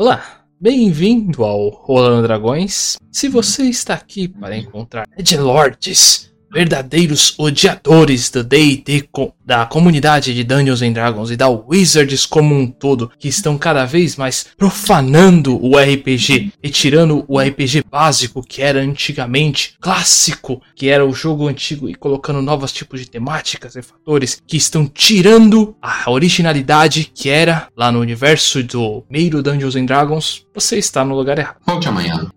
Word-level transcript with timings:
Olá, 0.00 0.44
bem-vindo 0.60 1.42
ao 1.42 1.70
Rolando 1.70 2.22
Dragões. 2.22 2.96
Se 3.10 3.26
você 3.26 3.64
está 3.64 3.94
aqui 3.94 4.28
para 4.28 4.56
encontrar 4.56 5.08
Edgelords, 5.18 6.32
verdadeiros 6.50 7.34
odiadores 7.38 8.30
do 8.30 8.42
D&D, 8.44 9.08
da 9.44 9.64
comunidade 9.66 10.34
de 10.34 10.44
Dungeons 10.44 10.82
and 10.82 10.92
Dragons 10.92 11.30
e 11.30 11.36
da 11.36 11.48
Wizards 11.48 12.26
como 12.26 12.54
um 12.54 12.66
todo, 12.66 13.10
que 13.18 13.28
estão 13.28 13.56
cada 13.56 13.84
vez 13.84 14.16
mais 14.16 14.46
profanando 14.56 15.58
o 15.64 15.78
RPG, 15.78 16.52
retirando 16.62 17.24
o 17.26 17.40
RPG 17.40 17.84
básico 17.90 18.42
que 18.42 18.60
era 18.60 18.80
antigamente 18.80 19.74
clássico, 19.80 20.60
que 20.74 20.88
era 20.88 21.04
o 21.04 21.12
jogo 21.12 21.48
antigo 21.48 21.88
e 21.88 21.94
colocando 21.94 22.42
novos 22.42 22.72
tipos 22.72 23.00
de 23.00 23.10
temáticas 23.10 23.76
e 23.76 23.82
fatores 23.82 24.42
que 24.46 24.56
estão 24.56 24.86
tirando 24.86 25.74
a 25.80 26.10
originalidade 26.10 27.10
que 27.14 27.30
era 27.30 27.68
lá 27.76 27.90
no 27.90 28.00
universo 28.00 28.62
do 28.62 29.04
meio 29.10 29.42
Dungeons 29.42 29.76
and 29.76 29.86
Dragons, 29.86 30.46
você 30.54 30.78
está 30.78 31.04
no 31.04 31.14
lugar 31.14 31.38
errado. 31.38 31.56
Volte 31.66 31.88
amanhã. 31.88 32.30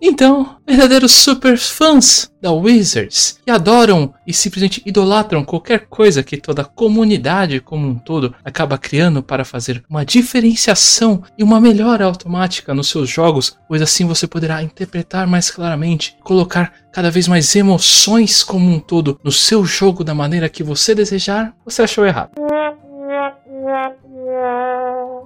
Então, 0.00 0.56
verdadeiros 0.66 1.12
super 1.12 1.56
fãs 1.56 2.30
da 2.40 2.52
Wizards, 2.52 3.40
que 3.44 3.50
adoram 3.50 4.12
e 4.26 4.32
simplesmente 4.32 4.82
idolatram 4.84 5.44
qualquer 5.44 5.86
coisa 5.86 6.22
que 6.22 6.36
toda 6.36 6.62
a 6.62 6.66
comunidade 6.66 7.60
como 7.60 7.88
um 7.88 7.94
todo 7.94 8.34
acaba 8.44 8.78
criando 8.78 9.22
para 9.22 9.44
fazer 9.44 9.82
uma 9.88 10.04
diferenciação 10.04 11.22
e 11.36 11.42
uma 11.42 11.60
melhora 11.60 12.04
automática 12.04 12.74
nos 12.74 12.88
seus 12.88 13.08
jogos, 13.08 13.58
pois 13.66 13.80
assim 13.82 14.04
você 14.04 14.26
poderá 14.26 14.62
interpretar 14.62 15.26
mais 15.26 15.50
claramente, 15.50 16.16
colocar 16.22 16.72
cada 16.92 17.10
vez 17.10 17.26
mais 17.26 17.54
emoções 17.56 18.44
como 18.44 18.70
um 18.70 18.78
todo 18.78 19.18
no 19.24 19.32
seu 19.32 19.64
jogo 19.64 20.04
da 20.04 20.14
maneira 20.14 20.48
que 20.48 20.62
você 20.62 20.94
desejar, 20.94 21.54
você 21.64 21.82
achou 21.82 22.06
errado. 22.06 22.30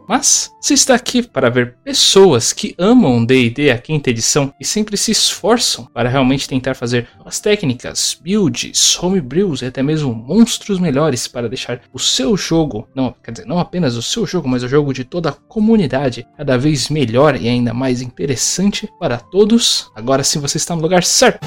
Mas 0.08 0.50
se 0.60 0.74
está 0.74 0.94
aqui 0.94 1.22
para 1.22 1.50
ver 1.50 1.76
pessoas 1.84 2.52
que 2.52 2.74
amam 2.78 3.24
D&D 3.24 3.70
a 3.70 3.78
quinta 3.78 4.10
edição 4.10 4.52
e 4.60 4.64
sempre 4.64 4.96
se 4.96 5.10
esforçam 5.10 5.84
para 5.86 6.08
realmente 6.08 6.48
tentar 6.48 6.74
fazer 6.74 7.08
as 7.24 7.38
técnicas, 7.38 8.18
builds, 8.20 8.98
homebrews 9.00 9.62
e 9.62 9.66
até 9.66 9.82
mesmo 9.82 10.12
monstros 10.12 10.78
melhores 10.78 11.28
para 11.28 11.48
deixar 11.48 11.80
o 11.92 11.98
seu 11.98 12.36
jogo, 12.36 12.88
não, 12.94 13.14
quer 13.22 13.32
dizer, 13.32 13.46
não 13.46 13.58
apenas 13.58 13.96
o 13.96 14.02
seu 14.02 14.26
jogo, 14.26 14.48
mas 14.48 14.62
o 14.62 14.68
jogo 14.68 14.92
de 14.92 15.04
toda 15.04 15.30
a 15.30 15.32
comunidade 15.32 16.26
cada 16.36 16.58
vez 16.58 16.88
melhor 16.88 17.36
e 17.40 17.48
ainda 17.48 17.72
mais 17.72 18.02
interessante 18.02 18.88
para 18.98 19.18
todos, 19.18 19.90
agora 19.94 20.24
sim 20.24 20.40
você 20.40 20.56
está 20.56 20.74
no 20.74 20.82
lugar 20.82 21.04
certo. 21.04 21.46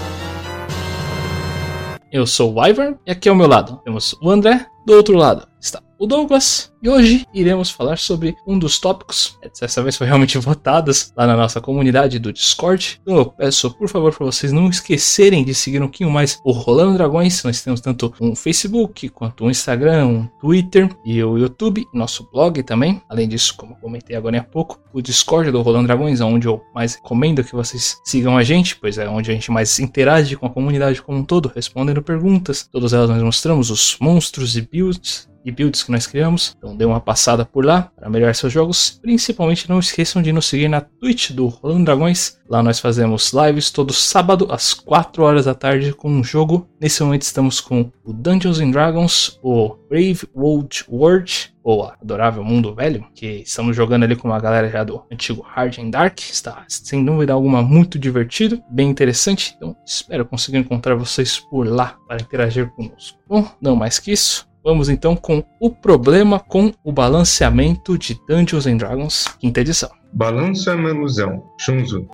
Eu 2.11 2.27
sou 2.27 2.53
o 2.53 2.65
Ivar 2.65 2.95
e 3.07 3.11
aqui 3.11 3.27
ao 3.27 3.35
meu 3.35 3.47
lado 3.47 3.81
temos 3.83 4.15
o 4.21 4.29
André, 4.29 4.67
do 4.85 4.93
outro 4.93 5.17
lado 5.17 5.47
está 5.59 5.81
o 6.03 6.07
Douglas. 6.07 6.73
E 6.81 6.89
hoje 6.89 7.25
iremos 7.33 7.69
falar 7.69 7.97
sobre 7.97 8.35
um 8.45 8.59
dos 8.59 8.77
tópicos, 8.77 9.39
dessa 9.57 9.81
vez 9.81 9.95
foi 9.95 10.05
realmente 10.05 10.35
votadas 10.37 11.13
lá 11.15 11.25
na 11.25 11.37
nossa 11.37 11.61
comunidade 11.61 12.19
do 12.19 12.33
Discord. 12.33 12.99
Então 13.01 13.15
eu 13.15 13.25
peço, 13.25 13.71
por 13.71 13.87
favor, 13.87 14.13
para 14.13 14.25
vocês 14.25 14.51
não 14.51 14.69
esquecerem 14.69 15.45
de 15.45 15.55
seguir 15.55 15.81
um 15.81 15.85
pouquinho 15.85 16.11
mais 16.11 16.41
o 16.43 16.51
Rolando 16.51 16.97
Dragões. 16.97 17.41
Nós 17.45 17.61
temos 17.61 17.79
tanto 17.79 18.13
um 18.19 18.35
Facebook, 18.35 19.07
quanto 19.09 19.45
um 19.45 19.49
Instagram, 19.49 20.07
um 20.07 20.27
Twitter 20.41 20.89
e 21.05 21.23
o 21.23 21.37
YouTube, 21.37 21.85
nosso 21.93 22.29
blog 22.29 22.61
também. 22.63 23.01
Além 23.07 23.29
disso, 23.29 23.55
como 23.55 23.77
comentei 23.77 24.17
agora 24.17 24.39
há 24.39 24.43
pouco, 24.43 24.77
o 24.91 25.01
Discord 25.01 25.51
do 25.51 25.61
Rolando 25.61 25.87
Dragões, 25.87 26.19
é 26.19 26.25
onde 26.25 26.49
eu 26.49 26.61
mais 26.75 26.95
recomendo 26.95 27.45
que 27.45 27.55
vocês 27.55 27.97
sigam 28.03 28.35
a 28.35 28.43
gente, 28.43 28.75
pois 28.75 28.97
é 28.97 29.07
onde 29.07 29.31
a 29.31 29.33
gente 29.33 29.49
mais 29.51 29.79
interage 29.79 30.35
com 30.35 30.47
a 30.47 30.49
comunidade 30.49 31.01
como 31.01 31.19
um 31.19 31.23
todo, 31.23 31.49
respondendo 31.55 32.01
perguntas. 32.01 32.67
Todas 32.69 32.91
elas 32.91 33.09
nós 33.09 33.23
mostramos 33.23 33.69
os 33.69 33.95
monstros 34.01 34.57
e 34.57 34.61
builds 34.61 35.31
e 35.45 35.51
builds 35.51 35.83
que 35.83 35.91
nós 35.91 36.07
criamos. 36.07 36.55
Então 36.57 36.75
dê 36.75 36.85
uma 36.85 36.99
passada 36.99 37.45
por 37.45 37.65
lá 37.65 37.91
para 37.95 38.09
melhorar 38.09 38.33
seus 38.33 38.51
jogos. 38.51 38.99
Principalmente 39.01 39.69
não 39.69 39.79
esqueçam 39.79 40.21
de 40.21 40.31
nos 40.31 40.45
seguir 40.45 40.67
na 40.67 40.81
Twitch 40.81 41.31
do 41.31 41.47
Rolando 41.47 41.85
Dragões. 41.85 42.37
Lá 42.49 42.61
nós 42.61 42.79
fazemos 42.79 43.31
lives 43.33 43.71
todo 43.71 43.93
sábado 43.93 44.47
às 44.49 44.73
4 44.73 45.23
horas 45.23 45.45
da 45.45 45.55
tarde 45.55 45.93
com 45.93 46.09
um 46.09 46.23
jogo. 46.23 46.67
Nesse 46.79 47.01
momento 47.03 47.23
estamos 47.23 47.59
com 47.59 47.91
o 48.03 48.13
Dungeons 48.13 48.59
and 48.59 48.71
Dragons, 48.71 49.39
o 49.41 49.75
Brave 49.89 50.21
World 50.35 50.85
World, 50.89 51.53
ou 51.63 51.85
Adorável 51.85 52.43
Mundo 52.43 52.75
Velho, 52.75 53.05
que 53.15 53.43
estamos 53.45 53.75
jogando 53.75 54.03
ali 54.03 54.15
com 54.15 54.27
uma 54.27 54.39
galera 54.39 54.69
já 54.69 54.83
do 54.83 55.01
antigo 55.11 55.41
Hard 55.41 55.79
and 55.79 55.89
Dark. 55.89 56.19
Está 56.19 56.65
sem 56.67 57.03
dúvida 57.03 57.33
alguma 57.33 57.61
muito 57.61 57.97
divertido, 57.97 58.61
bem 58.69 58.89
interessante. 58.89 59.53
Então 59.55 59.75
espero 59.85 60.25
conseguir 60.25 60.57
encontrar 60.57 60.95
vocês 60.95 61.39
por 61.39 61.65
lá 61.65 61.97
para 62.07 62.21
interagir 62.21 62.69
conosco. 62.71 63.17
Bom, 63.27 63.49
não 63.61 63.75
mais 63.75 63.97
que 63.97 64.11
isso. 64.11 64.52
Vamos 64.63 64.87
então 64.87 65.13
com 65.13 65.43
o 65.59 65.69
problema 65.69 66.39
com 66.39 66.71
o 66.85 66.91
balanceamento 66.91 67.97
de 67.97 68.17
Dungeons 68.25 68.65
and 68.65 68.77
Dragons, 68.77 69.27
quinta 69.37 69.59
edição. 69.59 69.89
Balanço 70.13 70.69
é 70.69 70.75
uma 70.75 70.89
ilusão. 70.89 71.43
Shunzu. 71.59 72.07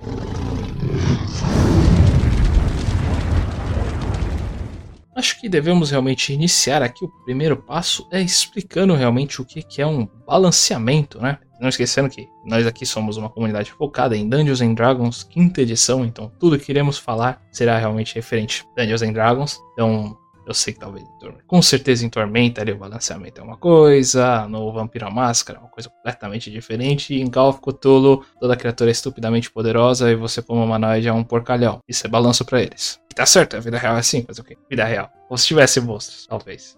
Acho 5.14 5.40
que 5.40 5.48
devemos 5.48 5.92
realmente 5.92 6.32
iniciar 6.32 6.82
aqui. 6.82 7.04
O 7.04 7.24
primeiro 7.24 7.56
passo 7.56 8.08
é 8.10 8.20
explicando 8.20 8.94
realmente 8.94 9.40
o 9.40 9.44
que 9.44 9.80
é 9.80 9.86
um 9.86 10.08
balanceamento, 10.26 11.20
né? 11.20 11.38
Não 11.60 11.68
esquecendo 11.68 12.08
que 12.08 12.26
nós 12.44 12.66
aqui 12.66 12.84
somos 12.84 13.16
uma 13.16 13.28
comunidade 13.28 13.70
focada 13.70 14.16
em 14.16 14.28
Dungeons 14.28 14.60
and 14.60 14.74
Dragons, 14.74 15.22
quinta 15.22 15.60
edição, 15.60 16.04
então 16.04 16.32
tudo 16.40 16.58
que 16.58 16.72
iremos 16.72 16.98
falar 16.98 17.40
será 17.52 17.78
realmente 17.78 18.14
referente 18.14 18.64
a 18.76 18.80
Dungeons 18.80 19.02
and 19.02 19.12
Dragons. 19.12 19.60
Então, 19.74 20.16
eu 20.46 20.54
sei 20.54 20.72
que 20.72 20.80
talvez 20.80 21.04
com 21.46 21.62
certeza 21.62 22.04
em 22.04 22.08
Tormenta 22.08 22.60
ali 22.60 22.72
o 22.72 22.78
balanceamento 22.78 23.40
é 23.40 23.44
uma 23.44 23.56
coisa, 23.56 24.46
no 24.48 24.72
Vampiro 24.72 25.10
Máscara 25.10 25.58
é 25.58 25.62
uma 25.62 25.70
coisa 25.70 25.88
completamente 25.88 26.50
diferente, 26.50 27.14
e 27.14 27.20
em 27.20 27.30
Call 27.30 27.50
of 27.50 27.60
Cthulhu 27.60 28.24
toda 28.40 28.56
criatura 28.56 28.90
é 28.90 28.92
estupidamente 28.92 29.50
poderosa 29.50 30.10
e 30.10 30.16
você 30.16 30.42
como 30.42 30.64
humanoide 30.64 31.08
é 31.08 31.12
um 31.12 31.24
porcalhão. 31.24 31.78
Isso 31.88 32.06
é 32.06 32.10
balanço 32.10 32.44
para 32.44 32.62
eles. 32.62 33.00
E 33.10 33.14
tá 33.14 33.26
certo, 33.26 33.56
a 33.56 33.60
vida 33.60 33.78
real 33.78 33.96
é 33.96 34.00
assim, 34.00 34.24
mas 34.26 34.38
o 34.38 34.44
que? 34.44 34.56
Vida 34.68 34.84
real. 34.84 35.10
Ou 35.28 35.36
se 35.36 35.46
tivesse 35.46 35.80
monstros, 35.80 36.26
talvez. 36.26 36.76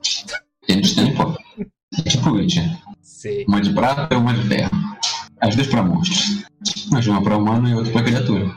Eles 0.68 0.94
têm. 0.94 1.14
É 1.98 2.08
tipo 2.08 2.30
Witcher. 2.30 2.64
Sim. 3.02 3.44
Uma 3.46 3.60
de 3.60 3.72
prata 3.72 4.14
e 4.14 4.16
uma 4.16 4.32
de 4.32 4.48
ferro. 4.48 4.70
As 5.40 5.54
duas 5.54 5.66
pra 5.66 5.82
monstros. 5.82 6.44
Mas 6.90 7.06
uma 7.06 7.22
pra 7.22 7.36
humano 7.36 7.68
e 7.68 7.74
outra 7.74 7.92
pra 7.92 8.02
criatura. 8.02 8.50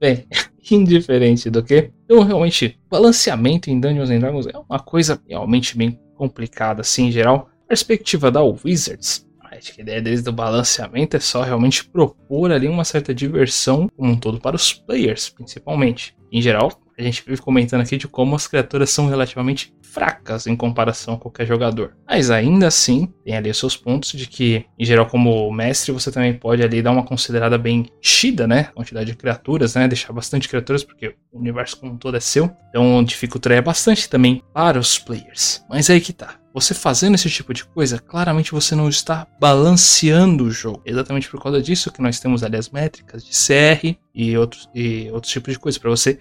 Bem, 0.00 0.26
indiferente 0.70 1.50
do 1.50 1.62
que. 1.62 1.90
Então, 2.04 2.22
realmente, 2.22 2.78
balanceamento 2.88 3.70
em 3.70 3.80
Dungeons 3.80 4.10
and 4.10 4.18
Dragons 4.18 4.46
é 4.46 4.58
uma 4.58 4.78
coisa 4.78 5.20
realmente 5.28 5.76
bem 5.76 5.98
complicada, 6.14 6.80
assim, 6.80 7.06
em 7.06 7.12
geral. 7.12 7.48
Perspectiva 7.66 8.30
da 8.30 8.42
Wizards, 8.42 9.26
acho 9.60 9.74
que 9.74 9.80
a 9.80 9.84
ideia 9.84 10.02
deles 10.02 10.22
do 10.22 10.32
balanceamento 10.32 11.16
é 11.16 11.20
só 11.20 11.42
realmente 11.42 11.84
propor 11.84 12.50
ali 12.50 12.68
uma 12.68 12.84
certa 12.84 13.14
diversão 13.14 13.88
como 13.96 14.10
um 14.10 14.16
todo 14.16 14.40
para 14.40 14.56
os 14.56 14.72
players, 14.72 15.28
principalmente. 15.28 16.14
Em 16.32 16.40
geral, 16.40 16.70
a 16.96 17.02
gente 17.02 17.24
vive 17.26 17.40
comentando 17.40 17.80
aqui 17.80 17.96
de 17.96 18.06
como 18.06 18.36
as 18.36 18.46
criaturas 18.46 18.90
são 18.90 19.06
relativamente 19.06 19.74
fracas 19.82 20.46
em 20.46 20.54
comparação 20.54 21.14
a 21.14 21.18
qualquer 21.18 21.46
jogador. 21.46 21.96
Mas 22.06 22.30
ainda 22.30 22.68
assim, 22.68 23.12
tem 23.24 23.36
ali 23.36 23.50
os 23.50 23.58
seus 23.58 23.76
pontos 23.76 24.12
de 24.12 24.26
que, 24.26 24.64
em 24.78 24.84
geral, 24.84 25.06
como 25.06 25.50
mestre, 25.50 25.92
você 25.92 26.12
também 26.12 26.32
pode 26.34 26.62
ali 26.62 26.80
dar 26.82 26.92
uma 26.92 27.04
considerada 27.04 27.58
bem 27.58 27.86
enchida, 28.00 28.46
né? 28.46 28.64
Quantidade 28.74 29.10
de 29.10 29.16
criaturas, 29.16 29.74
né? 29.74 29.88
Deixar 29.88 30.12
bastante 30.12 30.48
criaturas, 30.48 30.84
porque 30.84 31.14
o 31.32 31.38
universo 31.38 31.78
como 31.78 31.92
um 31.92 31.96
todo 31.96 32.16
é 32.16 32.20
seu. 32.20 32.50
Então 32.68 33.02
dificultaria 33.02 33.62
bastante 33.62 34.08
também 34.08 34.42
para 34.52 34.78
os 34.78 34.98
players. 34.98 35.64
Mas 35.68 35.90
aí 35.90 36.00
que 36.00 36.12
tá. 36.12 36.39
Você 36.52 36.74
fazendo 36.74 37.14
esse 37.14 37.30
tipo 37.30 37.54
de 37.54 37.64
coisa, 37.64 37.98
claramente 37.98 38.52
você 38.52 38.74
não 38.74 38.88
está 38.88 39.26
balanceando 39.40 40.44
o 40.44 40.50
jogo. 40.50 40.82
Exatamente 40.84 41.28
por 41.28 41.40
causa 41.40 41.62
disso 41.62 41.92
que 41.92 42.02
nós 42.02 42.18
temos 42.18 42.42
ali 42.42 42.56
as 42.56 42.70
métricas 42.70 43.24
de 43.24 43.30
CR 43.30 43.96
e 44.14 44.36
outros, 44.36 44.68
e 44.74 45.08
outros 45.12 45.32
tipos 45.32 45.52
de 45.52 45.58
coisas 45.58 45.78
para 45.78 45.90
você 45.90 46.18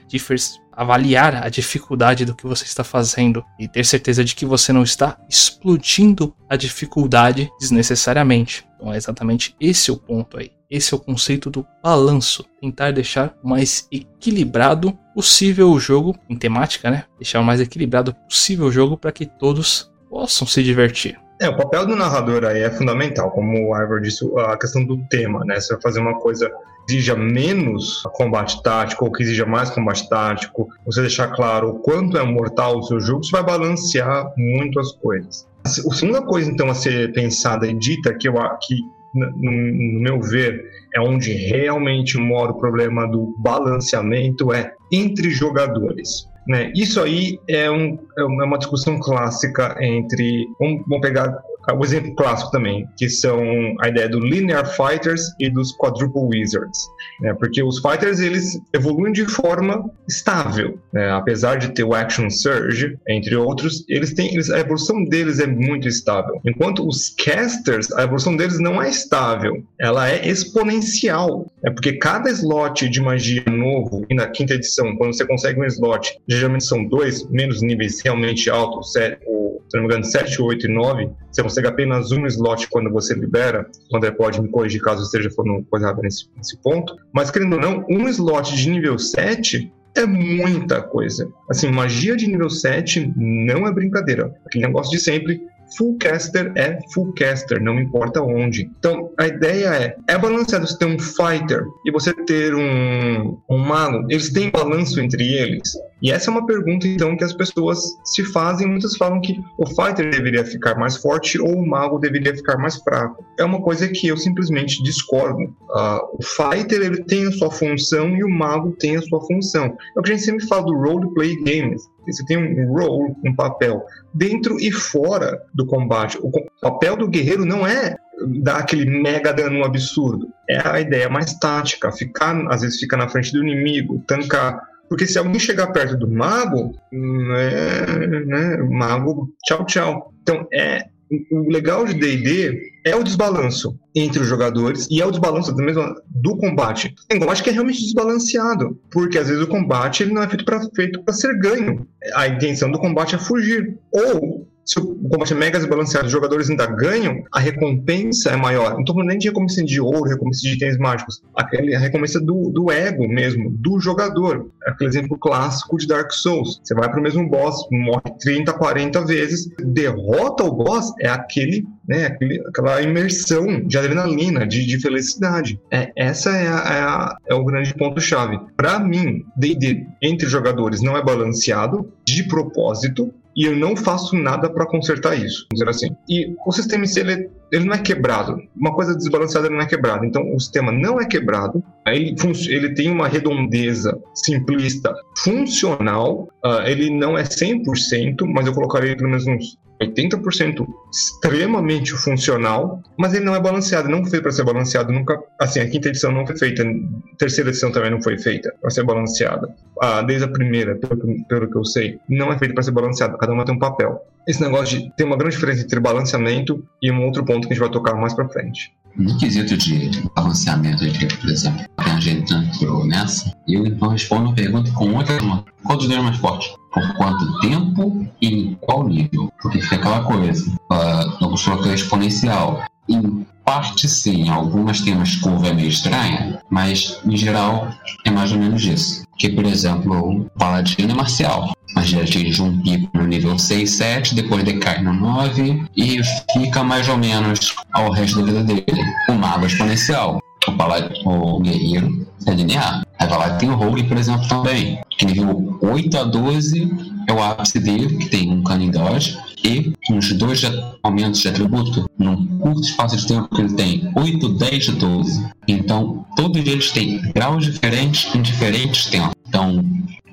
avaliar 0.71 1.43
a 1.43 1.49
dificuldade 1.49 2.25
do 2.25 2.35
que 2.35 2.47
você 2.47 2.63
está 2.63 2.83
fazendo 2.83 3.43
e 3.59 3.67
ter 3.67 3.85
certeza 3.85 4.23
de 4.23 4.35
que 4.35 4.45
você 4.45 4.71
não 4.71 4.83
está 4.83 5.17
explodindo 5.27 6.33
a 6.49 6.55
dificuldade 6.55 7.49
desnecessariamente. 7.59 8.65
Então 8.75 8.93
é 8.93 8.97
exatamente 8.97 9.55
esse 9.59 9.91
o 9.91 9.97
ponto 9.97 10.37
aí. 10.37 10.51
Esse 10.69 10.93
é 10.93 10.97
o 10.97 10.99
conceito 10.99 11.49
do 11.49 11.65
balanço. 11.83 12.45
Tentar 12.61 12.91
deixar 12.91 13.35
o 13.43 13.49
mais 13.49 13.87
equilibrado 13.91 14.97
possível 15.15 15.71
o 15.71 15.79
jogo, 15.79 16.15
em 16.29 16.35
temática, 16.35 16.91
né? 16.91 17.05
Deixar 17.17 17.39
o 17.39 17.43
mais 17.43 17.59
equilibrado 17.59 18.13
possível 18.29 18.67
o 18.67 18.71
jogo 18.71 18.95
para 18.95 19.11
que 19.11 19.25
todos 19.25 19.91
possam 20.09 20.47
se 20.47 20.63
divertir. 20.63 21.17
É, 21.41 21.47
o 21.47 21.55
papel 21.55 21.85
do 21.85 21.95
narrador 21.95 22.43
aí 22.43 22.63
é 22.63 22.69
fundamental, 22.69 23.31
como 23.31 23.69
o 23.69 23.81
Ivor 23.81 24.01
disse, 24.01 24.29
a 24.39 24.57
questão 24.57 24.83
do 24.83 24.97
tema, 25.07 25.45
né? 25.45 25.59
Você 25.59 25.73
vai 25.73 25.81
fazer 25.81 26.01
uma 26.01 26.19
coisa 26.19 26.49
que 26.49 26.95
exija 26.95 27.15
menos 27.15 28.03
combate 28.11 28.61
tático 28.61 29.05
ou 29.05 29.11
que 29.11 29.23
exija 29.23 29.45
mais 29.45 29.69
combate 29.69 30.09
tático, 30.09 30.67
você 30.85 30.99
deixar 30.99 31.29
claro 31.29 31.69
o 31.69 31.79
quanto 31.79 32.17
é 32.17 32.23
mortal 32.23 32.79
o 32.79 32.83
seu 32.83 32.99
jogo, 32.99 33.23
você 33.23 33.31
vai 33.31 33.43
balancear 33.43 34.33
muito 34.35 34.79
as 34.81 34.91
coisas. 34.91 35.47
A 35.65 35.69
segunda 35.69 36.21
coisa, 36.21 36.51
então, 36.51 36.69
a 36.69 36.73
ser 36.73 37.13
pensada 37.13 37.65
e 37.65 37.73
dita, 37.73 38.13
que, 38.13 38.27
eu, 38.27 38.33
que 38.61 38.75
no 39.13 40.01
meu 40.01 40.19
ver, 40.21 40.61
é 40.93 40.99
onde 40.99 41.31
realmente 41.31 42.17
mora 42.17 42.51
o 42.51 42.57
problema 42.57 43.07
do 43.07 43.33
balanceamento, 43.37 44.53
é 44.53 44.73
entre 44.91 45.29
jogadores. 45.29 46.28
Né? 46.49 46.73
Isso 46.75 46.99
aí 46.99 47.39
é, 47.47 47.69
um, 47.69 47.99
é 48.17 48.23
uma 48.23 48.57
discussão 48.57 48.99
clássica 48.99 49.77
entre. 49.79 50.47
Vamos, 50.59 50.81
vamos 50.87 51.07
pegar 51.07 51.43
o 51.73 51.83
exemplo 51.83 52.15
clássico 52.15 52.51
também, 52.51 52.87
que 52.97 53.09
são 53.09 53.41
a 53.79 53.89
ideia 53.89 54.09
do 54.09 54.19
Linear 54.19 54.65
Fighters 54.75 55.21
e 55.39 55.49
dos 55.49 55.75
Quadruple 55.77 56.23
Wizards. 56.23 56.79
Né? 57.21 57.33
Porque 57.33 57.61
os 57.61 57.79
Fighters 57.79 58.19
eles 58.19 58.59
evoluem 58.73 59.11
de 59.11 59.25
forma 59.25 59.89
estável. 60.07 60.79
Né? 60.91 61.09
Apesar 61.11 61.57
de 61.57 61.69
ter 61.69 61.83
o 61.83 61.93
Action 61.93 62.29
Surge, 62.29 62.97
entre 63.07 63.35
outros, 63.35 63.85
eles 63.87 64.13
têm, 64.13 64.33
eles, 64.33 64.49
a 64.49 64.59
evolução 64.59 65.03
deles 65.03 65.39
é 65.39 65.47
muito 65.47 65.87
estável. 65.87 66.39
Enquanto 66.45 66.87
os 66.87 67.09
Casters, 67.09 67.91
a 67.91 68.03
evolução 68.03 68.35
deles 68.35 68.59
não 68.59 68.81
é 68.81 68.89
estável, 68.89 69.63
ela 69.79 70.09
é 70.09 70.27
exponencial. 70.27 71.51
É 71.63 71.69
porque 71.69 71.93
cada 71.93 72.29
slot 72.29 72.87
de 72.89 73.01
magia 73.01 73.43
novo, 73.47 74.05
e 74.09 74.15
na 74.15 74.27
quinta 74.27 74.53
edição, 74.53 74.95
quando 74.95 75.15
você 75.15 75.25
consegue 75.25 75.59
um 75.59 75.65
slot, 75.65 76.17
geralmente 76.27 76.65
são 76.65 76.85
dois, 76.85 77.29
menos 77.29 77.61
níveis 77.61 78.01
realmente 78.01 78.49
altos, 78.49 78.93
o, 79.25 79.38
se 79.69 79.77
não 79.77 79.81
me 79.81 79.87
engano, 79.87 80.03
7, 80.03 80.41
8 80.41 80.65
e 80.65 80.73
9, 80.73 81.09
você 81.31 81.43
consegue 81.43 81.67
apenas 81.67 82.11
um 82.11 82.25
slot 82.25 82.67
quando 82.69 82.89
você 82.89 83.13
libera. 83.13 83.67
O 83.91 83.97
André 83.97 84.11
pode 84.11 84.41
me 84.41 84.49
corrigir 84.49 84.81
caso 84.81 85.01
eu 85.01 85.05
esteja 85.05 85.29
falando 85.31 85.65
coisa 85.69 85.85
errada 85.85 86.01
nesse, 86.01 86.25
nesse 86.35 86.57
ponto. 86.57 86.95
Mas, 87.13 87.29
querendo 87.29 87.53
ou 87.53 87.61
não, 87.61 87.85
um 87.89 88.07
slot 88.07 88.55
de 88.55 88.69
nível 88.69 88.97
7 88.97 89.71
é 89.95 90.05
muita 90.05 90.81
coisa. 90.81 91.29
Assim, 91.49 91.71
magia 91.71 92.15
de 92.15 92.27
nível 92.27 92.49
7 92.49 93.13
não 93.15 93.67
é 93.67 93.71
brincadeira. 93.71 94.33
Aquele 94.45 94.65
negócio 94.65 94.91
de 94.91 94.99
sempre, 94.99 95.41
full 95.77 95.97
caster 95.97 96.51
é 96.55 96.79
full 96.93 97.13
caster, 97.13 97.61
não 97.61 97.79
importa 97.79 98.21
onde. 98.21 98.69
Então, 98.79 99.11
a 99.17 99.27
ideia 99.27 99.67
é, 99.75 99.95
é 100.07 100.17
balanceado 100.17 100.67
você 100.67 100.77
ter 100.77 100.85
um 100.85 100.99
fighter 100.99 101.63
e 101.85 101.91
você 101.91 102.13
ter 102.13 102.55
um, 102.55 103.37
um 103.49 103.57
mago, 103.57 104.05
eles 104.09 104.31
têm 104.31 104.49
balanço 104.49 104.99
entre 104.99 105.33
eles. 105.33 105.73
E 106.01 106.11
essa 106.11 106.29
é 106.29 106.31
uma 106.31 106.45
pergunta, 106.45 106.87
então, 106.87 107.15
que 107.17 107.23
as 107.23 107.33
pessoas 107.33 107.97
se 108.03 108.23
fazem. 108.23 108.67
Muitas 108.67 108.95
falam 108.95 109.19
que 109.21 109.39
o 109.57 109.65
fighter 109.67 110.09
deveria 110.09 110.45
ficar 110.45 110.75
mais 110.75 110.97
forte 110.97 111.39
ou 111.39 111.55
o 111.55 111.67
mago 111.67 111.99
deveria 111.99 112.35
ficar 112.35 112.57
mais 112.57 112.77
fraco. 112.77 113.23
É 113.37 113.43
uma 113.43 113.61
coisa 113.61 113.87
que 113.87 114.07
eu 114.07 114.17
simplesmente 114.17 114.81
discordo. 114.83 115.43
Uh, 115.43 116.17
o 116.17 116.23
fighter 116.23 116.81
ele 116.81 117.03
tem 117.03 117.27
a 117.27 117.31
sua 117.31 117.51
função 117.51 118.15
e 118.15 118.23
o 118.23 118.29
mago 118.29 118.71
tem 118.79 118.95
a 118.95 119.01
sua 119.01 119.21
função. 119.25 119.77
É 119.95 119.99
o 119.99 120.01
que 120.01 120.11
a 120.11 120.15
gente 120.15 120.25
sempre 120.25 120.47
fala 120.47 120.65
do 120.65 120.75
roleplay 120.75 121.35
games. 121.43 121.81
Você 122.07 122.25
tem 122.25 122.37
um 122.37 122.73
role, 122.73 123.13
um 123.23 123.35
papel, 123.35 123.85
dentro 124.13 124.59
e 124.59 124.71
fora 124.71 125.39
do 125.53 125.65
combate. 125.65 126.17
O 126.21 126.31
papel 126.61 126.95
do 126.95 127.07
guerreiro 127.07 127.45
não 127.45 127.67
é 127.67 127.95
dar 128.41 128.57
aquele 128.57 128.85
mega 128.85 129.31
dano 129.31 129.63
absurdo. 129.63 130.27
É 130.49 130.59
a 130.67 130.81
ideia 130.81 131.09
mais 131.09 131.33
tática, 131.35 131.91
ficar, 131.91 132.35
às 132.49 132.61
vezes 132.61 132.79
fica 132.79 132.97
na 132.97 133.07
frente 133.07 133.31
do 133.31 133.43
inimigo, 133.43 134.03
tancar 134.07 134.68
porque 134.89 135.07
se 135.07 135.17
alguém 135.17 135.39
chegar 135.39 135.67
perto 135.67 135.95
do 135.95 136.09
mago, 136.09 136.73
é, 136.91 138.07
né, 138.25 138.57
mago, 138.57 139.31
tchau, 139.45 139.65
tchau. 139.65 140.13
Então, 140.21 140.47
é 140.51 140.85
o 141.31 141.49
legal 141.51 141.85
de 141.85 141.95
D&D 141.95 142.71
é 142.85 142.95
o 142.95 143.03
desbalanço 143.03 143.77
entre 143.95 144.19
os 144.19 144.27
jogadores 144.27 144.87
e 144.91 145.01
é 145.01 145.05
o 145.05 145.11
desbalanço 145.11 145.51
do 145.51 145.63
mesmo 145.63 145.83
do 146.07 146.37
combate. 146.37 146.93
Tem 147.07 147.19
combate 147.19 147.43
que 147.43 147.49
é 147.49 147.53
realmente 147.53 147.81
desbalanceado, 147.81 148.79
porque 148.91 149.17
às 149.17 149.27
vezes 149.27 149.43
o 149.43 149.47
combate 149.47 150.03
ele 150.03 150.13
não 150.13 150.21
é 150.21 150.29
feito 150.29 150.45
para 150.45 150.61
feito 150.75 151.03
para 151.03 151.13
ser 151.13 151.37
ganho. 151.39 151.87
A 152.13 152.27
intenção 152.27 152.71
do 152.71 152.79
combate 152.79 153.15
é 153.15 153.17
fugir. 153.17 153.77
Ou 153.91 154.38
se 154.69 154.79
o 154.79 154.95
combate 155.09 155.33
é 155.33 155.35
mega 155.35 155.57
desbalanceado 155.57 156.05
os 156.05 156.11
jogadores 156.11 156.47
ainda 156.47 156.67
ganham, 156.67 157.23
a 157.33 157.39
recompensa 157.39 158.29
é 158.29 158.35
maior. 158.35 158.73
Não 158.73 158.81
estou 158.81 158.93
falando 158.93 159.09
nem 159.09 159.17
de 159.17 159.27
recompensa 159.27 159.63
de 159.63 159.81
ouro, 159.81 160.03
recompensa 160.03 160.41
de 160.41 160.53
itens 160.53 160.77
mágicos. 160.77 161.23
Aquele, 161.35 161.73
a 161.73 161.79
recompensa 161.79 162.19
do, 162.19 162.51
do 162.51 162.71
ego 162.71 163.07
mesmo, 163.07 163.49
do 163.49 163.79
jogador. 163.79 164.51
É 164.67 164.69
aquele 164.69 164.91
exemplo 164.91 165.17
clássico 165.17 165.75
de 165.75 165.87
Dark 165.87 166.11
Souls. 166.11 166.61
Você 166.63 166.75
vai 166.75 166.87
para 166.87 166.99
o 166.99 167.01
mesmo 167.01 167.27
boss, 167.27 167.67
morre 167.71 168.13
30, 168.19 168.53
40 168.53 169.05
vezes, 169.07 169.49
derrota 169.57 170.43
o 170.43 170.51
boss, 170.51 170.93
é 170.99 171.09
aquele, 171.09 171.65
né, 171.87 172.05
aquele, 172.05 172.39
aquela 172.47 172.79
imersão 172.79 173.65
de 173.65 173.75
adrenalina, 173.75 174.45
de, 174.45 174.67
de 174.67 174.79
felicidade. 174.79 175.59
É, 175.71 175.91
essa 175.95 176.29
é, 176.29 176.47
a, 176.47 176.51
é, 176.51 176.81
a, 176.81 177.17
é 177.29 177.33
o 177.33 177.43
grande 177.43 177.73
ponto-chave. 177.73 178.39
Para 178.55 178.79
mim, 178.79 179.23
D&D 179.35 179.83
entre 179.99 180.27
jogadores 180.27 180.79
não 180.79 180.95
é 180.95 181.03
balanceado 181.03 181.91
de 182.05 182.27
propósito, 182.27 183.11
e 183.39 183.45
eu 183.45 183.55
não 183.55 183.73
faço 183.73 184.17
nada 184.17 184.49
para 184.49 184.65
consertar 184.65 185.15
isso, 185.15 185.47
vamos 185.49 185.53
dizer 185.53 185.69
assim. 185.69 185.95
E 186.09 186.35
o 186.45 186.51
sistema 186.51 186.83
em 186.83 186.87
si, 186.87 186.99
ele, 186.99 187.29
ele 187.49 187.63
não 187.63 187.73
é 187.73 187.77
quebrado. 187.77 188.37
Uma 188.53 188.75
coisa 188.75 188.93
desbalanceada 188.93 189.49
não 189.49 189.61
é 189.61 189.65
quebrada. 189.65 190.05
Então, 190.05 190.21
o 190.35 190.39
sistema 190.41 190.73
não 190.73 190.99
é 190.99 191.05
quebrado, 191.05 191.63
ele, 191.87 192.13
ele 192.49 192.73
tem 192.73 192.91
uma 192.91 193.07
redondeza 193.07 193.97
simplista 194.13 194.93
funcional, 195.19 196.27
uh, 196.43 196.67
ele 196.67 196.89
não 196.89 197.17
é 197.17 197.23
100%, 197.23 198.25
mas 198.25 198.45
eu 198.45 198.53
colocaria 198.53 198.97
pelo 198.97 199.09
menos 199.09 199.25
uns 199.25 199.57
80% 199.81 200.67
extremamente 200.91 201.93
funcional, 201.93 202.81
mas 202.97 203.13
ele 203.13 203.25
não 203.25 203.35
é 203.35 203.39
balanceado, 203.39 203.89
não 203.89 204.05
foi 204.05 204.21
para 204.21 204.31
ser 204.31 204.43
balanceado 204.43 204.91
nunca. 204.91 205.17
Assim, 205.39 205.59
a 205.59 205.69
quinta 205.69 205.87
edição 205.87 206.11
não 206.11 206.25
foi 206.25 206.37
feita, 206.37 206.63
a 206.63 207.15
terceira 207.17 207.49
edição 207.49 207.71
também 207.71 207.91
não 207.91 208.01
foi 208.01 208.17
feita 208.17 208.53
para 208.59 208.69
ser 208.69 208.83
balanceada. 208.83 209.53
Ah, 209.81 210.01
desde 210.01 210.25
a 210.25 210.27
primeira, 210.27 210.75
pelo, 210.75 211.25
pelo 211.25 211.49
que 211.49 211.57
eu 211.57 211.63
sei, 211.63 211.97
não 212.09 212.31
é 212.31 212.37
feita 212.37 212.53
para 212.53 212.63
ser 212.63 212.71
balanceada, 212.71 213.17
cada 213.17 213.31
uma 213.31 213.45
tem 213.45 213.55
um 213.55 213.59
papel. 213.59 214.05
Esse 214.27 214.41
negócio 214.41 214.77
de 214.77 214.91
tem 214.95 215.05
uma 215.05 215.17
grande 215.17 215.35
diferença 215.35 215.63
entre 215.63 215.79
balanceamento 215.79 216.63
e 216.81 216.91
um 216.91 217.05
outro 217.05 217.23
ponto 217.23 217.47
que 217.47 217.53
a 217.53 217.55
gente 217.55 217.63
vai 217.63 217.71
tocar 217.71 217.95
mais 217.95 218.13
para 218.13 218.27
frente. 218.27 218.73
No 218.95 219.17
quesito 219.17 219.55
de 219.55 219.89
balanceamento, 220.15 220.83
por 221.21 221.29
exemplo, 221.29 221.65
a 221.77 221.99
gente 221.99 222.33
entrou 222.33 222.85
nessa, 222.85 223.33
eu 223.47 223.65
então 223.65 223.89
respondo 223.89 224.29
a 224.29 224.33
pergunta 224.33 224.69
com 224.71 224.93
outra 224.93 225.17
Qual 225.63 225.77
dos 225.77 225.87
dois 225.87 225.99
é 225.99 226.03
mais 226.03 226.17
forte? 226.17 226.53
Por 226.73 226.93
quanto 226.95 227.39
tempo 227.39 228.07
e 228.21 228.27
em 228.27 228.53
qual 228.61 228.87
nível? 228.87 229.31
Porque 229.41 229.61
fica 229.61 229.75
aquela 229.75 230.03
coisa, 230.03 230.51
uh, 230.71 231.21
no 231.21 231.29
construtor 231.29 231.73
exponencial. 231.73 232.63
Em 232.87 233.25
parte 233.45 233.87
sim, 233.87 234.29
algumas 234.29 234.81
têm 234.81 234.93
uma 234.93 235.05
curva 235.21 235.53
meio 235.53 235.69
estranha, 235.69 236.41
mas 236.49 236.99
em 237.05 237.17
geral 237.17 237.69
é 238.05 238.11
mais 238.11 238.31
ou 238.31 238.39
menos 238.39 238.63
isso. 238.63 239.03
Que, 239.17 239.29
por 239.29 239.45
exemplo, 239.45 240.21
o 240.21 240.29
Paladino 240.37 240.91
é 240.91 240.95
marcial 240.95 241.51
mas 241.75 241.89
já 241.89 242.01
atinge 242.01 242.41
um 242.41 242.61
pico 242.61 242.89
no 242.97 243.05
nível 243.05 243.37
6, 243.37 243.69
7, 243.69 244.15
depois 244.15 244.43
decai 244.43 244.81
no 244.81 244.93
9 244.93 245.63
e 245.75 245.99
fica 246.33 246.63
mais 246.63 246.87
ou 246.89 246.97
menos 246.97 247.55
ao 247.73 247.91
resto 247.91 248.19
da 248.19 248.25
vida 248.25 248.43
dele. 248.43 248.83
O 249.07 249.13
mago 249.13 249.45
exponencial, 249.45 250.19
o, 250.47 250.51
palad... 250.53 250.91
o 251.05 251.39
guerreiro 251.39 252.07
é 252.27 252.31
linear. 252.31 252.83
Aí 252.99 253.07
vai 253.07 253.17
lá 253.17 253.29
tem 253.37 253.49
o 253.49 253.55
rogue, 253.55 253.83
por 253.83 253.97
exemplo, 253.97 254.27
também. 254.27 254.79
Que 254.89 255.05
nível 255.05 255.57
8 255.61 255.97
a 255.97 256.03
12 256.03 256.69
é 257.07 257.13
o 257.13 257.23
ápice 257.23 257.59
dele, 257.59 257.97
que 257.97 258.09
tem 258.09 258.29
um 258.29 258.43
cunning 258.43 258.71
dodge 258.71 259.17
e 259.43 259.73
uns 259.89 260.11
dois 260.13 260.41
aumentos 260.83 261.21
de 261.21 261.29
atributo 261.29 261.89
num 261.97 262.27
curto 262.39 262.61
espaço 262.61 262.97
de 262.97 263.07
tempo 263.07 263.33
que 263.33 263.41
ele 263.41 263.53
tem 263.53 263.91
8, 263.95 264.29
10 264.29 264.67
e 264.67 264.71
12. 264.73 265.29
Então, 265.47 266.05
todos 266.15 266.45
eles 266.45 266.71
têm 266.71 267.01
graus 267.13 267.45
diferentes 267.45 268.13
em 268.13 268.21
diferentes 268.21 268.85
tempos. 268.87 269.15
Então, 269.27 269.63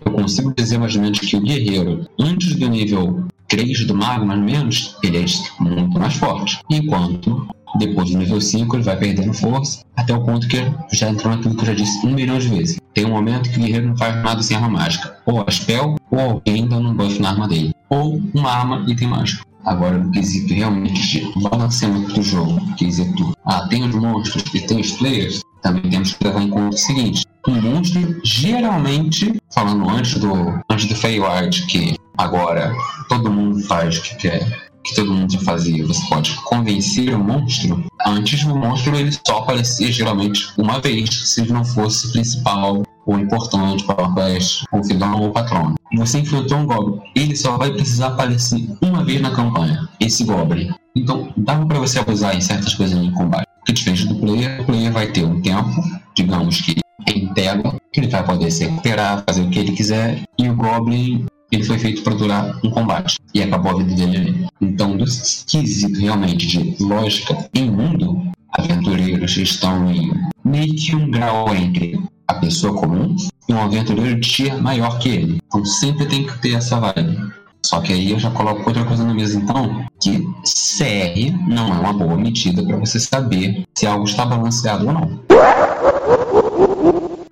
eu 0.05 0.13
consigo 0.13 0.55
dizer 0.55 0.79
mais 0.79 0.95
ou 0.95 1.03
menos 1.03 1.19
que 1.19 1.37
o 1.37 1.41
guerreiro, 1.41 2.07
antes 2.21 2.55
do 2.55 2.69
nível 2.69 3.27
3 3.49 3.85
do 3.85 3.95
mago, 3.95 4.25
mais 4.25 4.39
ou 4.39 4.47
menos, 4.47 4.97
ele 5.03 5.19
é 5.19 5.25
muito 5.61 5.99
mais 5.99 6.15
forte. 6.15 6.61
Enquanto 6.71 7.49
depois 7.79 8.11
do 8.11 8.19
nível 8.19 8.41
5 8.41 8.77
ele 8.77 8.83
vai 8.83 8.97
perdendo 8.97 9.33
força, 9.33 9.85
até 9.97 10.15
o 10.15 10.25
ponto 10.25 10.47
que 10.49 10.59
já 10.93 11.09
entrou 11.09 11.35
naquilo 11.35 11.55
que 11.55 11.63
eu 11.63 11.67
já 11.67 11.75
disse 11.75 12.07
um 12.07 12.13
milhão 12.13 12.39
de 12.39 12.49
vezes. 12.49 12.79
Tem 12.95 13.05
um 13.05 13.11
momento 13.11 13.51
que 13.51 13.59
o 13.59 13.63
guerreiro 13.63 13.89
não 13.89 13.97
faz 13.97 14.23
nada 14.23 14.43
sem 14.43 14.57
arma 14.57 14.71
mágica. 14.71 15.17
Ou 15.27 15.45
a 15.47 15.51
spell, 15.51 15.97
ou 16.11 16.21
alguém 16.21 16.67
dando 16.67 16.89
um 16.89 16.95
buff 16.95 17.21
na 17.21 17.31
arma 17.31 17.49
dele. 17.49 17.75
Ou 17.89 18.21
uma 18.35 18.51
arma 18.51 18.85
e 18.87 18.93
item 18.93 19.09
mágico. 19.09 19.45
Agora, 19.65 19.99
no 19.99 20.13
quesito 20.13 20.55
realmente 20.55 21.29
balanceamento 21.43 22.15
do 22.15 22.23
jogo, 22.23 22.61
quesito, 22.77 23.37
ah, 23.45 23.67
tem 23.69 23.83
os 23.83 23.95
monstros 23.95 24.45
e 24.55 24.61
tem 24.61 24.81
os 24.81 24.93
players, 24.93 25.41
também 25.61 25.91
temos 25.91 26.13
que 26.13 26.25
levar 26.25 26.43
em 26.43 26.49
conta 26.49 26.77
o 26.77 26.79
seguinte: 26.79 27.25
um 27.49 27.61
monstro, 27.61 28.21
geralmente, 28.25 29.35
falando 29.53 29.91
antes 29.91 30.21
do, 30.21 30.33
antes 30.71 30.87
do 30.87 30.95
Feywild, 30.95 31.67
que 31.67 31.97
agora 32.17 32.73
todo 33.09 33.33
mundo 33.33 33.61
faz 33.65 33.99
o 33.99 34.03
que 34.03 34.15
quer, 34.17 34.66
que 34.87 34.95
todo 34.95 35.13
mundo 35.13 35.33
já 35.33 35.41
fazia, 35.41 35.85
você 35.85 36.01
pode 36.09 36.35
convencer 36.45 37.15
o 37.15 37.19
monstro. 37.19 37.85
Antes 38.07 38.45
o 38.45 38.57
monstro 38.57 38.97
ele 38.97 39.11
só 39.27 39.39
aparecia 39.39 39.91
geralmente 39.91 40.49
uma 40.57 40.81
vez, 40.81 41.11
se 41.11 41.41
ele 41.41 41.53
não 41.53 41.65
fosse 41.65 42.13
principal 42.13 42.83
ou 43.05 43.19
importante 43.19 43.85
para 43.85 44.05
o 44.05 44.15
quest, 44.15 44.65
ou 44.73 44.83
vilão 44.83 45.23
ou 45.23 45.33
patrono. 45.33 45.75
Você 45.97 46.19
infiltrou 46.19 46.61
um 46.61 46.67
Goblin, 46.67 47.01
ele 47.15 47.37
só 47.37 47.57
vai 47.57 47.73
precisar 47.73 48.09
aparecer 48.09 48.69
uma 48.81 49.05
vez 49.05 49.21
na 49.21 49.31
campanha, 49.31 49.89
esse 50.01 50.25
Goblin. 50.25 50.71
Então, 50.95 51.33
dá 51.37 51.57
para 51.65 51.79
você 51.79 52.01
abusar 52.01 52.37
em 52.37 52.41
certas 52.41 52.75
coisas 52.75 52.99
em 52.99 53.13
combate. 53.13 53.47
Porque 53.59 53.73
diferente 53.73 54.07
do 54.07 54.17
player, 54.17 54.61
o 54.61 54.65
player 54.65 54.93
vai 54.93 55.07
ter 55.09 55.25
um 55.25 55.41
tempo, 55.41 55.83
digamos 56.17 56.61
que 56.61 56.77
em 57.09 57.33
tela, 57.35 57.77
que 57.93 58.01
ele 58.01 58.09
vai 58.09 58.25
poder 58.25 58.51
se 58.51 58.65
recuperar, 58.65 59.23
fazer 59.27 59.43
o 59.43 59.51
que 59.51 59.59
ele 59.59 59.73
quiser, 59.73 60.23
e 60.39 60.49
o 60.49 60.57
Goblin 60.57 61.27
ele 61.51 61.65
foi 61.65 61.79
feito 61.79 62.03
para 62.03 62.15
durar 62.15 62.59
um 62.65 62.71
combate 62.71 63.19
e 63.33 63.43
acabou 63.43 63.73
a 63.73 63.79
vida 63.79 63.95
dele 63.95 64.17
ali. 64.17 64.47
Então, 64.61 64.97
do 64.97 65.05
esquisito 65.05 65.99
realmente 66.01 66.47
de 66.47 66.77
lógica 66.83 67.49
em 67.55 67.71
mundo, 67.71 68.31
aventureiros 68.53 69.37
estão 69.37 69.91
em 69.91 70.13
meio 70.45 70.75
que 70.75 70.95
um 70.95 71.11
grau 71.11 71.55
entre 71.55 72.01
a 72.27 72.35
pessoa 72.35 72.79
comum 72.79 73.15
e 73.49 73.55
um 73.55 73.61
aventureiro 73.61 74.21
de 74.21 74.29
tier 74.29 74.61
maior 74.61 74.99
que 74.99 75.09
ele. 75.09 75.39
Então 75.47 75.65
sempre 75.65 76.07
tem 76.07 76.27
que 76.27 76.39
ter 76.39 76.55
essa 76.55 76.81
vibe. 76.81 77.33
Só 77.65 77.81
que 77.81 77.93
aí 77.93 78.13
eu 78.13 78.19
já 78.19 78.31
coloco 78.31 78.63
outra 78.67 78.85
coisa 78.85 79.05
na 79.05 79.13
mesa, 79.13 79.39
então, 79.39 79.85
que 80.01 80.21
CR 80.45 81.49
não 81.49 81.69
é 81.75 81.79
uma 81.79 81.93
boa 81.93 82.17
medida 82.17 82.65
para 82.65 82.77
você 82.77 83.01
saber 83.01 83.65
se 83.77 83.87
algo 83.87 84.05
está 84.05 84.25
balanceado 84.25 84.87
ou 84.87 84.93
não. 84.93 85.21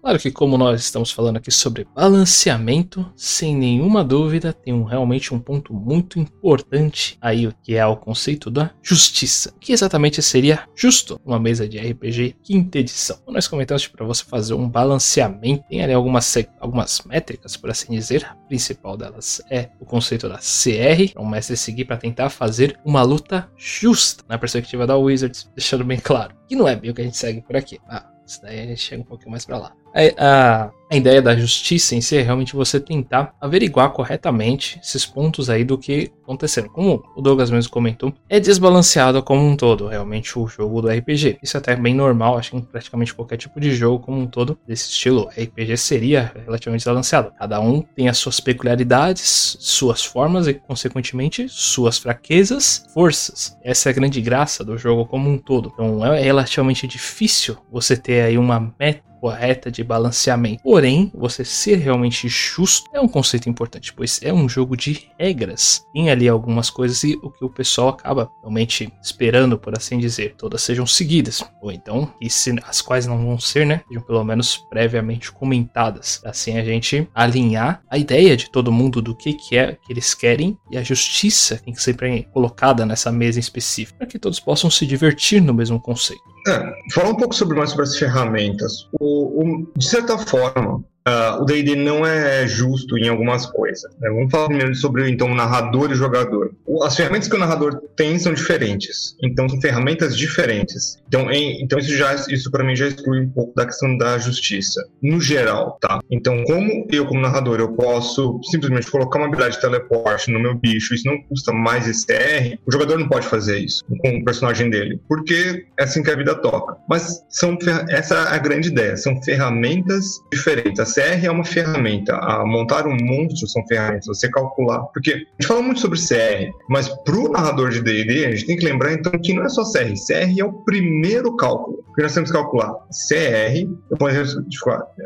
Claro 0.05 0.19
que, 0.19 0.31
como 0.31 0.59
nós 0.59 0.83
estamos 0.83 1.11
falando 1.11 1.39
aqui 1.39 1.51
sobre 1.51 1.87
balanceamento, 1.95 3.11
sem 3.17 3.57
nenhuma 3.57 4.05
dúvida, 4.05 4.53
tem 4.53 4.71
um, 4.71 4.85
realmente 4.85 5.33
um 5.33 5.41
ponto 5.41 5.73
muito 5.73 6.19
importante 6.21 7.17
aí, 7.23 7.51
que 7.63 7.75
é 7.75 7.87
o 7.87 7.97
conceito 7.97 8.51
da 8.51 8.71
justiça. 8.83 9.55
O 9.57 9.59
que 9.59 9.73
exatamente 9.73 10.21
seria 10.21 10.69
justo 10.77 11.19
uma 11.25 11.41
mesa 11.41 11.67
de 11.67 11.79
RPG 11.79 12.37
quinta 12.43 12.81
edição? 12.81 13.17
Como 13.25 13.35
nós 13.35 13.49
comentamos 13.49 13.89
para 13.89 14.05
você 14.05 14.23
fazer 14.25 14.53
um 14.53 14.69
balanceamento, 14.69 15.65
tem 15.71 15.83
ali 15.83 15.95
algumas, 15.95 16.37
algumas 16.61 17.01
métricas, 17.07 17.57
por 17.57 17.71
assim 17.71 17.95
dizer. 17.95 18.27
A 18.27 18.35
principal 18.47 18.99
delas 18.99 19.41
é 19.51 19.71
o 19.81 19.87
conceito 19.87 20.29
da 20.29 20.37
CR, 20.37 21.15
para 21.15 21.23
o 21.23 21.27
mestre 21.27 21.57
seguir 21.57 21.87
para 21.87 21.97
tentar 21.97 22.29
fazer 22.29 22.79
uma 22.85 23.01
luta 23.01 23.49
justa 23.57 24.23
na 24.29 24.37
perspectiva 24.37 24.87
da 24.87 24.99
Wizards, 24.99 25.51
deixando 25.55 25.83
bem 25.83 25.99
claro 25.99 26.35
que 26.47 26.55
não 26.55 26.69
é 26.69 26.77
bem 26.77 26.91
o 26.91 26.95
que 26.95 27.01
a 27.01 27.05
gente 27.05 27.17
segue 27.17 27.41
por 27.41 27.57
aqui. 27.57 27.81
Ah, 27.89 28.07
isso 28.27 28.43
daí 28.43 28.61
a 28.61 28.67
gente 28.67 28.83
chega 28.83 29.01
um 29.01 29.07
pouquinho 29.07 29.31
mais 29.31 29.47
para 29.47 29.57
lá. 29.57 29.84
A, 29.95 30.11
a, 30.19 30.73
a, 30.95 30.97
ideia 30.97 31.21
da 31.21 31.37
justiça 31.37 31.95
em 31.95 32.01
si 32.01 32.17
é 32.17 32.23
realmente 32.23 32.55
você 32.55 32.79
tentar 32.79 33.35
averiguar 33.41 33.91
corretamente 33.91 34.79
esses 34.83 35.05
pontos 35.05 35.51
aí 35.51 35.65
do 35.65 35.77
que 35.77 36.11
aconteceram. 36.23 36.69
Como 36.69 37.05
o 37.17 37.21
Douglas 37.21 37.51
mesmo 37.51 37.71
comentou, 37.71 38.13
é 38.29 38.39
desbalanceado 38.39 39.23
como 39.23 39.47
um 39.47 39.57
todo, 39.57 39.89
realmente, 39.89 40.39
o 40.39 40.47
jogo 40.47 40.81
do 40.81 40.89
RPG. 40.89 41.39
Isso 41.43 41.57
é 41.57 41.59
até 41.59 41.77
bem 41.77 41.95
normal, 41.95 42.39
acho 42.39 42.53
que 42.53 42.57
em 42.57 42.63
praticamente 42.63 43.15
qualquer 43.15 43.37
tipo 43.37 43.61
de 43.61 43.75
jogo 43.75 44.05
como 44.05 44.21
um 44.21 44.27
todo 44.27 44.59
desse 44.67 44.91
estilo, 44.91 45.29
RPG 45.37 45.77
seria 45.77 46.33
relativamente 46.45 46.81
desbalanceado. 46.81 47.33
Cada 47.39 47.61
um 47.61 47.83
tem 47.83 48.09
as 48.09 48.19
suas 48.19 48.41
peculiaridades, 48.41 49.57
suas 49.61 50.05
formas 50.05 50.47
e, 50.47 50.55
consequentemente, 50.55 51.47
suas 51.49 51.99
fraquezas, 51.99 52.87
forças. 52.95 53.57
Essa 53.63 53.89
é 53.89 53.91
a 53.91 53.95
grande 53.95 54.21
graça 54.21 54.65
do 54.65 54.79
jogo 54.79 55.07
como 55.07 55.29
um 55.29 55.39
todo. 55.39 55.71
Então 55.75 56.05
é 56.05 56.23
relativamente 56.23 56.87
difícil 56.87 57.57
você 57.71 57.97
ter 57.97 58.23
aí 58.23 58.39
uma 58.39 58.73
meta 58.79 59.15
correta 59.25 59.71
de 59.71 59.83
balanceamento. 59.83 60.61
Porém, 60.85 61.11
você 61.15 61.47
ser 61.47 61.77
realmente 61.77 62.29
justo 62.29 62.91
é 62.93 63.01
um 63.01 63.09
conceito 63.09 63.49
importante, 63.49 63.91
pois 63.91 64.21
é 64.23 64.31
um 64.31 64.47
jogo 64.47 64.77
de 64.77 65.09
regras. 65.19 65.83
Tem 65.95 66.11
ali 66.11 66.29
algumas 66.29 66.69
coisas 66.69 67.03
e 67.05 67.19
o 67.23 67.31
que 67.31 67.43
o 67.43 67.49
pessoal 67.49 67.89
acaba 67.89 68.31
realmente 68.43 68.93
esperando, 69.03 69.59
por 69.59 69.75
assim 69.75 69.99
dizer, 69.99 70.35
todas 70.37 70.61
sejam 70.61 70.87
seguidas, 70.87 71.43
ou 71.63 71.73
então, 71.73 72.13
e 72.21 72.29
se 72.29 72.55
as 72.69 72.83
quais 72.83 73.07
não 73.07 73.17
vão 73.17 73.39
ser, 73.41 73.65
né, 73.65 73.81
sejam 73.89 74.03
pelo 74.03 74.23
menos 74.23 74.59
previamente 74.59 75.33
comentadas. 75.33 76.21
Assim 76.23 76.59
a 76.59 76.65
gente 76.65 77.09
alinhar 77.15 77.83
a 77.89 77.97
ideia 77.97 78.37
de 78.37 78.51
todo 78.51 78.71
mundo 78.71 79.01
do 79.01 79.17
que, 79.17 79.33
que 79.33 79.57
é 79.57 79.79
que 79.87 79.91
eles 79.91 80.13
querem 80.13 80.55
e 80.71 80.77
a 80.77 80.83
justiça 80.83 81.57
tem 81.65 81.73
que 81.73 81.83
ser 81.83 81.97
colocada 82.31 82.85
nessa 82.85 83.11
mesa 83.11 83.39
em 83.39 83.41
específico, 83.41 83.97
para 83.97 84.07
que 84.07 84.19
todos 84.19 84.39
possam 84.39 84.69
se 84.69 84.87
divertir 84.87 85.41
no 85.41 85.55
mesmo 85.55 85.81
conceito. 85.81 86.34
É, 86.47 86.93
falar 86.93 87.11
um 87.11 87.17
pouco 87.17 87.35
sobre 87.35 87.57
mais 87.57 87.71
sobre 87.71 87.85
as 87.85 87.97
ferramentas. 87.97 88.89
O, 89.01 89.43
o, 89.43 89.73
de 89.77 89.87
certa 89.87 90.19
forma, 90.19 90.85
Uh, 91.07 91.43
o 91.43 91.45
D&D 91.45 91.77
não 91.77 92.07
é 92.07 92.47
justo 92.47 92.97
em 92.97 93.09
algumas 93.09 93.45
coisas. 93.45 93.95
Né? 94.01 94.09
Vamos 94.09 94.31
falar 94.31 94.47
primeiro 94.47 94.75
sobre 94.75 95.11
então 95.11 95.31
o 95.31 95.35
narrador 95.35 95.91
e 95.91 95.93
o 95.93 95.97
jogador. 95.97 96.55
As 96.83 96.97
ferramentas 96.97 97.29
que 97.29 97.37
o 97.37 97.39
narrador 97.39 97.79
tem 97.95 98.19
são 98.19 98.33
diferentes, 98.33 99.15
então 99.23 99.47
são 99.47 99.61
ferramentas 99.61 100.17
diferentes. 100.17 100.99
Então, 101.07 101.31
em, 101.31 101.63
então 101.63 101.79
isso 101.79 101.95
já 101.95 102.15
isso 102.15 102.51
para 102.51 102.65
mim 102.65 102.75
já 102.75 102.87
exclui 102.87 103.21
um 103.21 103.29
pouco 103.29 103.55
da 103.55 103.67
questão 103.67 103.99
da 103.99 104.17
justiça 104.17 104.83
no 105.03 105.21
geral, 105.21 105.77
tá? 105.79 106.01
Então, 106.11 106.43
como 106.45 106.87
eu 106.91 107.05
como 107.05 107.21
narrador 107.21 107.61
eu 107.61 107.73
posso 107.75 108.41
simplesmente 108.51 108.91
colocar 108.91 109.19
uma 109.19 109.27
habilidade 109.27 109.57
de 109.57 109.61
teleporte 109.61 110.31
no 110.31 110.41
meu 110.41 110.55
bicho, 110.55 110.95
isso 110.95 111.07
não 111.07 111.21
custa 111.25 111.53
mais 111.53 111.85
STR, 111.85 112.57
o 112.67 112.73
jogador 112.73 112.99
não 112.99 113.09
pode 113.09 113.27
fazer 113.27 113.59
isso 113.59 113.85
com 113.99 114.09
o 114.09 114.25
personagem 114.25 114.71
dele, 114.71 114.99
porque 115.07 115.67
é 115.79 115.85
assim 115.85 116.03
que 116.03 116.11
a 116.11 116.17
vida 116.17 116.35
toca. 116.35 116.79
Mas 116.89 117.23
são 117.29 117.59
essa 117.91 118.15
é 118.15 118.35
a 118.35 118.39
grande 118.39 118.69
ideia, 118.69 118.97
são 118.97 119.23
ferramentas 119.23 120.19
diferentes 120.33 120.94
CR 120.95 121.25
é 121.25 121.31
uma 121.31 121.45
ferramenta, 121.45 122.17
a 122.17 122.45
montar 122.47 122.87
um 122.87 122.97
monstro 123.03 123.49
são 123.49 123.67
ferramentas, 123.67 124.07
você 124.07 124.31
calcular. 124.31 124.81
Porque 124.93 125.13
a 125.13 125.17
gente 125.17 125.47
fala 125.47 125.63
muito 125.63 125.81
sobre 125.81 125.99
CR, 125.99 126.51
mas 126.69 126.89
para 126.89 127.17
o 127.17 127.29
narrador 127.29 127.71
de 127.71 127.83
DD, 127.83 128.27
a 128.27 128.31
gente 128.31 128.47
tem 128.47 128.57
que 128.57 128.65
lembrar 128.65 128.93
então 128.93 129.13
que 129.13 129.35
não 129.35 129.45
é 129.45 129.49
só 129.49 129.63
CR, 129.63 129.93
CR 129.95 130.39
é 130.39 130.45
o 130.45 130.53
primeiro 130.53 131.35
cálculo. 131.37 131.83
Porque 131.87 132.03
nós 132.03 132.15
temos 132.15 132.31
que 132.31 132.37
calcular 132.37 132.73
CR, 132.91 133.57
eu 133.91 133.97
posso 133.97 134.45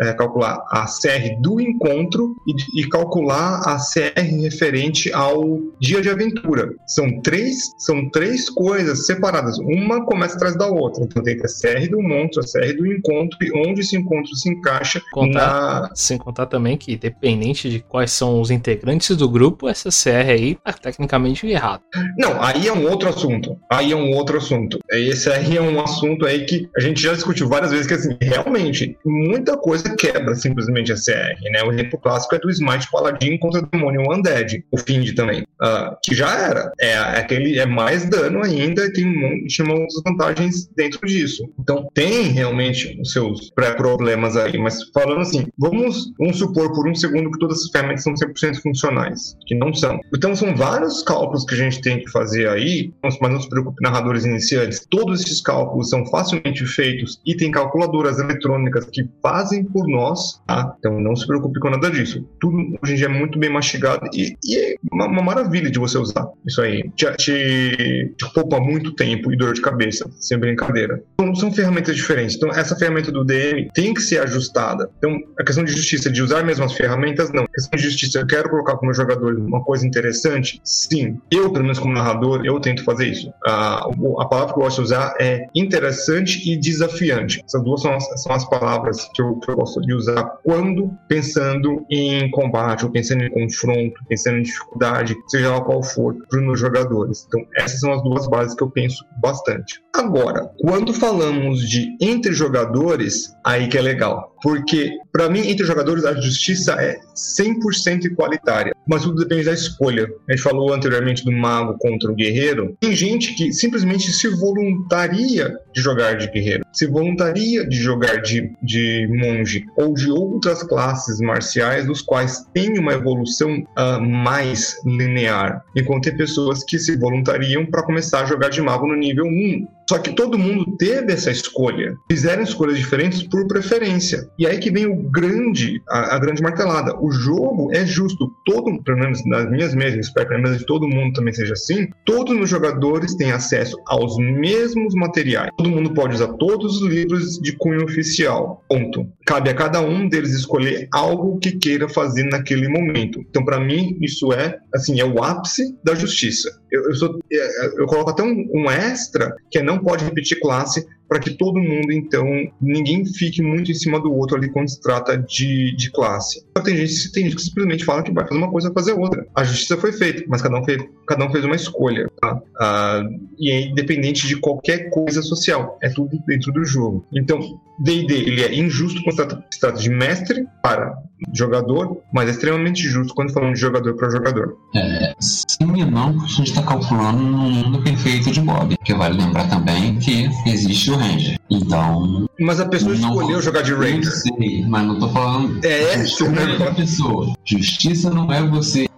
é, 0.00 0.12
calcular 0.14 0.64
a 0.70 0.86
CR 0.86 1.40
do 1.40 1.60
encontro 1.60 2.34
e, 2.46 2.80
e 2.80 2.88
calcular 2.88 3.60
a 3.66 3.76
CR 3.76 4.22
referente 4.40 5.12
ao 5.12 5.60
dia 5.78 6.00
de 6.00 6.08
aventura. 6.08 6.70
São 6.86 7.20
três, 7.20 7.58
são 7.78 8.08
três 8.10 8.48
coisas 8.48 9.04
separadas, 9.04 9.58
uma 9.58 10.04
começa 10.06 10.36
atrás 10.36 10.56
da 10.56 10.66
outra. 10.66 11.04
Então 11.04 11.22
tem 11.22 11.36
que 11.36 11.44
a 11.44 11.48
CR 11.48 11.90
do 11.90 12.02
monstro, 12.02 12.40
a 12.40 12.44
CR 12.44 12.74
do 12.74 12.86
encontro 12.86 13.38
e 13.42 13.52
onde 13.68 13.80
esse 13.80 13.96
encontro 13.96 14.34
se 14.34 14.48
encaixa 14.48 15.02
Contar. 15.12 15.38
na 15.38 15.77
sem 15.94 16.18
contar 16.18 16.46
também 16.46 16.76
que, 16.76 16.96
dependente 16.96 17.70
de 17.70 17.80
quais 17.80 18.12
são 18.12 18.40
os 18.40 18.50
integrantes 18.50 19.16
do 19.16 19.28
grupo, 19.28 19.68
essa 19.68 19.90
CR 19.90 20.30
aí 20.30 20.54
tá 20.56 20.72
tecnicamente 20.72 21.46
errada. 21.46 21.82
Não, 22.16 22.42
aí 22.42 22.68
é 22.68 22.72
um 22.72 22.88
outro 22.88 23.08
assunto. 23.08 23.58
Aí 23.70 23.92
é 23.92 23.96
um 23.96 24.10
outro 24.12 24.38
assunto. 24.38 24.78
Esse 24.90 25.30
aí 25.30 25.56
é 25.56 25.62
um 25.62 25.80
assunto 25.80 26.26
aí 26.26 26.44
que 26.44 26.68
a 26.76 26.80
gente 26.80 27.00
já 27.00 27.12
discutiu 27.12 27.48
várias 27.48 27.70
vezes 27.70 27.86
que, 27.86 27.94
assim, 27.94 28.16
realmente, 28.20 28.96
muita 29.04 29.56
coisa 29.56 29.94
quebra 29.96 30.34
simplesmente 30.34 30.92
a 30.92 30.96
CR, 30.96 31.40
né? 31.52 31.62
O 31.64 31.72
exemplo 31.72 31.98
clássico 31.98 32.34
é 32.34 32.38
do 32.38 32.50
Smite 32.50 32.90
Paladin 32.90 33.38
contra 33.38 33.60
o 33.60 33.66
Demônio 33.66 34.12
Undead, 34.12 34.64
o 34.70 34.78
Find 34.78 35.14
também, 35.14 35.42
uh, 35.62 35.96
que 36.02 36.14
já 36.14 36.30
era. 36.36 36.72
É, 36.80 36.96
aquele, 36.96 37.58
é 37.58 37.66
mais 37.66 38.08
dano 38.08 38.42
ainda 38.42 38.84
e 38.84 38.92
tem 38.92 39.06
um 39.06 39.20
monte 39.20 39.62
de 39.62 39.62
outras 39.62 40.02
vantagens 40.04 40.68
dentro 40.76 41.06
disso. 41.06 41.48
Então, 41.58 41.88
tem 41.94 42.24
realmente 42.28 42.98
os 43.00 43.12
seus 43.12 43.50
pré-problemas 43.50 44.36
aí, 44.36 44.58
mas 44.58 44.82
falando 44.92 45.20
assim, 45.20 45.46
Vamos, 45.70 46.12
vamos 46.18 46.38
supor 46.38 46.72
por 46.72 46.88
um 46.88 46.94
segundo 46.94 47.30
que 47.30 47.38
todas 47.38 47.62
as 47.62 47.70
ferramentas 47.70 48.04
são 48.04 48.14
100% 48.14 48.62
funcionais, 48.62 49.36
que 49.46 49.54
não 49.54 49.74
são. 49.74 50.00
Então 50.14 50.34
são 50.34 50.56
vários 50.56 51.02
cálculos 51.02 51.44
que 51.44 51.54
a 51.54 51.58
gente 51.58 51.80
tem 51.82 52.00
que 52.00 52.10
fazer 52.10 52.48
aí, 52.48 52.92
mas 53.02 53.18
não 53.20 53.40
se 53.40 53.48
preocupe, 53.48 53.82
narradores 53.82 54.24
iniciantes. 54.24 54.86
Todos 54.90 55.20
esses 55.20 55.42
cálculos 55.42 55.90
são 55.90 56.06
facilmente 56.06 56.64
feitos 56.66 57.20
e 57.26 57.36
tem 57.36 57.50
calculadoras 57.50 58.18
eletrônicas 58.18 58.86
que 58.86 59.08
fazem 59.22 59.64
por 59.64 59.86
nós, 59.86 60.40
tá? 60.46 60.74
Então 60.78 60.98
não 61.00 61.14
se 61.14 61.26
preocupe 61.26 61.60
com 61.60 61.70
nada 61.70 61.90
disso. 61.90 62.26
Tudo 62.40 62.56
hoje 62.82 62.92
em 62.92 62.96
dia 62.96 63.06
é 63.06 63.08
muito 63.08 63.38
bem 63.38 63.50
mastigado 63.50 64.08
e, 64.14 64.36
e 64.44 64.56
é 64.56 64.74
uma, 64.90 65.06
uma, 65.06 65.22
maravilha 65.22 65.70
de 65.70 65.78
você 65.78 65.98
usar 65.98 66.26
isso 66.46 66.62
aí. 66.62 66.90
Te, 66.96 67.12
te, 67.16 68.14
te, 68.16 68.32
poupa 68.32 68.58
muito 68.58 68.92
tempo 68.92 69.32
e 69.32 69.36
dor 69.36 69.52
de 69.52 69.60
cabeça, 69.60 70.10
sem 70.18 70.38
brincadeira. 70.38 71.02
São 71.34 71.52
ferramentas 71.52 71.96
diferentes. 71.96 72.36
Então 72.36 72.48
essa 72.50 72.76
ferramenta 72.76 73.10
do 73.10 73.24
DM 73.24 73.68
tem 73.74 73.92
que 73.92 74.00
ser 74.00 74.20
ajustada. 74.20 74.88
Então 74.98 75.18
a 75.38 75.44
questão 75.44 75.64
de 75.64 75.72
justiça 75.72 76.08
de 76.08 76.22
usar 76.22 76.44
mesmo 76.44 76.64
as 76.64 76.72
ferramentas, 76.72 77.32
não. 77.32 77.42
A 77.42 77.48
questão 77.48 77.76
de 77.76 77.82
justiça, 77.82 78.20
eu 78.20 78.26
quero 78.26 78.48
colocar 78.48 78.76
como 78.76 78.94
jogador 78.94 79.36
uma 79.36 79.62
coisa 79.64 79.84
interessante? 79.84 80.60
Sim. 80.64 81.20
Eu, 81.28 81.50
pelo 81.50 81.64
menos 81.64 81.80
como 81.80 81.92
narrador, 81.92 82.42
eu 82.44 82.60
tento 82.60 82.84
fazer 82.84 83.06
isso. 83.06 83.32
A, 83.44 83.88
a 84.20 84.26
palavra 84.26 84.54
que 84.54 84.60
eu 84.60 84.62
gosto 84.62 84.76
de 84.76 84.82
usar 84.82 85.14
é 85.20 85.46
interessante 85.56 86.50
e 86.50 86.56
desafiante. 86.56 87.42
Essas 87.44 87.64
duas 87.64 87.82
são 87.82 87.94
as, 87.94 88.22
são 88.22 88.32
as 88.32 88.48
palavras 88.48 89.08
que 89.12 89.20
eu, 89.20 89.34
que 89.40 89.50
eu 89.50 89.56
gosto 89.56 89.80
de 89.80 89.94
usar 89.94 90.22
quando 90.44 90.96
pensando 91.08 91.84
em 91.90 92.30
combate, 92.30 92.84
ou 92.84 92.92
pensando 92.92 93.24
em 93.24 93.30
confronto, 93.30 94.00
pensando 94.08 94.38
em 94.38 94.42
dificuldade, 94.42 95.16
seja 95.26 95.50
lá 95.50 95.60
qual 95.60 95.82
for, 95.82 96.14
para 96.28 96.38
os 96.38 96.44
meus 96.44 96.60
jogadores. 96.60 97.26
Então, 97.26 97.44
essas 97.56 97.80
são 97.80 97.92
as 97.92 98.02
duas 98.04 98.28
bases 98.28 98.54
que 98.54 98.62
eu 98.62 98.70
penso 98.70 99.04
bastante. 99.20 99.82
Agora, 99.94 100.48
quando 100.60 100.92
falamos 101.08 101.66
de 101.66 101.96
entre 102.02 102.34
jogadores, 102.34 103.34
aí 103.42 103.66
que 103.66 103.78
é 103.78 103.80
legal. 103.80 104.36
Porque, 104.42 104.92
para 105.10 105.28
mim, 105.30 105.40
entre 105.40 105.66
jogadores, 105.66 106.04
a 106.04 106.14
justiça 106.14 106.74
é 106.74 107.00
100% 107.40 108.04
igualitária. 108.04 108.74
Mas 108.86 109.02
tudo 109.02 109.24
depende 109.24 109.46
da 109.46 109.54
escolha. 109.54 110.06
A 110.28 110.32
gente 110.32 110.42
falou 110.42 110.72
anteriormente 110.72 111.24
do 111.24 111.32
mago 111.32 111.76
contra 111.78 112.12
o 112.12 112.14
guerreiro. 112.14 112.76
Tem 112.78 112.94
gente 112.94 113.34
que 113.34 113.52
simplesmente 113.52 114.12
se 114.12 114.28
voluntaria 114.28 115.56
de 115.74 115.80
jogar 115.80 116.14
de 116.18 116.30
guerreiro, 116.30 116.64
se 116.72 116.86
voluntaria 116.86 117.66
de 117.66 117.76
jogar 117.76 118.20
de, 118.20 118.52
de 118.62 119.08
monge 119.10 119.64
ou 119.76 119.94
de 119.94 120.10
outras 120.10 120.62
classes 120.62 121.20
marciais, 121.20 121.86
dos 121.86 122.02
quais 122.02 122.44
tem 122.52 122.78
uma 122.78 122.92
evolução 122.92 123.64
uh, 123.78 124.00
mais 124.00 124.76
linear. 124.84 125.64
Enquanto 125.74 126.04
tem 126.04 126.16
pessoas 126.16 126.62
que 126.64 126.78
se 126.78 126.96
voluntariam 126.96 127.64
para 127.66 127.82
começar 127.82 128.22
a 128.22 128.26
jogar 128.26 128.50
de 128.50 128.60
mago 128.60 128.86
no 128.86 128.94
nível 128.94 129.24
1 129.24 129.77
Só 129.88 129.98
que 129.98 130.12
todo 130.12 130.38
mundo 130.38 130.76
teve 130.76 131.12
essa 131.14 131.30
escolha. 131.30 131.96
Fizeram 132.10 132.42
escolhas 132.42 132.76
diferentes 132.76 133.22
por 133.22 133.46
preferência. 133.48 134.28
E 134.38 134.46
aí 134.46 134.58
que 134.58 134.70
vem 134.70 134.86
o 134.86 134.94
grande, 134.94 135.80
a, 135.88 136.16
a 136.16 136.18
grande 136.18 136.42
martelada. 136.42 136.94
O 137.00 137.10
jogo 137.10 137.70
é 137.72 137.86
justo. 137.86 138.30
Todo, 138.44 138.82
pelo 138.82 138.98
menos 138.98 139.24
nas 139.24 139.50
minhas 139.50 139.74
mesas, 139.74 140.06
espero 140.06 140.28
que 140.28 140.34
na 140.34 140.42
mesa 140.42 140.58
de 140.58 140.66
todo 140.66 140.86
mundo 140.86 141.14
também 141.14 141.32
seja 141.32 141.54
assim. 141.54 141.88
Todos 142.04 142.38
os 142.38 142.50
jogadores 142.50 143.14
têm 143.14 143.32
acesso 143.32 143.76
aos 143.86 144.16
mesmos 144.18 144.94
materiais. 144.94 145.50
Todo 145.56 145.70
mundo 145.70 145.94
pode 145.94 146.14
usar 146.14 146.28
todos 146.34 146.82
os 146.82 146.88
livros 146.88 147.38
de 147.38 147.52
cunho 147.52 147.84
oficial. 147.84 148.62
Ponto. 148.68 149.06
Cabe 149.28 149.50
a 149.50 149.54
cada 149.54 149.82
um 149.82 150.08
deles 150.08 150.32
escolher 150.32 150.88
algo 150.90 151.38
que 151.38 151.52
queira 151.52 151.86
fazer 151.86 152.22
naquele 152.22 152.66
momento. 152.66 153.20
Então, 153.28 153.44
para 153.44 153.60
mim, 153.60 153.98
isso 154.00 154.32
é 154.32 154.58
assim, 154.74 155.00
é 155.00 155.04
o 155.04 155.22
ápice 155.22 155.76
da 155.84 155.94
justiça. 155.94 156.58
Eu, 156.72 156.84
eu, 156.84 156.94
sou, 156.94 157.18
é, 157.30 157.66
eu 157.78 157.84
coloco 157.84 158.08
até 158.08 158.22
um, 158.22 158.48
um 158.54 158.70
extra 158.70 159.36
que 159.50 159.58
é 159.58 159.62
não 159.62 159.80
pode 159.80 160.02
repetir 160.02 160.40
classe 160.40 160.86
para 161.08 161.18
que 161.18 161.30
todo 161.30 161.58
mundo, 161.58 161.90
então, 161.90 162.26
ninguém 162.60 163.04
fique 163.06 163.42
muito 163.42 163.70
em 163.70 163.74
cima 163.74 164.00
do 164.00 164.12
outro 164.12 164.36
ali 164.36 164.50
quando 164.50 164.68
se 164.68 164.80
trata 164.80 165.16
de, 165.16 165.74
de 165.74 165.90
classe. 165.90 166.44
Então, 166.50 166.62
tem 166.62 166.76
gente, 166.76 167.12
tem 167.12 167.24
gente 167.24 167.36
que 167.36 167.42
simplesmente 167.42 167.84
fala 167.84 168.02
que 168.02 168.12
vai 168.12 168.26
fazer 168.26 168.38
uma 168.38 168.50
coisa 168.50 168.72
fazer 168.72 168.92
outra. 168.92 169.26
A 169.34 169.44
justiça 169.44 169.76
foi 169.76 169.92
feita, 169.92 170.24
mas 170.28 170.42
cada 170.42 170.58
um 170.58 170.64
fez, 170.64 170.84
cada 171.06 171.24
um 171.24 171.30
fez 171.30 171.44
uma 171.44 171.56
escolha, 171.56 172.10
tá? 172.20 172.40
Ah, 172.60 173.02
e 173.38 173.50
é 173.50 173.62
independente 173.68 174.26
de 174.26 174.36
qualquer 174.36 174.90
coisa 174.90 175.22
social. 175.22 175.78
É 175.82 175.88
tudo 175.88 176.18
dentro 176.26 176.52
do 176.52 176.64
jogo. 176.64 177.06
Então, 177.14 177.40
D&D, 177.78 178.12
ele 178.12 178.42
é 178.42 178.54
injusto 178.54 179.02
quando 179.02 179.42
se 179.50 179.60
trata 179.60 179.78
de 179.78 179.88
mestre 179.88 180.44
para 180.62 180.94
jogador, 181.32 181.98
mas 182.12 182.28
é 182.28 182.32
extremamente 182.32 182.82
justo 182.88 183.14
quando 183.14 183.32
falamos 183.32 183.58
de 183.58 183.60
jogador 183.60 183.94
para 183.94 184.10
jogador. 184.10 184.56
É, 184.74 185.14
sim 185.20 185.46
e 185.76 185.84
não, 185.84 186.20
a 186.22 186.26
gente 186.26 186.50
está 186.50 186.62
calculando 186.62 187.22
no 187.22 187.38
mundo 187.38 187.82
perfeito 187.82 188.30
de 188.30 188.40
Bob. 188.40 188.76
Que 188.84 188.94
vale 188.94 189.16
lembrar 189.16 189.48
também 189.48 189.96
que 189.98 190.28
existe 190.46 190.90
o 190.90 190.96
Ranger. 190.98 191.38
Então. 191.50 192.28
Mas 192.38 192.60
a 192.60 192.66
pessoa 192.66 192.94
não, 192.94 193.14
escolheu 193.14 193.42
jogar 193.42 193.62
de 193.62 193.72
Ranger. 193.72 194.12
Sei, 194.12 194.64
mas 194.66 194.86
não 194.86 194.98
tô 194.98 195.08
falando. 195.08 195.64
É, 195.64 196.02
escolher 196.02 196.62
a 196.62 196.72
pessoa. 196.74 197.34
Justiça 197.44 198.10
não 198.10 198.30
é 198.32 198.42
você 198.46 198.88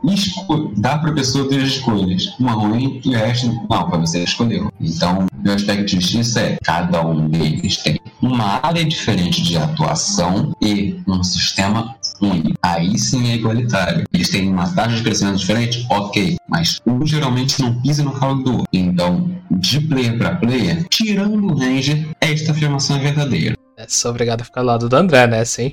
dar 0.76 0.98
para 0.98 1.10
a 1.10 1.14
pessoa 1.14 1.48
ter 1.48 1.62
escolhas. 1.62 2.34
Uma 2.38 2.52
ruim 2.52 3.00
e 3.04 3.10
o 3.10 3.18
resto 3.18 3.46
não, 3.46 3.66
para 3.66 3.98
você 3.98 4.24
escolheu. 4.24 4.72
Então, 4.80 5.26
o 5.44 5.52
aspecto 5.52 5.84
de 5.86 5.96
justiça 5.96 6.40
é 6.40 6.58
cada 6.62 7.04
um 7.06 7.28
deles 7.28 7.78
tem 7.78 7.98
uma 8.20 8.60
área 8.62 8.84
diferente 8.84 9.42
de 9.42 9.56
atuação 9.56 10.54
e 10.60 11.00
um 11.06 11.22
sistema 11.22 11.96
único. 12.20 12.58
Aí 12.62 12.98
sim 12.98 13.30
é 13.30 13.34
igualitário. 13.36 14.04
Eles 14.12 14.28
têm 14.28 14.48
uma 14.48 14.68
taxa 14.74 14.96
de 14.96 15.02
crescimento 15.02 15.38
diferente, 15.38 15.86
ok, 15.88 16.36
mas 16.48 16.80
um 16.86 17.06
geralmente 17.06 17.60
não 17.60 17.80
pisa 17.80 18.02
no 18.02 18.12
calo 18.12 18.42
do 18.42 18.52
outro. 18.52 18.68
Então, 18.72 19.30
de 19.50 19.80
player 19.80 20.18
para 20.18 20.36
player, 20.36 20.86
tirando 20.88 21.44
o 21.44 21.58
Ranger, 21.58 22.08
esta 22.20 22.52
afirmação 22.52 22.96
é 22.96 23.00
verdadeira. 23.00 23.56
É 23.76 23.86
só 23.88 24.10
obrigado 24.10 24.42
a 24.42 24.44
ficar 24.44 24.60
ao 24.60 24.66
lado 24.66 24.90
do 24.90 24.96
André, 24.96 25.26
né? 25.26 25.42
Sim. 25.42 25.72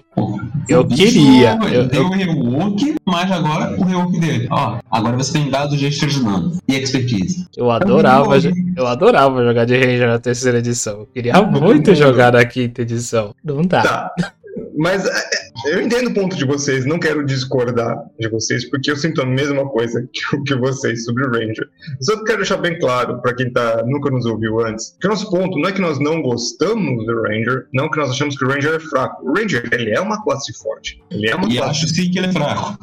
Eu 0.68 0.86
queria. 0.86 1.58
Eu, 1.72 1.88
deu 1.88 2.06
o 2.06 2.12
rework, 2.12 2.96
mas 3.06 3.32
agora 3.32 3.76
o 3.80 3.84
rework 3.84 4.20
dele. 4.20 4.48
Ó, 4.52 4.78
agora 4.92 5.18
você 5.18 5.34
tem 5.34 5.50
dados 5.50 5.80
de 5.80 5.90
dano 6.22 6.58
e 6.68 6.76
expertise. 6.76 7.48
Eu 7.56 7.72
adorava, 7.72 8.36
eu 8.76 8.88
adorava 8.88 9.44
jogar 9.44 9.66
de 9.66 9.78
Ranger 9.78 10.08
na 10.08 10.20
terceira 10.20 10.60
edição. 10.60 11.00
Eu 11.00 11.06
queria 11.14 11.42
muito 11.42 11.96
jogar 11.96 12.34
na 12.34 12.46
quinta 12.46 12.82
edição. 12.82 13.34
Não 13.44 13.62
dá. 13.62 13.84
Tá. 13.84 14.34
Mas 14.78 15.06
é, 15.06 15.30
é, 15.66 15.74
eu 15.74 15.82
entendo 15.82 16.10
o 16.10 16.14
ponto 16.14 16.36
de 16.36 16.46
vocês, 16.46 16.86
não 16.86 17.00
quero 17.00 17.26
discordar 17.26 17.98
de 18.20 18.30
vocês, 18.30 18.70
porque 18.70 18.92
eu 18.92 18.96
sinto 18.96 19.22
a 19.22 19.26
mesma 19.26 19.68
coisa 19.68 20.08
que, 20.14 20.22
que 20.46 20.56
vocês 20.56 21.04
sobre 21.04 21.26
o 21.26 21.32
Ranger. 21.32 21.68
Só 22.02 22.24
quero 22.24 22.38
deixar 22.38 22.58
bem 22.58 22.78
claro 22.78 23.22
para 23.22 23.36
quem 23.36 23.52
tá, 23.52 23.84
nunca 23.86 24.12
nos 24.12 24.26
ouviu 24.26 24.60
antes, 24.60 24.96
que 25.00 25.08
o 25.08 25.10
nosso 25.10 25.30
ponto 25.30 25.58
não 25.58 25.70
é 25.70 25.72
que 25.72 25.82
nós 25.82 26.00
não 26.00 26.22
gostamos 26.22 27.06
do 27.06 27.22
Ranger, 27.24 27.68
não 27.74 27.90
que 27.90 27.98
nós 27.98 28.12
achamos 28.12 28.38
que 28.38 28.46
o 28.46 28.48
Ranger 28.48 28.76
é 28.76 28.80
fraco. 28.80 29.28
O 29.28 29.34
Ranger, 29.34 29.68
ele 29.72 29.92
é 29.92 30.00
uma 30.00 30.24
classe 30.24 30.54
forte. 30.54 31.02
Ele 31.10 31.30
é 31.30 31.36
uma 31.36 31.48
e 31.50 31.58
classe... 31.58 31.72
acho 31.72 31.88
sim 31.88 32.12
que 32.12 32.20
ele 32.20 32.28
é 32.28 32.32
fraco. 32.32 32.78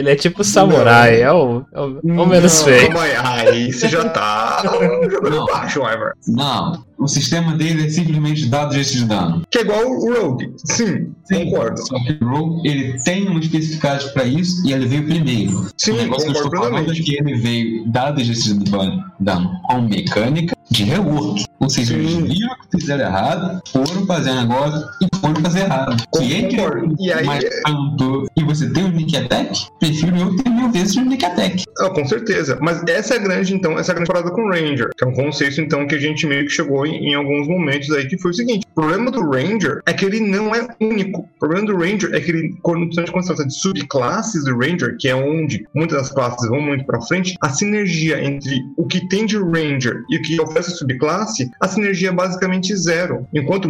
Ele 0.00 0.10
é 0.10 0.16
tipo 0.16 0.42
samurai, 0.42 1.20
é 1.20 1.30
o, 1.30 1.62
é 1.74 1.78
o, 1.78 1.98
é 1.98 2.22
o 2.22 2.26
menos 2.26 2.62
feio. 2.62 2.90
Aí, 3.22 3.70
você 3.70 3.86
já 3.86 4.08
tá 4.08 4.62
jogando 4.64 5.44
baixo, 5.44 5.80
Ivar. 5.80 6.14
Não, 6.26 6.82
o 6.98 7.06
sistema 7.06 7.52
dele 7.52 7.84
é 7.84 7.90
simplesmente 7.90 8.46
dados 8.46 8.90
de 8.90 9.04
dano. 9.04 9.42
Que 9.50 9.58
é 9.58 9.60
igual 9.60 9.84
o 9.84 10.14
Rogue. 10.14 10.54
Sim, 10.64 11.12
Sim 11.24 11.50
concordo. 11.50 11.86
Só 11.86 12.02
que 12.02 12.24
o 12.24 12.26
Rogue, 12.26 12.66
ele 12.66 12.98
tem 13.02 13.28
uma 13.28 13.40
especificidade 13.40 14.10
pra 14.14 14.24
isso 14.24 14.66
e 14.66 14.72
ele 14.72 14.86
veio 14.86 15.04
primeiro. 15.04 15.66
Sim, 15.76 15.92
o 15.92 15.96
negócio 15.96 16.32
que 16.32 16.38
eu 16.38 16.44
estou 16.44 16.62
falando 16.62 16.90
é 16.90 16.94
que 16.94 17.16
ele 17.16 17.34
veio 17.34 17.86
dados 17.86 18.24
de 18.24 18.54
dano 19.20 19.60
com 19.64 19.82
mecânica 19.82 20.56
de 20.70 20.84
rework. 20.84 21.44
Ou 21.58 21.68
seja, 21.68 21.94
eles 21.94 22.14
viram 22.14 22.56
que 22.70 22.80
fizeram 22.80 23.04
errado, 23.04 23.60
foram 23.70 24.06
fazer 24.06 24.32
negócio 24.32 24.88
e 25.02 25.16
foram 25.20 25.42
fazer 25.42 25.60
errado. 25.60 25.96
Se 26.14 26.32
entre 26.32 26.60
e 26.98 27.12
aí... 27.12 27.26
mais 27.26 27.44
tanto 27.64 28.26
e 28.36 28.44
você 28.44 28.70
tem 28.70 28.84
o 28.84 28.88
Nick 28.88 29.16
Attack, 29.16 29.66
prefiro 29.78 30.16
eu 30.16 30.36
ter 30.36 30.48
mil 30.48 30.70
vezes 30.70 30.96
o 30.96 31.02
Nick 31.02 31.24
Attack. 31.24 31.64
Ah, 31.80 31.90
com 31.90 32.06
certeza. 32.06 32.58
Mas 32.62 32.82
essa 32.88 33.14
é 33.14 33.18
a 33.18 33.20
grande, 33.20 33.54
então, 33.54 33.78
essa 33.78 33.90
é 33.90 33.92
a 33.92 33.94
grande 33.96 34.10
parada 34.10 34.30
com 34.30 34.42
o 34.42 34.48
Ranger, 34.48 34.90
que 34.96 35.04
é 35.04 35.06
um 35.06 35.12
conceito, 35.12 35.60
então, 35.60 35.86
que 35.86 35.94
a 35.94 35.98
gente 35.98 36.26
meio 36.26 36.44
que 36.46 36.50
chegou 36.50 36.86
em, 36.86 37.10
em 37.10 37.14
alguns 37.14 37.46
momentos 37.46 37.90
aí, 37.90 38.06
que 38.06 38.16
foi 38.16 38.30
o 38.30 38.34
seguinte: 38.34 38.66
o 38.70 38.74
problema 38.80 39.10
do 39.10 39.28
Ranger 39.28 39.80
é 39.86 39.92
que 39.92 40.04
ele 40.04 40.20
não 40.20 40.54
é 40.54 40.66
único. 40.80 41.20
O 41.20 41.38
problema 41.38 41.66
do 41.66 41.76
Ranger 41.76 42.14
é 42.14 42.20
que 42.20 42.30
ele, 42.30 42.56
quando, 42.62 42.92
se 42.94 43.02
trata 43.02 43.46
de 43.46 43.54
subclasses 43.54 44.44
do 44.44 44.56
Ranger, 44.56 44.96
que 44.98 45.08
é 45.08 45.14
onde 45.14 45.66
muitas 45.74 45.98
das 45.98 46.10
classes 46.10 46.48
vão 46.48 46.60
muito 46.60 46.86
pra 46.86 47.00
frente, 47.02 47.34
a 47.42 47.50
sinergia 47.50 48.22
entre 48.24 48.60
o 48.76 48.86
que 48.86 49.06
tem 49.08 49.26
de 49.26 49.36
Ranger 49.36 50.02
e 50.08 50.16
o 50.16 50.22
que 50.22 50.40
oferece 50.40 50.59
subclasse, 50.62 51.50
a 51.60 51.68
sinergia 51.68 52.10
é 52.10 52.12
basicamente 52.12 52.74
zero. 52.76 53.26
Enquanto, 53.32 53.68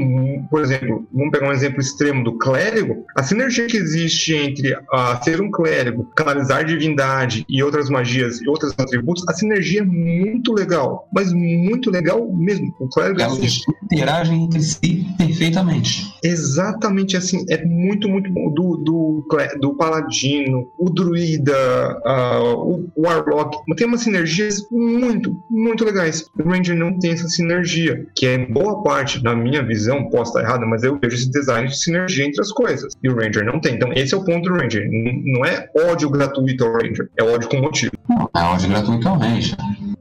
por 0.50 0.62
exemplo, 0.62 1.06
vamos 1.12 1.30
pegar 1.30 1.48
um 1.48 1.52
exemplo 1.52 1.80
extremo 1.80 2.24
do 2.24 2.38
clérigo, 2.38 3.04
a 3.16 3.22
sinergia 3.22 3.66
que 3.66 3.76
existe 3.76 4.34
entre 4.34 4.74
uh, 4.74 5.22
ser 5.22 5.40
um 5.40 5.50
clérigo, 5.50 6.04
canalizar 6.16 6.64
divindade 6.64 7.44
e 7.48 7.62
outras 7.62 7.88
magias 7.88 8.40
e 8.40 8.48
outros 8.48 8.72
atributos, 8.76 9.24
a 9.28 9.32
sinergia 9.32 9.80
é 9.80 9.84
muito 9.84 10.52
legal, 10.52 11.08
mas 11.12 11.32
muito 11.32 11.90
legal 11.90 12.30
mesmo. 12.32 12.74
O 12.78 12.88
clérigo 12.88 13.20
é 13.20 13.24
assim. 13.24 13.62
interagem 13.84 14.44
entre 14.44 14.62
si 14.62 15.06
perfeitamente. 15.16 16.12
Exatamente 16.22 17.16
assim, 17.16 17.44
é 17.48 17.64
muito, 17.64 18.08
muito 18.08 18.30
bom. 18.30 18.50
Do, 18.50 18.76
do, 18.76 19.26
do 19.60 19.74
paladino, 19.74 20.68
o 20.78 20.90
druida, 20.90 22.00
uh, 22.04 22.90
o 22.96 23.02
warlock, 23.02 23.58
tem 23.76 23.86
umas 23.86 24.02
sinergias 24.02 24.66
muito, 24.70 25.36
muito 25.50 25.84
legais. 25.84 26.26
O 26.38 26.48
ranger 26.48 26.76
não 26.80 26.98
tem 26.98 27.12
essa 27.12 27.28
sinergia, 27.28 28.06
que 28.14 28.26
é 28.26 28.38
boa 28.38 28.82
parte, 28.82 29.22
na 29.22 29.36
minha 29.36 29.62
visão, 29.62 30.08
posso 30.08 30.30
estar 30.30 30.40
errada, 30.40 30.66
mas 30.66 30.82
eu 30.82 30.98
vejo 30.98 31.14
esse 31.14 31.30
design 31.30 31.68
de 31.68 31.78
sinergia 31.78 32.24
entre 32.24 32.40
as 32.40 32.50
coisas. 32.50 32.92
E 33.02 33.08
o 33.08 33.14
Ranger 33.14 33.44
não 33.44 33.60
tem. 33.60 33.74
Então, 33.74 33.92
esse 33.92 34.14
é 34.14 34.16
o 34.16 34.24
ponto 34.24 34.48
do 34.48 34.56
Ranger. 34.56 34.88
Não 34.90 35.44
é 35.44 35.68
ódio 35.76 36.10
gratuito 36.10 36.64
ao 36.64 36.72
Ranger, 36.72 37.08
é 37.16 37.22
ódio 37.22 37.48
com 37.48 37.58
motivo. 37.58 37.92
Não, 38.08 38.28
é 38.34 38.42
ódio 38.42 38.68
gratuito 38.68 39.08
ao 39.08 39.18
Ranger. 39.18 39.56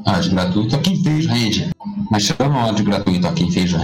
É 0.05 0.11
ódio 0.11 0.31
gratuito 0.31 0.75
a 0.75 0.79
quem 0.79 1.03
fez 1.03 1.25
Ranger. 1.25 1.69
Mas 2.09 2.23
chegando 2.23 2.55
ao 2.55 2.69
ódio 2.69 2.85
gratuito 2.85 3.27
a 3.27 3.33
quem 3.33 3.51
fez 3.51 3.71
o 3.73 3.77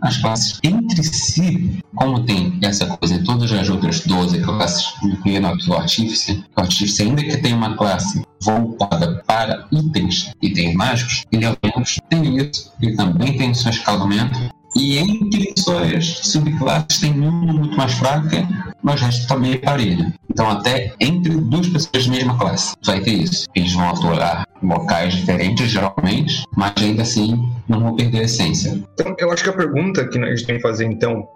as 0.00 0.16
classes 0.16 0.58
entre 0.62 1.02
si, 1.02 1.78
como 1.94 2.24
tem 2.24 2.58
essa 2.62 2.86
coisa 2.86 3.14
em 3.14 3.24
todas 3.24 3.52
as 3.52 3.68
outras 3.68 4.00
12 4.00 4.40
classes, 4.40 4.94
incluindo 5.02 5.46
o 5.68 5.74
Artífice, 5.74 6.42
o 6.56 6.60
Artífice 6.60 7.02
ainda 7.02 7.22
que 7.22 7.36
tem 7.36 7.52
uma 7.52 7.76
classe 7.76 8.22
voltada 8.40 9.22
para 9.26 9.68
itens, 9.70 10.32
itens 10.40 10.74
mágicos, 10.74 11.24
ele 11.30 11.44
ao 11.44 11.56
menos 11.62 11.98
tem 12.08 12.38
isso, 12.38 12.72
ele 12.80 12.96
também 12.96 13.36
tem 13.36 13.52
seu 13.52 13.70
escalamento, 13.70 14.38
e 14.76 14.98
entre 14.98 15.52
suas 15.58 16.06
subclasses 16.22 17.00
tem 17.00 17.12
uma 17.12 17.30
muito 17.30 17.76
mais 17.76 17.92
fraca, 17.92 18.46
mas 18.82 19.00
o 19.00 19.04
resto 19.04 19.26
tá 19.26 19.36
meio 19.36 19.60
parelho. 19.60 20.12
Então 20.30 20.48
até 20.48 20.94
entre 21.00 21.34
duas 21.36 21.68
pessoas 21.68 22.06
da 22.06 22.12
mesma 22.12 22.38
classe 22.38 22.74
vai 22.84 23.00
ter 23.00 23.12
isso. 23.12 23.46
Eles 23.54 23.72
vão 23.72 23.90
atuar 23.90 24.46
em 24.62 24.66
locais 24.66 25.14
diferentes, 25.14 25.70
geralmente, 25.70 26.44
mas 26.56 26.72
ainda 26.76 27.02
assim 27.02 27.38
não 27.68 27.80
vão 27.80 27.96
perder 27.96 28.20
a 28.20 28.24
essência. 28.24 28.82
Então 28.94 29.14
eu 29.18 29.30
acho 29.32 29.42
que 29.42 29.50
a 29.50 29.54
pergunta 29.54 30.06
que 30.08 30.18
a 30.18 30.26
gente 30.26 30.46
tem 30.46 30.56
que 30.56 30.62
fazer 30.62 30.84
então 30.86 31.26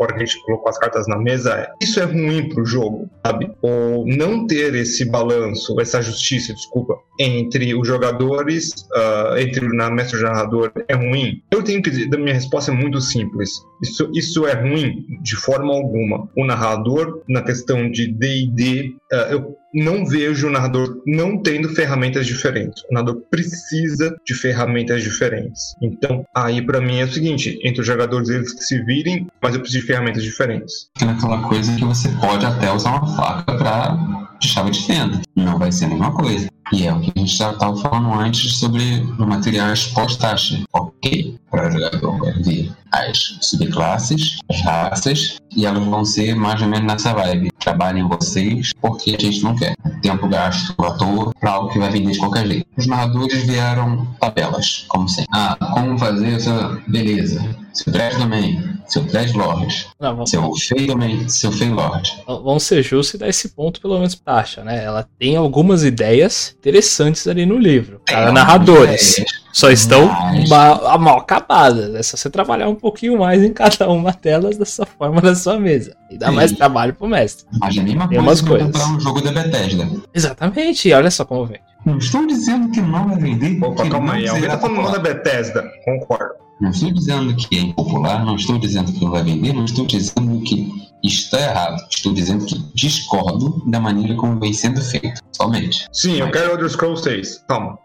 para 0.00 0.14
que 0.14 0.22
a 0.22 0.24
gente 0.24 0.42
colocou 0.44 0.70
as 0.70 0.78
cartas 0.78 1.06
na 1.06 1.18
mesa, 1.18 1.52
é, 1.52 1.70
isso 1.78 2.00
é 2.00 2.04
ruim 2.04 2.48
pro 2.48 2.64
jogo, 2.64 3.10
sabe? 3.26 3.52
Ou 3.60 4.06
não 4.06 4.46
ter 4.46 4.74
esse 4.74 5.04
balanço, 5.04 5.78
essa 5.78 6.00
justiça, 6.00 6.54
desculpa, 6.54 6.94
entre 7.18 7.74
os 7.74 7.86
jogadores, 7.86 8.70
uh, 8.94 9.36
entre 9.36 9.68
na 9.68 9.90
mestre 9.90 10.22
narrador, 10.22 10.72
é 10.88 10.94
ruim? 10.94 11.42
Eu 11.50 11.62
tenho 11.62 11.82
que 11.82 11.90
dizer, 11.90 12.08
minha 12.18 12.32
resposta 12.32 12.72
é 12.72 12.74
muito 12.74 12.98
simples. 12.98 13.62
Isso, 13.82 14.10
isso 14.14 14.46
é 14.46 14.54
ruim 14.54 15.04
de 15.20 15.36
forma 15.36 15.74
alguma. 15.74 16.26
O 16.34 16.46
narrador, 16.46 17.22
na 17.28 17.42
questão 17.42 17.90
de 17.90 18.10
D&D, 18.10 18.96
eu 19.10 19.56
não 19.74 20.04
vejo 20.04 20.48
o 20.48 20.50
narrador 20.50 21.02
não 21.06 21.42
tendo 21.42 21.68
ferramentas 21.70 22.26
diferentes. 22.26 22.82
O 22.90 22.94
narrador 22.94 23.22
precisa 23.30 24.16
de 24.26 24.34
ferramentas 24.34 25.02
diferentes. 25.02 25.74
Então, 25.82 26.24
aí 26.34 26.60
para 26.64 26.80
mim 26.80 26.98
é 26.98 27.04
o 27.04 27.12
seguinte: 27.12 27.58
entre 27.62 27.80
os 27.80 27.86
jogadores 27.86 28.28
eles 28.28 28.52
que 28.52 28.64
se 28.64 28.82
virem, 28.84 29.26
mas 29.42 29.54
eu 29.54 29.60
preciso 29.60 29.80
de 29.80 29.86
ferramentas 29.86 30.22
diferentes. 30.22 30.90
É 31.00 31.04
aquela 31.04 31.42
coisa 31.48 31.74
que 31.76 31.84
você 31.84 32.08
pode 32.20 32.44
até 32.44 32.72
usar 32.72 32.90
uma 32.90 33.16
faca 33.16 33.56
para 33.56 33.96
chave 34.42 34.70
de 34.70 34.86
fenda. 34.86 35.20
Não 35.36 35.58
vai 35.58 35.70
ser 35.70 35.86
a 35.86 35.88
mesma 35.88 36.12
coisa. 36.12 36.48
E 36.72 36.86
é 36.86 36.92
o 36.92 37.00
que 37.00 37.12
a 37.14 37.18
gente 37.18 37.36
já 37.36 37.50
estava 37.50 37.76
falando 37.76 38.14
antes 38.14 38.58
sobre 38.58 39.02
materiais 39.18 39.86
pós-taxa. 39.88 40.62
Ok, 40.72 41.36
para 41.50 41.68
o 41.68 41.72
jogador 41.72 42.42
vir 42.44 42.72
as 42.92 43.38
subclasses, 43.40 44.38
as 44.48 44.60
raças, 44.62 45.39
e 45.54 45.66
elas 45.66 45.84
vão 45.84 46.04
ser 46.04 46.34
mais 46.34 46.60
ou 46.60 46.68
menos 46.68 46.86
nessa 46.86 47.12
vibe. 47.12 47.50
Trabalhem 47.58 48.08
vocês, 48.08 48.72
porque 48.80 49.16
a 49.16 49.20
gente 49.20 49.42
não 49.42 49.54
quer. 49.54 49.74
Tempo 50.02 50.28
gasto 50.28 50.74
à 50.82 50.92
toa 50.92 51.32
para 51.38 51.50
algo 51.50 51.70
que 51.70 51.78
vai 51.78 51.90
vender 51.90 52.12
de 52.12 52.18
qualquer 52.18 52.46
jeito. 52.46 52.66
Os 52.76 52.86
narradores 52.86 53.42
vieram 53.44 54.06
tabelas, 54.20 54.84
como 54.88 55.08
sempre. 55.08 55.30
Ah, 55.32 55.56
como 55.74 55.98
fazer 55.98 56.34
essa. 56.34 56.80
Beleza. 56.86 57.56
Seu 57.72 57.92
Dread 57.92 58.16
Domain, 58.18 58.78
seu 58.86 59.02
Dread 59.02 59.32
Lord, 59.36 59.86
Não, 60.00 60.14
vamos, 60.16 60.30
seu 60.30 60.52
Fey 60.56 60.86
Domain, 60.86 61.28
seu 61.28 61.52
Fey 61.52 61.68
Lord. 61.70 62.10
vamos 62.26 62.64
ser 62.64 62.82
justos 62.82 63.14
e 63.14 63.18
dar 63.18 63.28
esse 63.28 63.50
ponto 63.50 63.80
pelo 63.80 63.94
menos 63.94 64.14
pra 64.16 64.34
taxa, 64.36 64.64
né? 64.64 64.84
Ela 64.84 65.06
tem 65.18 65.36
algumas 65.36 65.84
ideias 65.84 66.54
interessantes 66.58 67.26
ali 67.28 67.46
no 67.46 67.56
livro. 67.56 68.00
Tem 68.04 68.16
algumas 68.16 68.34
narradores. 68.34 69.18
ideias, 69.18 69.40
Só 69.52 69.70
estão 69.70 70.06
Mas- 70.06 70.48
mal, 70.48 70.98
mal 70.98 71.18
acabadas. 71.18 71.94
É 71.94 72.02
só 72.02 72.16
você 72.16 72.28
trabalhar 72.30 72.68
um 72.68 72.74
pouquinho 72.74 73.18
mais 73.18 73.42
em 73.42 73.52
cada 73.52 73.88
uma 73.88 74.12
delas 74.12 74.56
dessa 74.56 74.84
forma 74.86 75.20
da 75.20 75.34
sua 75.34 75.58
mesa. 75.58 75.96
E 76.10 76.16
dá 76.18 76.28
Sim. 76.28 76.34
mais 76.34 76.52
trabalho 76.52 76.94
pro 76.94 77.08
mestre. 77.08 77.46
Mas 77.60 77.76
é 77.76 77.80
a 77.80 77.82
mesma 77.82 78.08
Tem 78.08 78.22
coisa 78.24 78.42
que 78.42 78.48
comprar 78.58 78.86
um 78.88 79.00
jogo 79.00 79.20
da 79.20 79.32
Bethesda. 79.32 79.88
Exatamente, 80.14 80.88
e 80.88 80.92
olha 80.92 81.10
só 81.10 81.24
como 81.24 81.46
vem. 81.46 81.58
Não 81.84 81.98
estou 81.98 82.26
dizendo 82.26 82.70
que 82.70 82.80
não 82.80 83.08
vai 83.08 83.16
vender. 83.18 83.58
Opa, 83.64 83.82
que 83.84 83.90
calma 83.90 84.14
aí. 84.14 84.26
Alguém 84.28 84.42
será 84.42 84.56
tá 84.56 84.68
falando 84.68 84.92
da 84.92 84.98
Bethesda. 84.98 85.64
Concordo. 85.84 86.34
Não 86.60 86.70
estou 86.70 86.92
dizendo 86.92 87.34
que 87.34 87.56
é 87.56 87.60
impopular, 87.60 88.24
não 88.24 88.36
estou 88.36 88.58
dizendo 88.58 88.92
que 88.92 89.02
não 89.02 89.10
vai 89.10 89.22
vender, 89.22 89.54
não 89.54 89.64
estou 89.64 89.86
dizendo 89.86 90.40
que 90.42 90.70
está 91.02 91.40
errado. 91.40 91.82
Estou 91.90 92.12
dizendo 92.12 92.44
que 92.44 92.58
discordo 92.74 93.62
da 93.66 93.80
maneira 93.80 94.14
como 94.14 94.38
vem 94.38 94.52
sendo 94.52 94.80
feito. 94.82 95.22
Somente. 95.32 95.88
Sim, 95.90 96.16
eu 96.16 96.30
quero 96.30 96.52
Elder 96.52 96.68
Scrolls 96.68 97.02
6. 97.02 97.44
Calma. 97.48 97.78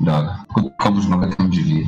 Droga. 0.00 0.44
Como 0.80 0.98
os 0.98 1.06
nunca 1.06 1.28
temos 1.36 1.54
de 1.54 1.62
vir. 1.62 1.86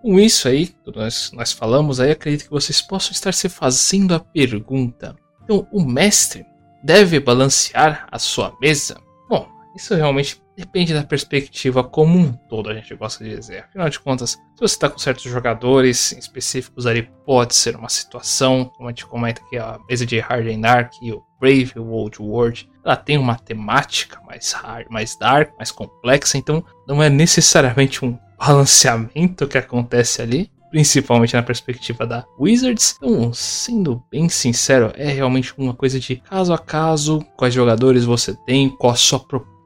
Com 0.00 0.18
isso 0.18 0.48
aí, 0.48 0.68
que 0.68 0.96
nós, 0.96 1.30
nós 1.34 1.52
falamos 1.52 2.00
aí, 2.00 2.10
acredito 2.12 2.44
que 2.44 2.50
vocês 2.50 2.80
possam 2.80 3.12
estar 3.12 3.34
se 3.34 3.50
fazendo 3.50 4.14
a 4.14 4.20
pergunta. 4.20 5.14
Então, 5.44 5.66
o 5.70 5.84
mestre 5.84 6.46
deve 6.82 7.20
balancear 7.20 8.06
a 8.10 8.18
sua 8.18 8.54
mesa? 8.58 8.96
Bom, 9.28 9.46
isso 9.76 9.94
realmente 9.94 10.40
depende 10.60 10.94
da 10.94 11.02
perspectiva 11.02 11.82
como 11.82 12.18
um 12.18 12.32
todo, 12.32 12.68
a 12.68 12.74
gente 12.74 12.94
gosta 12.94 13.24
de 13.24 13.34
dizer. 13.34 13.64
Afinal 13.68 13.88
de 13.88 13.98
contas, 13.98 14.30
se 14.30 14.38
você 14.60 14.74
está 14.74 14.88
com 14.88 14.98
certos 14.98 15.24
jogadores 15.24 16.12
específicos 16.12 16.86
ali, 16.86 17.08
pode 17.24 17.54
ser 17.54 17.76
uma 17.76 17.88
situação, 17.88 18.66
como 18.76 18.88
a 18.88 18.92
gente 18.92 19.06
comenta 19.06 19.42
aqui, 19.42 19.56
a 19.56 19.78
mesa 19.88 20.04
de 20.04 20.18
Hard 20.18 20.46
and 20.46 20.60
Dark 20.60 20.92
e 21.02 21.12
o 21.12 21.22
Brave 21.40 21.72
Old 21.78 22.20
World, 22.20 22.70
ela 22.84 22.96
tem 22.96 23.16
uma 23.16 23.36
temática 23.36 24.20
mais 24.26 24.52
hard, 24.52 24.86
mais 24.90 25.16
dark, 25.16 25.52
mais 25.56 25.70
complexa, 25.70 26.36
então 26.36 26.62
não 26.86 27.02
é 27.02 27.08
necessariamente 27.08 28.04
um 28.04 28.18
balanceamento 28.38 29.48
que 29.48 29.56
acontece 29.56 30.20
ali, 30.20 30.50
principalmente 30.70 31.34
na 31.34 31.42
perspectiva 31.42 32.06
da 32.06 32.24
Wizards. 32.38 32.96
Então, 32.96 33.32
sendo 33.32 34.02
bem 34.10 34.28
sincero, 34.28 34.92
é 34.94 35.10
realmente 35.10 35.52
uma 35.56 35.74
coisa 35.74 35.98
de 35.98 36.16
caso 36.16 36.52
a 36.52 36.58
caso, 36.58 37.24
quais 37.36 37.52
jogadores 37.54 38.04
você 38.04 38.34
tem, 38.46 38.68
qual 38.68 38.92
a 38.92 38.96
sua 38.96 39.18
proposta 39.18 39.59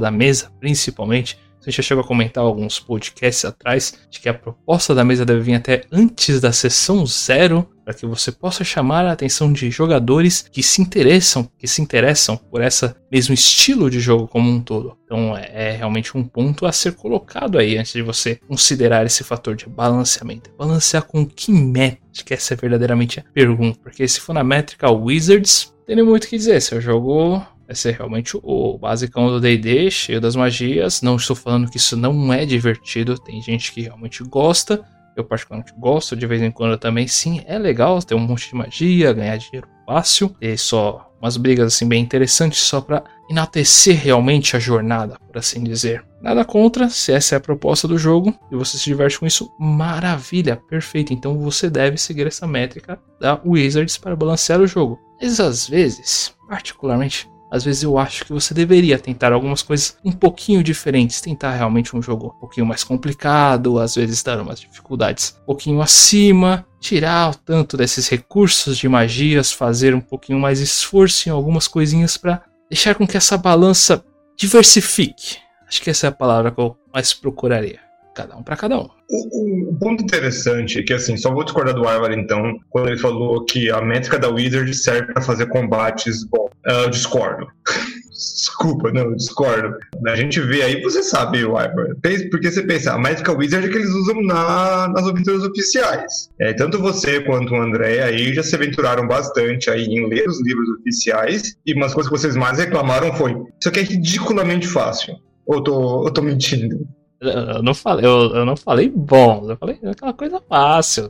da 0.00 0.10
mesa, 0.10 0.50
principalmente. 0.58 1.38
A 1.62 1.70
gente 1.70 1.76
já 1.76 1.82
chegou 1.82 2.02
a 2.02 2.06
comentar 2.06 2.42
alguns 2.42 2.80
podcasts 2.80 3.44
atrás 3.44 3.94
de 4.10 4.18
que 4.18 4.28
a 4.28 4.34
proposta 4.34 4.92
da 4.96 5.04
mesa 5.04 5.24
deve 5.24 5.42
vir 5.42 5.54
até 5.54 5.84
antes 5.92 6.40
da 6.40 6.52
sessão 6.52 7.06
zero, 7.06 7.68
para 7.84 7.94
que 7.94 8.04
você 8.04 8.32
possa 8.32 8.64
chamar 8.64 9.06
a 9.06 9.12
atenção 9.12 9.52
de 9.52 9.70
jogadores 9.70 10.44
que 10.50 10.60
se 10.60 10.82
interessam, 10.82 11.48
que 11.56 11.68
se 11.68 11.80
interessam 11.80 12.36
por 12.36 12.62
esse 12.62 12.92
mesmo 13.10 13.32
estilo 13.32 13.88
de 13.88 14.00
jogo 14.00 14.26
como 14.26 14.50
um 14.50 14.60
todo. 14.60 14.98
Então 15.04 15.36
é, 15.36 15.50
é 15.52 15.70
realmente 15.76 16.16
um 16.16 16.24
ponto 16.24 16.66
a 16.66 16.72
ser 16.72 16.94
colocado 16.94 17.58
aí 17.58 17.78
antes 17.78 17.92
de 17.92 18.02
você 18.02 18.40
considerar 18.48 19.06
esse 19.06 19.22
fator 19.22 19.54
de 19.54 19.68
balanceamento. 19.68 20.50
Balancear 20.58 21.04
com 21.04 21.24
que 21.24 21.52
métrica? 21.52 22.02
Que 22.24 22.34
essa 22.34 22.54
é 22.54 22.56
verdadeiramente 22.56 23.20
a 23.20 23.24
pergunta, 23.32 23.78
porque 23.80 24.06
se 24.08 24.20
for 24.20 24.32
na 24.32 24.42
métrica 24.42 24.90
Wizards, 24.90 25.72
tem 25.86 26.02
muito 26.02 26.24
o 26.24 26.28
que 26.28 26.36
dizer. 26.36 26.60
Seu 26.60 26.80
jogo 26.80 27.40
vai 27.66 27.74
ser 27.74 27.92
realmente 27.92 28.38
o 28.42 28.78
basicão 28.78 29.28
do 29.28 29.40
D&D, 29.40 29.90
cheio 29.90 30.20
das 30.20 30.36
magias. 30.36 31.02
Não 31.02 31.16
estou 31.16 31.36
falando 31.36 31.70
que 31.70 31.76
isso 31.76 31.96
não 31.96 32.32
é 32.32 32.44
divertido, 32.44 33.18
tem 33.18 33.40
gente 33.42 33.72
que 33.72 33.82
realmente 33.82 34.22
gosta. 34.24 34.84
Eu 35.16 35.24
particularmente 35.24 35.74
gosto, 35.76 36.16
de 36.16 36.26
vez 36.26 36.40
em 36.40 36.50
quando 36.50 36.78
também 36.78 37.06
sim, 37.06 37.42
é 37.46 37.58
legal 37.58 38.02
ter 38.02 38.14
um 38.14 38.18
monte 38.18 38.48
de 38.48 38.54
magia, 38.54 39.12
ganhar 39.12 39.36
dinheiro 39.36 39.68
fácil, 39.86 40.34
e 40.40 40.56
só 40.56 41.12
umas 41.20 41.36
brigas 41.36 41.74
assim 41.74 41.86
bem 41.86 42.02
interessantes 42.02 42.58
só 42.58 42.80
para 42.80 43.04
enaltecer 43.30 43.96
realmente 43.96 44.56
a 44.56 44.58
jornada, 44.58 45.16
por 45.26 45.38
assim 45.38 45.62
dizer. 45.62 46.04
Nada 46.20 46.44
contra, 46.44 46.88
se 46.88 47.12
essa 47.12 47.34
é 47.34 47.38
a 47.38 47.40
proposta 47.40 47.86
do 47.86 47.98
jogo 47.98 48.34
e 48.50 48.56
você 48.56 48.76
se 48.76 48.84
diverte 48.84 49.20
com 49.20 49.26
isso, 49.26 49.52
maravilha, 49.58 50.56
perfeito. 50.68 51.12
Então 51.12 51.38
você 51.38 51.68
deve 51.68 51.96
seguir 51.96 52.26
essa 52.26 52.46
métrica 52.46 52.98
da 53.20 53.40
Wizards 53.44 53.96
para 53.96 54.16
balancear 54.16 54.60
o 54.60 54.66
jogo. 54.66 54.98
Mas 55.20 55.38
às 55.38 55.68
vezes, 55.68 56.34
particularmente, 56.48 57.28
às 57.52 57.64
vezes 57.64 57.82
eu 57.82 57.98
acho 57.98 58.24
que 58.24 58.32
você 58.32 58.54
deveria 58.54 58.98
tentar 58.98 59.30
algumas 59.30 59.60
coisas 59.60 59.98
um 60.02 60.10
pouquinho 60.10 60.62
diferentes, 60.62 61.20
tentar 61.20 61.52
realmente 61.52 61.94
um 61.94 62.00
jogo 62.00 62.28
um 62.28 62.40
pouquinho 62.40 62.64
mais 62.64 62.82
complicado, 62.82 63.78
às 63.78 63.94
vezes 63.94 64.22
dar 64.22 64.40
umas 64.40 64.58
dificuldades 64.58 65.36
um 65.42 65.44
pouquinho 65.44 65.82
acima, 65.82 66.66
tirar 66.80 67.30
o 67.30 67.34
tanto 67.34 67.76
desses 67.76 68.08
recursos 68.08 68.78
de 68.78 68.88
magias, 68.88 69.52
fazer 69.52 69.94
um 69.94 70.00
pouquinho 70.00 70.40
mais 70.40 70.60
esforço 70.60 71.28
em 71.28 71.32
algumas 71.32 71.68
coisinhas 71.68 72.16
para 72.16 72.42
deixar 72.70 72.94
com 72.94 73.06
que 73.06 73.18
essa 73.18 73.36
balança 73.36 74.02
diversifique. 74.34 75.36
Acho 75.68 75.82
que 75.82 75.90
essa 75.90 76.06
é 76.06 76.08
a 76.08 76.12
palavra 76.12 76.50
que 76.50 76.58
eu 76.58 76.74
mais 76.92 77.12
procuraria. 77.12 77.91
Cada 78.14 78.36
um 78.36 78.42
para 78.42 78.56
cada 78.56 78.78
um. 78.78 78.88
O, 79.10 79.70
o- 79.70 79.78
ponto 79.78 80.02
interessante 80.04 80.78
é 80.78 80.82
que, 80.82 80.92
assim, 80.92 81.16
só 81.16 81.32
vou 81.32 81.44
discordar 81.44 81.74
do 81.74 81.80
Ivar, 81.80 82.12
então, 82.12 82.58
quando 82.68 82.88
ele 82.88 82.98
falou 82.98 83.44
que 83.44 83.70
a 83.70 83.80
métrica 83.80 84.18
da 84.18 84.28
Wizard 84.28 84.72
serve 84.74 85.12
para 85.12 85.22
fazer 85.22 85.46
combates. 85.46 86.24
Bom, 86.28 86.48
ah, 86.66 86.82
eu 86.82 86.90
discordo. 86.90 87.46
Desculpa, 88.12 88.92
não, 88.92 89.02
eu 89.06 89.16
discordo. 89.16 89.74
A 90.06 90.14
gente 90.14 90.38
vê 90.40 90.62
aí, 90.62 90.80
você 90.82 91.02
sabe, 91.02 91.38
o 91.44 91.48
Ivar. 91.58 91.72
Porque 92.30 92.50
você 92.52 92.62
pensa, 92.62 92.92
a 92.92 92.98
métrica 92.98 93.32
Wizard 93.32 93.66
é 93.66 93.70
que 93.70 93.76
eles 93.76 93.90
usam 93.90 94.22
na- 94.22 94.88
nas 94.88 95.06
aventuras 95.08 95.42
oficiais. 95.42 96.28
É, 96.38 96.52
tanto 96.52 96.78
você 96.78 97.20
quanto 97.20 97.52
o 97.52 97.60
André 97.60 98.02
aí 98.02 98.32
já 98.34 98.42
se 98.42 98.54
aventuraram 98.54 99.08
bastante 99.08 99.70
aí 99.70 99.84
em 99.86 100.06
ler 100.08 100.28
os 100.28 100.40
livros 100.42 100.68
oficiais. 100.80 101.56
E 101.66 101.72
umas 101.74 101.94
coisas 101.94 102.12
que 102.12 102.18
vocês 102.18 102.36
mais 102.36 102.58
reclamaram 102.58 103.12
foi: 103.14 103.32
Isso 103.58 103.68
aqui 103.68 103.80
é 103.80 103.82
ridiculamente 103.82 104.68
fácil. 104.68 105.14
Ou 105.46 105.62
tô, 105.62 106.06
eu 106.06 106.12
tô 106.12 106.22
mentindo? 106.22 106.86
Eu 107.22 107.62
não 107.62 107.72
falei, 107.72 108.04
eu, 108.04 108.34
eu 108.34 108.44
não 108.44 108.56
falei 108.56 108.90
bom, 108.92 109.46
eu 109.48 109.56
falei 109.56 109.78
aquela 109.84 110.12
coisa 110.12 110.42
fácil. 110.48 111.08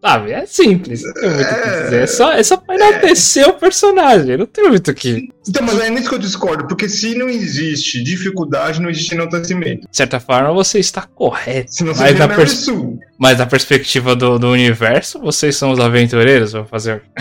Sabe, 0.00 0.32
é 0.32 0.46
simples, 0.46 1.02
não 1.02 1.12
tem 1.12 1.30
muito 1.30 1.50
o 1.50 1.62
que 1.62 1.82
dizer. 1.82 2.02
É 2.02 2.06
só, 2.06 2.32
é 2.32 2.42
só 2.42 2.56
pra 2.56 2.74
enaltecer 2.74 3.46
o 3.46 3.52
personagem, 3.54 4.36
não 4.38 4.46
tem 4.46 4.68
muito 4.68 4.90
o 4.90 4.94
que. 4.94 5.28
Então, 5.46 5.62
mas 5.62 5.78
é 5.80 5.90
nisso 5.90 6.08
que 6.08 6.14
eu 6.14 6.18
discordo, 6.18 6.66
porque 6.66 6.88
se 6.88 7.14
não 7.14 7.28
existe 7.28 8.02
dificuldade, 8.02 8.80
não 8.80 8.88
existe 8.88 9.14
enaltecimento. 9.14 9.86
De 9.90 9.96
certa 9.96 10.18
forma, 10.18 10.52
você 10.54 10.78
está 10.78 11.02
correto. 11.02 11.74
Senão 11.74 11.94
você 11.94 12.02
Mas 12.02 12.18
Mary 12.18 12.36
pers-. 12.36 12.70
Mas 13.18 13.38
da 13.38 13.46
perspectiva 13.46 14.14
do, 14.14 14.38
do 14.38 14.50
universo, 14.50 15.18
vocês 15.20 15.56
são 15.56 15.70
os 15.70 15.80
aventureiros, 15.80 16.52
vou 16.52 16.64
fazer. 16.64 17.02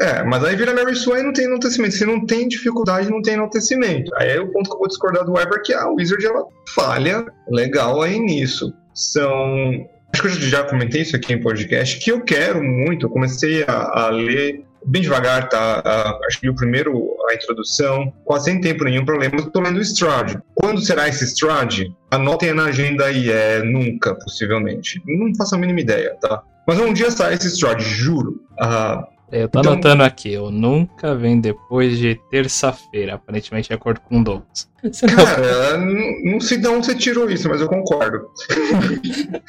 É, 0.00 0.22
mas 0.22 0.42
aí 0.42 0.56
vira 0.56 0.74
Mary 0.74 0.96
Sue 0.96 1.18
e 1.18 1.22
não 1.22 1.32
tem 1.32 1.44
enaltecimento. 1.44 1.94
Se 1.94 2.06
não 2.06 2.24
tem 2.24 2.48
dificuldade, 2.48 3.10
não 3.10 3.20
tem 3.20 3.34
enaltecimento. 3.34 4.10
Aí 4.16 4.30
é 4.30 4.40
o 4.40 4.50
ponto 4.50 4.68
que 4.68 4.74
eu 4.74 4.78
vou 4.78 4.88
discordar 4.88 5.24
do 5.24 5.32
Weber, 5.32 5.62
que 5.62 5.72
a 5.72 5.86
Wizard 5.88 6.24
ela 6.24 6.44
falha 6.74 7.26
legal 7.48 8.02
aí 8.02 8.18
nisso. 8.18 8.72
São. 8.94 9.86
Acho 10.12 10.22
que 10.22 10.28
eu 10.28 10.32
já 10.32 10.64
comentei 10.64 11.02
isso 11.02 11.14
aqui 11.16 11.34
em 11.34 11.40
podcast, 11.40 11.98
que 11.98 12.10
eu 12.10 12.22
quero 12.22 12.62
muito. 12.62 13.06
Eu 13.06 13.10
comecei 13.10 13.64
a, 13.64 14.06
a 14.06 14.08
ler 14.08 14.64
bem 14.86 15.02
devagar, 15.02 15.48
tá? 15.48 15.82
A- 15.84 16.18
acho 16.26 16.40
que 16.40 16.48
o 16.48 16.54
primeiro, 16.54 16.92
a 17.30 17.34
introdução, 17.34 18.12
quase 18.24 18.46
sem 18.46 18.60
tempo 18.60 18.84
nenhum 18.84 19.04
eu 19.06 19.50
tô 19.50 19.60
lendo 19.60 19.78
o 19.78 19.82
Strade. 19.82 20.38
Quando 20.54 20.80
será 20.84 21.08
esse 21.08 21.24
Strade? 21.24 21.94
Anotem 22.10 22.52
na 22.54 22.64
agenda 22.66 23.06
aí, 23.06 23.30
é 23.30 23.62
nunca, 23.62 24.14
possivelmente. 24.14 25.00
Não 25.06 25.34
faço 25.36 25.54
a 25.54 25.58
mínima 25.58 25.80
ideia, 25.80 26.16
tá? 26.20 26.42
Mas 26.66 26.78
um 26.78 26.92
dia 26.92 27.10
sai 27.10 27.34
esse 27.34 27.48
Strade, 27.48 27.84
juro. 27.84 28.40
Ah, 28.58 29.06
Eu 29.36 29.48
tô 29.48 29.58
Então- 29.58 29.72
anotando 29.72 30.04
aqui, 30.04 30.32
eu 30.32 30.48
nunca 30.50 31.12
vem 31.14 31.40
depois 31.40 31.98
de 31.98 32.14
terça-feira, 32.30 33.14
aparentemente 33.14 33.68
de 33.68 33.74
acordo 33.74 34.00
com 34.00 34.20
o 34.20 34.24
Douglas. 34.24 34.70
Cara, 35.16 35.76
não, 35.78 36.32
não 36.34 36.40
sei 36.40 36.58
de 36.58 36.68
onde 36.68 36.86
você 36.86 36.94
tirou 36.94 37.28
isso, 37.28 37.48
mas 37.48 37.60
eu 37.60 37.68
concordo. 37.68 38.28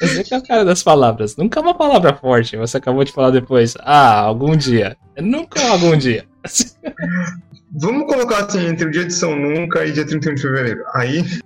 Você 0.00 0.24
que 0.24 0.34
é 0.34 0.38
o 0.38 0.42
cara 0.42 0.64
das 0.64 0.82
palavras. 0.82 1.36
Nunca 1.36 1.60
é 1.60 1.62
uma 1.62 1.74
palavra 1.74 2.14
forte. 2.14 2.56
Você 2.56 2.78
acabou 2.78 3.04
de 3.04 3.12
falar 3.12 3.30
depois. 3.30 3.76
Ah, 3.80 4.18
algum 4.20 4.56
dia. 4.56 4.96
Nunca 5.20 5.60
é 5.60 5.68
algum 5.68 5.96
dia. 5.96 6.24
Vamos 7.78 8.12
colocar 8.12 8.44
assim, 8.46 8.66
entre 8.66 8.86
o 8.88 8.90
dia 8.90 9.04
de 9.04 9.12
São 9.12 9.36
Nunca 9.36 9.84
e 9.84 9.92
dia 9.92 10.06
31 10.06 10.34
de 10.34 10.42
fevereiro. 10.42 10.82
Aí. 10.94 11.22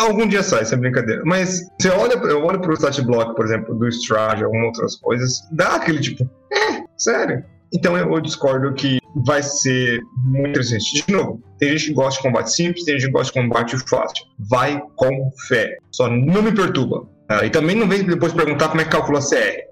Algum 0.00 0.26
dia 0.26 0.42
sai, 0.42 0.62
essa 0.62 0.74
é 0.74 0.78
brincadeira. 0.78 1.22
Mas 1.24 1.60
você 1.80 1.88
olha, 1.90 2.14
eu 2.14 2.44
olho 2.44 2.60
pro 2.60 2.74
stat 2.74 3.00
block, 3.02 3.36
por 3.36 3.44
exemplo, 3.44 3.74
do 3.78 3.86
Strade, 3.88 4.42
algumas 4.42 4.66
outras 4.66 4.96
coisas, 4.96 5.40
dá 5.52 5.76
aquele 5.76 6.00
tipo, 6.00 6.28
é, 6.52 6.77
sério. 6.98 7.44
Então 7.72 7.96
eu 7.96 8.20
discordo 8.20 8.72
que 8.74 8.98
vai 9.14 9.42
ser 9.42 10.00
muito 10.16 10.50
interessante. 10.50 11.04
De 11.06 11.12
novo, 11.12 11.42
tem 11.58 11.70
gente 11.70 11.86
que 11.88 11.94
gosta 11.94 12.20
de 12.20 12.26
combate 12.26 12.52
simples, 12.52 12.84
tem 12.84 12.94
gente 12.94 13.06
que 13.06 13.12
gosta 13.12 13.32
de 13.32 13.40
combate 13.40 13.76
fácil. 13.88 14.24
Vai 14.38 14.82
com 14.96 15.30
fé. 15.48 15.76
Só 15.90 16.08
não 16.08 16.42
me 16.42 16.52
perturba. 16.52 17.06
Ah, 17.28 17.44
e 17.44 17.50
também 17.50 17.76
não 17.76 17.88
vem 17.88 18.04
depois 18.04 18.32
perguntar 18.32 18.68
como 18.68 18.80
é 18.80 18.84
que 18.84 18.90
calcula 18.90 19.20
CR. 19.20 19.68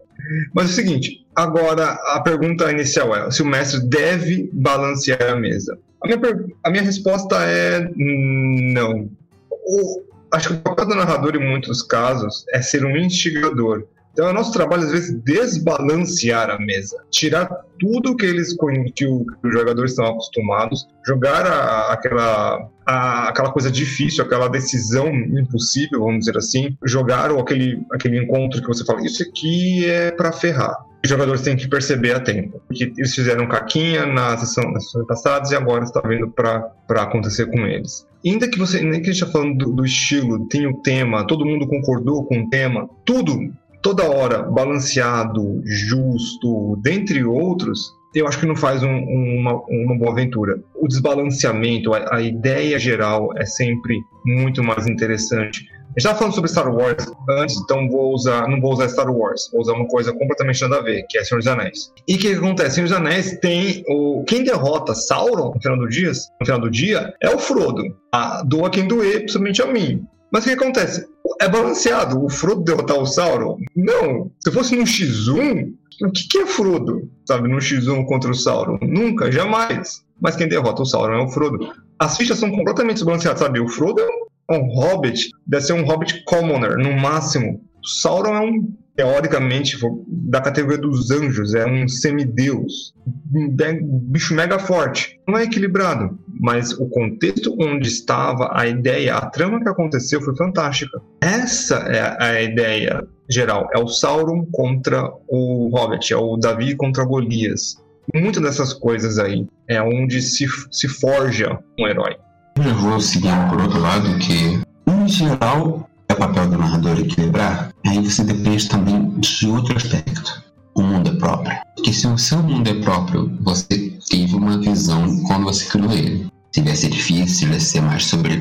Mas 0.54 0.66
é 0.66 0.68
o 0.70 0.74
seguinte, 0.74 1.26
agora 1.34 1.92
a 2.08 2.20
pergunta 2.20 2.70
inicial 2.70 3.14
é 3.14 3.30
se 3.30 3.42
o 3.42 3.46
mestre 3.46 3.80
deve 3.88 4.50
balancear 4.52 5.30
a 5.30 5.36
mesa. 5.36 5.78
A 6.02 6.06
minha, 6.06 6.20
a 6.64 6.70
minha 6.70 6.82
resposta 6.82 7.36
é 7.44 7.88
não. 7.96 9.08
O, 9.50 10.02
acho 10.32 10.48
que 10.48 10.54
o 10.54 10.58
papel 10.58 10.86
do 10.86 10.94
narrador, 10.94 11.34
em 11.36 11.48
muitos 11.48 11.82
casos, 11.82 12.44
é 12.50 12.60
ser 12.60 12.84
um 12.84 12.96
instigador. 12.96 13.84
Então, 14.16 14.30
é 14.30 14.32
nosso 14.32 14.50
trabalho, 14.50 14.84
às 14.84 14.92
vezes, 14.92 15.22
desbalancear 15.22 16.48
a 16.48 16.58
mesa. 16.58 16.96
Tirar 17.10 17.50
tudo 17.78 18.16
que 18.16 18.24
eles 18.24 18.56
que, 18.94 19.04
os 19.04 19.52
jogadores 19.52 19.90
estão 19.90 20.06
acostumados, 20.06 20.88
jogar 21.06 21.44
a, 21.46 21.92
aquela, 21.92 22.66
a, 22.86 23.28
aquela 23.28 23.52
coisa 23.52 23.70
difícil, 23.70 24.24
aquela 24.24 24.48
decisão 24.48 25.14
impossível, 25.14 26.00
vamos 26.00 26.20
dizer 26.20 26.38
assim, 26.38 26.74
jogar 26.86 27.30
aquele, 27.30 27.84
aquele 27.92 28.24
encontro 28.24 28.62
que 28.62 28.66
você 28.66 28.86
fala, 28.86 29.04
isso 29.04 29.22
aqui 29.22 29.84
é 29.84 30.10
para 30.10 30.32
ferrar 30.32 30.86
os 31.06 31.10
jogadores 31.10 31.42
têm 31.42 31.56
que 31.56 31.68
perceber 31.68 32.14
a 32.14 32.20
tempo. 32.20 32.60
Porque 32.66 32.92
eles 32.96 33.14
fizeram 33.14 33.46
caquinha 33.46 34.04
nas 34.04 34.40
sessões, 34.40 34.72
nas 34.72 34.84
sessões 34.84 35.06
passadas 35.06 35.50
e 35.50 35.56
agora 35.56 35.84
está 35.84 36.00
vindo 36.00 36.28
para 36.28 36.72
acontecer 36.88 37.46
com 37.46 37.66
eles. 37.66 38.06
ainda 38.24 38.48
que 38.48 38.58
você, 38.58 38.80
nem 38.82 39.00
que 39.00 39.10
a 39.10 39.12
gente 39.12 39.22
está 39.22 39.26
falando 39.26 39.56
do, 39.56 39.72
do, 39.72 39.84
estilo, 39.84 40.46
tem 40.48 40.66
o 40.66 40.78
tema, 40.82 41.26
todo 41.26 41.46
mundo 41.46 41.66
concordou 41.66 42.24
com 42.24 42.40
o 42.40 42.50
tema, 42.50 42.88
tudo 43.04 43.38
toda 43.86 44.10
hora 44.10 44.42
balanceado, 44.42 45.62
justo, 45.64 46.76
dentre 46.82 47.22
outros, 47.22 47.94
eu 48.12 48.26
acho 48.26 48.40
que 48.40 48.44
não 48.46 48.56
faz 48.56 48.82
um, 48.82 48.88
uma, 48.88 49.62
uma 49.68 49.96
boa 49.96 50.10
aventura. 50.10 50.60
O 50.74 50.88
desbalanceamento, 50.88 51.94
a, 51.94 52.16
a, 52.16 52.20
ideia 52.20 52.80
geral 52.80 53.30
é 53.36 53.44
sempre 53.46 53.96
muito 54.24 54.60
mais 54.60 54.88
interessante. 54.88 55.60
A 55.70 55.86
gente 55.90 55.98
estava 55.98 56.18
falando 56.18 56.34
sobre 56.34 56.50
Star 56.50 56.74
Wars 56.74 57.06
antes, 57.30 57.60
então 57.60 57.88
vou 57.88 58.12
usar, 58.12 58.48
não 58.48 58.60
vou 58.60 58.72
usar 58.72 58.88
Star 58.88 59.08
Wars, 59.08 59.48
vou 59.52 59.60
usar 59.60 59.74
uma 59.74 59.86
coisa 59.86 60.12
completamente 60.12 60.60
nada 60.62 60.78
a 60.78 60.82
ver, 60.82 61.06
que 61.08 61.16
é 61.16 61.22
Senhor 61.22 61.38
dos 61.38 61.46
Anéis. 61.46 61.92
E 62.08 62.16
o 62.16 62.18
que, 62.18 62.32
acontece? 62.32 62.74
Senhor 62.74 62.88
dos 62.88 62.96
Anéis 62.96 63.38
tem 63.38 63.84
o. 63.88 64.24
Quem 64.24 64.42
derrota 64.42 64.96
Sauron 64.96 65.52
no 65.54 65.60
final 65.60 65.78
do 65.78 65.88
dia, 65.88 66.10
no 66.10 66.44
final 66.44 66.60
do 66.60 66.70
dia 66.70 67.14
é 67.22 67.30
o 67.30 67.38
Frodo. 67.38 67.84
A, 68.12 68.42
doa 68.42 68.68
quem 68.68 68.88
doer, 68.88 69.20
principalmente 69.20 69.62
a 69.62 69.66
mim. 69.66 70.04
Mas 70.36 70.44
o 70.44 70.48
que 70.48 70.54
acontece? 70.54 71.08
É 71.40 71.48
balanceado. 71.48 72.22
O 72.22 72.28
Frodo 72.28 72.62
derrotar 72.62 72.98
o 72.98 73.06
Sauron? 73.06 73.56
Não. 73.74 74.30
Se 74.44 74.52
fosse 74.52 74.76
no 74.76 74.82
X1, 74.82 75.72
o 76.02 76.12
que, 76.12 76.38
é 76.40 76.44
Frodo? 76.44 77.10
Sabe, 77.26 77.48
no 77.48 77.56
X1 77.56 78.04
contra 78.04 78.30
o 78.30 78.34
Sauron? 78.34 78.78
Nunca, 78.82 79.32
jamais. 79.32 80.04
Mas 80.20 80.36
quem 80.36 80.46
derrota 80.46 80.82
o 80.82 80.84
Sauron 80.84 81.14
é 81.14 81.24
o 81.24 81.30
Frodo. 81.30 81.72
As 81.98 82.18
fichas 82.18 82.38
são 82.38 82.50
completamente 82.50 82.96
desbalanceadas, 82.96 83.40
sabe? 83.40 83.60
O 83.60 83.66
Frodo 83.66 84.02
é 84.50 84.54
um 84.54 84.68
hobbit, 84.74 85.30
deve 85.46 85.64
ser 85.64 85.72
um 85.72 85.86
hobbit 85.86 86.22
commoner, 86.24 86.76
no 86.76 86.92
máximo. 87.00 87.58
Sauron 87.86 88.34
é 88.34 88.40
um 88.40 88.74
teoricamente, 88.96 89.78
da 90.08 90.40
categoria 90.40 90.78
dos 90.78 91.10
anjos, 91.10 91.54
é 91.54 91.66
um 91.66 91.86
semideus, 91.86 92.94
um 93.34 93.54
bicho 94.02 94.34
mega 94.34 94.58
forte. 94.58 95.20
Não 95.28 95.36
é 95.36 95.44
equilibrado, 95.44 96.18
mas 96.40 96.72
o 96.72 96.88
contexto 96.88 97.54
onde 97.60 97.88
estava, 97.88 98.50
a 98.54 98.66
ideia, 98.66 99.16
a 99.16 99.26
trama 99.26 99.62
que 99.62 99.68
aconteceu 99.68 100.22
foi 100.22 100.34
fantástica. 100.34 100.98
Essa 101.20 101.76
é 101.76 102.16
a 102.22 102.42
ideia 102.42 103.06
geral, 103.28 103.68
é 103.74 103.78
o 103.78 103.86
Sauron 103.86 104.46
contra 104.50 105.12
o 105.28 105.68
Hobbit, 105.76 106.12
é 106.12 106.16
o 106.16 106.36
Davi 106.36 106.74
contra 106.74 107.04
Golias. 107.04 107.76
Muitas 108.14 108.42
dessas 108.42 108.72
coisas 108.72 109.18
aí 109.18 109.46
é 109.68 109.82
onde 109.82 110.22
se, 110.22 110.46
se 110.70 110.88
forja 110.88 111.58
um 111.78 111.86
herói. 111.86 112.16
Eu 112.56 112.74
vou 112.76 113.00
seguir 113.00 113.34
por 113.50 113.60
outro 113.60 113.80
lado 113.80 114.18
que, 114.18 114.62
em 114.90 115.08
geral, 115.08 115.90
é 116.08 116.12
o 116.12 116.16
papel 116.16 116.48
do 116.48 116.58
narrador 116.58 116.98
equilibrar, 116.98 117.72
aí 117.86 117.98
você 118.00 118.22
depende 118.24 118.68
também 118.68 119.10
de 119.20 119.46
outro 119.48 119.76
aspecto. 119.76 120.44
O 120.74 120.82
mundo 120.82 121.10
é 121.10 121.14
próprio. 121.18 121.56
Porque 121.74 121.92
se 121.92 122.06
o 122.06 122.18
seu 122.18 122.42
mundo 122.42 122.68
é 122.68 122.74
próprio, 122.74 123.32
você 123.40 123.98
teve 124.08 124.34
uma 124.34 124.58
visão 124.58 125.22
quando 125.24 125.44
você 125.44 125.64
criou 125.64 125.92
ele. 125.92 126.26
Se 126.54 126.60
vai 126.62 126.76
ser 126.76 126.90
difícil, 126.90 127.48
vai 127.48 127.60
ser 127.60 127.80
mais 127.80 128.04
sobre, 128.04 128.36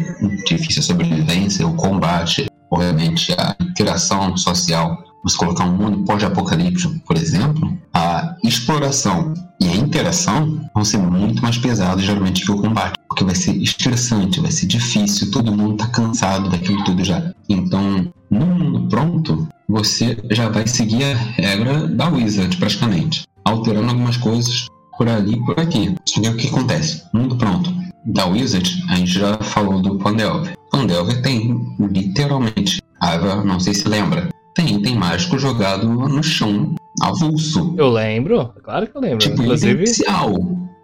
difícil 0.46 0.82
a 0.82 0.86
sobrevivência, 0.86 1.68
o 1.68 1.76
combate, 1.76 2.46
obviamente 2.70 3.34
a 3.34 3.56
interação 3.62 4.36
social. 4.38 5.04
Você 5.26 5.38
colocar 5.38 5.66
um 5.66 5.76
mundo 5.76 6.06
pós-apocalíptico, 6.06 7.00
por 7.00 7.18
exemplo, 7.18 7.76
a 7.92 8.36
exploração 8.44 9.34
e 9.60 9.68
a 9.68 9.76
interação 9.76 10.62
vão 10.72 10.86
ser 10.86 11.00
muito 11.00 11.42
mais 11.42 11.58
pesados 11.58 12.04
geralmente 12.04 12.46
que 12.46 12.52
o 12.52 12.62
combate 12.62 12.94
porque 13.10 13.24
vai 13.24 13.34
ser 13.34 13.56
estressante, 13.56 14.40
vai 14.40 14.52
ser 14.52 14.68
difícil, 14.68 15.32
todo 15.32 15.52
mundo 15.52 15.78
tá 15.78 15.88
cansado 15.88 16.48
daquilo 16.50 16.84
tudo 16.84 17.04
já. 17.04 17.34
Então, 17.50 18.14
no 18.30 18.46
mundo 18.46 18.88
pronto, 18.88 19.48
você 19.68 20.16
já 20.30 20.48
vai 20.48 20.68
seguir 20.68 21.04
a 21.04 21.16
regra 21.16 21.88
da 21.88 22.08
Wizard, 22.08 22.56
praticamente, 22.58 23.24
alterando 23.44 23.90
algumas 23.90 24.18
coisas 24.18 24.68
por 24.96 25.10
ali 25.10 25.34
e 25.34 25.44
por 25.44 25.60
aqui. 25.60 25.96
Só 26.06 26.22
que 26.22 26.28
o 26.28 26.38
que 26.38 26.48
acontece? 26.50 27.02
Mundo 27.12 27.36
pronto. 27.36 27.74
Da 28.06 28.28
Wizard, 28.28 28.84
a 28.90 28.96
gente 28.98 29.14
já 29.14 29.40
falou 29.40 29.82
do 29.82 29.98
Pandelver. 29.98 30.56
Pandelver 30.70 31.20
tem, 31.24 31.60
literalmente, 31.80 32.80
Ava, 33.00 33.44
não 33.44 33.60
sei 33.60 33.74
se 33.74 33.88
lembra, 33.88 34.30
tem, 34.56 34.82
tem 34.82 34.96
mágico 34.96 35.38
jogado 35.38 35.88
no 35.88 36.24
chão, 36.24 36.74
avulso. 37.02 37.76
Eu 37.78 37.90
lembro, 37.90 38.54
claro 38.64 38.88
que 38.88 38.96
eu 38.96 39.02
lembro. 39.02 39.18
Tipo, 39.20 39.44
Inclusive... 39.44 39.84
inicial. 39.84 40.34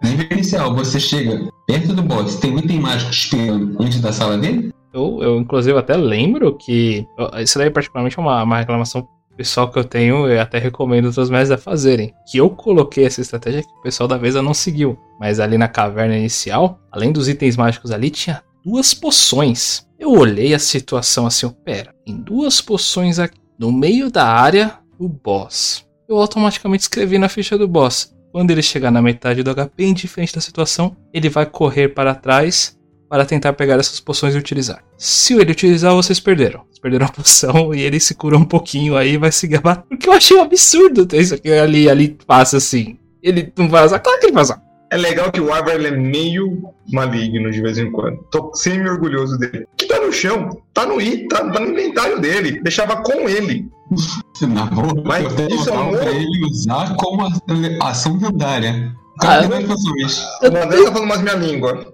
Nível 0.04 0.28
inicial, 0.32 0.76
você 0.76 1.00
chega 1.00 1.50
perto 1.66 1.94
do 1.94 2.04
boss, 2.04 2.36
tem 2.36 2.54
um 2.54 2.60
item 2.60 2.80
mágico 2.80 3.12
esperando 3.12 3.82
antes 3.82 4.02
da 4.02 4.12
sala 4.12 4.38
dele? 4.38 4.74
Eu, 4.94 5.20
eu, 5.22 5.40
inclusive, 5.40 5.78
até 5.78 5.96
lembro 5.96 6.56
que. 6.58 7.08
Isso 7.42 7.58
daí, 7.58 7.70
particularmente, 7.70 8.20
é 8.20 8.22
uma, 8.22 8.44
uma 8.44 8.58
reclamação 8.58 9.08
pessoal 9.38 9.72
que 9.72 9.80
eu 9.80 9.84
tenho 9.86 10.28
e 10.28 10.38
até 10.38 10.58
recomendo 10.58 11.06
outros 11.06 11.30
mestres 11.30 11.52
a 11.52 11.58
fazerem. 11.58 12.14
Que 12.30 12.40
eu 12.40 12.50
coloquei 12.50 13.06
essa 13.06 13.22
estratégia 13.22 13.64
que 13.64 13.70
o 13.70 13.82
pessoal 13.82 14.08
da 14.08 14.18
Veza 14.18 14.42
não 14.42 14.54
seguiu. 14.54 14.98
Mas 15.20 15.40
ali 15.40 15.58
na 15.58 15.70
caverna 15.70 16.18
inicial, 16.18 16.80
além 16.92 17.14
dos 17.14 17.30
itens 17.30 17.56
mágicos 17.56 17.92
ali, 17.92 18.10
tinha 18.10 18.44
duas 18.66 18.94
poções. 18.94 19.88
Eu 19.98 20.12
olhei 20.12 20.54
a 20.54 20.60
situação 20.60 21.26
assim, 21.26 21.46
eu, 21.46 21.52
pera, 21.52 21.94
tem 22.06 22.18
duas 22.18 22.60
poções 22.60 23.18
aqui 23.18 23.40
no 23.62 23.72
meio 23.72 24.10
da 24.10 24.26
área 24.26 24.74
do 25.00 25.08
boss. 25.08 25.86
Eu 26.10 26.18
automaticamente 26.18 26.82
escrevi 26.82 27.20
na 27.20 27.30
ficha 27.30 27.60
do 27.60 27.68
boss. 27.68 28.12
Quando 28.32 28.50
ele 28.50 28.64
chegar 28.64 28.90
na 28.90 29.04
metade 29.04 29.44
do 29.44 29.54
HP, 29.54 29.86
indiferente 29.86 30.34
da 30.34 30.42
situação, 30.42 30.98
ele 31.14 31.30
vai 31.30 31.46
correr 31.46 31.90
para 31.90 32.16
trás 32.16 32.76
para 33.08 33.24
tentar 33.24 33.54
pegar 33.54 33.76
essas 33.76 34.00
poções 34.00 34.34
e 34.34 34.38
utilizar. 34.38 34.84
Se 34.98 35.36
ele 35.36 35.52
utilizar, 35.52 35.94
vocês 35.94 36.20
perderam. 36.20 36.62
Vocês 36.62 36.80
perderam 36.80 37.06
a 37.06 37.12
poção 37.12 37.72
e 37.72 37.82
ele 37.82 38.00
se 38.00 38.16
cura 38.16 38.36
um 38.36 38.44
pouquinho 38.44 38.98
aí 38.98 39.16
vai 39.16 39.32
se 39.32 39.48
gabar. 39.48 39.84
Porque 39.88 40.10
eu 40.10 40.14
achei 40.14 40.36
um 40.36 40.42
absurdo 40.42 41.06
ter 41.06 41.22
isso 41.22 41.36
aqui 41.36 41.52
ali, 41.52 41.88
ali 41.88 42.18
passa 42.26 42.58
assim. 42.58 42.98
Ele 43.22 43.54
não 43.56 43.70
vai 43.70 43.86
usar? 43.86 44.00
Claro 44.00 44.20
que 44.20 44.26
ele 44.26 44.34
vai 44.34 44.42
usar. 44.42 44.60
É 44.92 44.98
legal 44.98 45.32
que 45.32 45.40
o 45.40 45.54
Arvar 45.54 45.80
é 45.80 45.90
meio 45.90 46.70
maligno 46.92 47.50
de 47.50 47.62
vez 47.62 47.78
em 47.78 47.90
quando. 47.90 48.18
Tô 48.30 48.54
semi 48.54 48.90
orgulhoso 48.90 49.38
dele. 49.38 49.66
Que 49.78 49.86
tá 49.86 49.98
no 50.02 50.12
chão, 50.12 50.62
tá 50.74 50.86
no 50.86 51.00
i, 51.00 51.30
tá, 51.30 51.50
tá 51.50 51.62
no 51.62 51.70
inventário 51.70 52.20
dele. 52.20 52.62
Deixava 52.62 52.98
com 52.98 53.30
ele. 53.30 53.70
Na 54.42 54.66
boa, 54.66 55.02
Mas 55.06 55.24
eu 55.40 55.48
isso 55.48 55.70
é 55.70 55.80
um... 55.80 55.92
pra 55.92 56.12
ele 56.12 56.46
usar 56.46 56.94
como 56.98 57.26
ação 57.82 58.20
lendária. 58.22 58.94
Ah, 59.22 59.48
não 59.48 59.56
é 59.56 59.62
isso. 60.06 60.26
O 60.42 60.48
André 60.48 60.84
tá 60.84 60.92
falando 60.92 61.08
mais 61.08 61.22
minha 61.22 61.36
língua. 61.36 61.94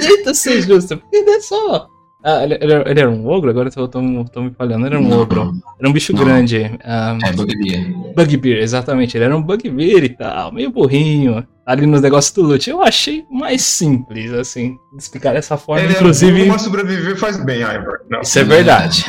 Tenta 0.00 0.34
ser 0.34 0.62
justo, 0.62 1.00
não 1.12 1.34
é 1.34 1.40
só. 1.40 1.88
Ah, 2.22 2.42
ele, 2.42 2.58
ele, 2.60 2.74
ele, 2.74 3.00
era 3.00 3.08
um 3.08 3.28
ogro? 3.28 3.48
Agora 3.48 3.68
eu 3.68 3.72
tô, 3.72 3.88
tô, 3.88 4.00
tô 4.24 4.42
me 4.42 4.50
falhando. 4.50 4.86
Ele 4.86 4.96
era 4.96 5.04
um 5.04 5.08
não, 5.08 5.20
ogro. 5.20 5.52
Era 5.78 5.88
um 5.88 5.92
bicho 5.92 6.12
não. 6.12 6.24
grande. 6.24 6.58
Um, 6.58 6.78
ah, 6.84 7.18
é 7.24 7.32
Bugbear. 7.32 8.14
Bugbear, 8.14 8.58
exatamente. 8.58 9.16
Ele 9.16 9.24
era 9.24 9.36
um 9.36 9.42
Bugbear 9.42 10.04
e 10.04 10.08
tal, 10.08 10.52
meio 10.52 10.70
burrinho. 10.70 11.46
Ali 11.64 11.86
nos 11.86 12.00
negócios 12.00 12.32
do 12.32 12.42
loot. 12.42 12.68
Eu 12.68 12.82
achei 12.82 13.24
mais 13.30 13.62
simples, 13.62 14.32
assim, 14.32 14.74
de 14.96 15.02
explicar 15.02 15.34
dessa 15.34 15.56
forma. 15.56 15.82
Ele 15.82 15.92
é 15.92 15.96
inclusive. 15.96 16.42
Uma 16.44 16.58
sobreviver 16.58 17.16
faz 17.16 17.36
bem, 17.44 17.60
Ivor. 17.60 18.00
Isso 18.22 18.38
é 18.38 18.44
verdade. 18.44 19.04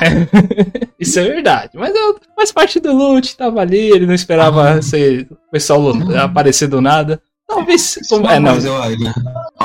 Isso 1.00 1.20
é 1.20 1.24
verdade. 1.24 1.72
Mas 1.76 1.96
eu, 1.96 2.20
faz 2.36 2.52
parte 2.52 2.80
do 2.80 2.92
loot, 2.92 3.38
tava 3.38 3.62
ali, 3.62 3.90
ele 3.90 4.06
não 4.06 4.14
esperava 4.14 4.72
ah. 4.72 4.82
ser, 4.82 5.26
o 5.32 5.52
pessoal 5.52 5.82
aparecer 6.18 6.68
do 6.68 6.82
nada. 6.82 7.22
Talvez. 7.48 7.98
Como, 8.08 8.28
é, 8.28 8.40
não. 8.40 8.54
Mas 8.54 8.66
eu, 8.66 8.76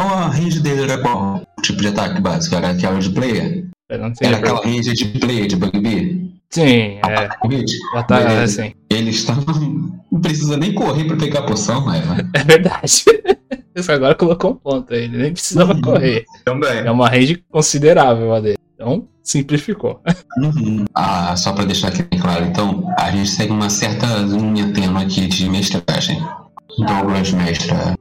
a 0.00 0.28
range 0.28 0.61
dele 0.61 0.83
era 0.83 0.98
qual? 0.98 1.42
Tipo 1.62 1.80
de 1.80 1.88
ataque 1.88 2.20
básico? 2.20 2.54
Era 2.54 2.70
aquela 2.70 2.98
de 2.98 3.11
player? 3.11 3.66
Era 3.88 4.07
aquela 4.37 4.64
range 4.64 4.92
de 4.92 5.04
player 5.18 5.46
de 5.46 5.57
Bugbear? 5.57 6.24
Sim, 6.50 7.00
é. 7.04 7.28
O 7.94 7.98
ataque, 7.98 8.33
é 8.33 8.42
assim. 8.42 8.72
Ele 8.88 9.11
estava. 9.11 9.44
Não 10.11 10.20
precisa 10.20 10.57
nem 10.57 10.72
correr 10.72 11.04
pra 11.04 11.16
pegar 11.16 11.40
a 11.40 11.46
poção, 11.46 11.85
mas. 11.85 12.04
É 12.33 12.44
verdade. 12.44 13.04
Isso 13.74 13.90
agora 13.90 14.14
colocou 14.14 14.52
um 14.52 14.57
ponto 14.57 14.94
aí. 14.94 15.04
Ele 15.04 15.18
nem 15.18 15.33
precisava 15.33 15.74
uhum. 15.74 15.80
correr. 15.80 16.24
Também. 16.44 16.78
É 16.78 16.90
uma 16.90 17.09
range 17.09 17.44
considerável 17.50 18.33
a 18.33 18.40
dele. 18.40 18.59
Então, 18.74 19.09
simplificou. 19.22 20.00
Uhum. 20.37 20.85
Ah, 20.92 21.37
só 21.37 21.52
pra 21.52 21.64
deixar 21.64 21.88
aqui 21.88 22.02
bem 22.02 22.18
claro, 22.18 22.44
então, 22.44 22.92
a 22.98 23.09
gente 23.12 23.30
segue 23.30 23.52
uma 23.52 23.70
certa 23.70 24.07
linha 24.18 24.72
tênue 24.72 25.00
aqui 25.00 25.28
de 25.28 25.48
mestragem. 25.48 26.20
Douglas 26.76 27.30
mestra 27.30 27.94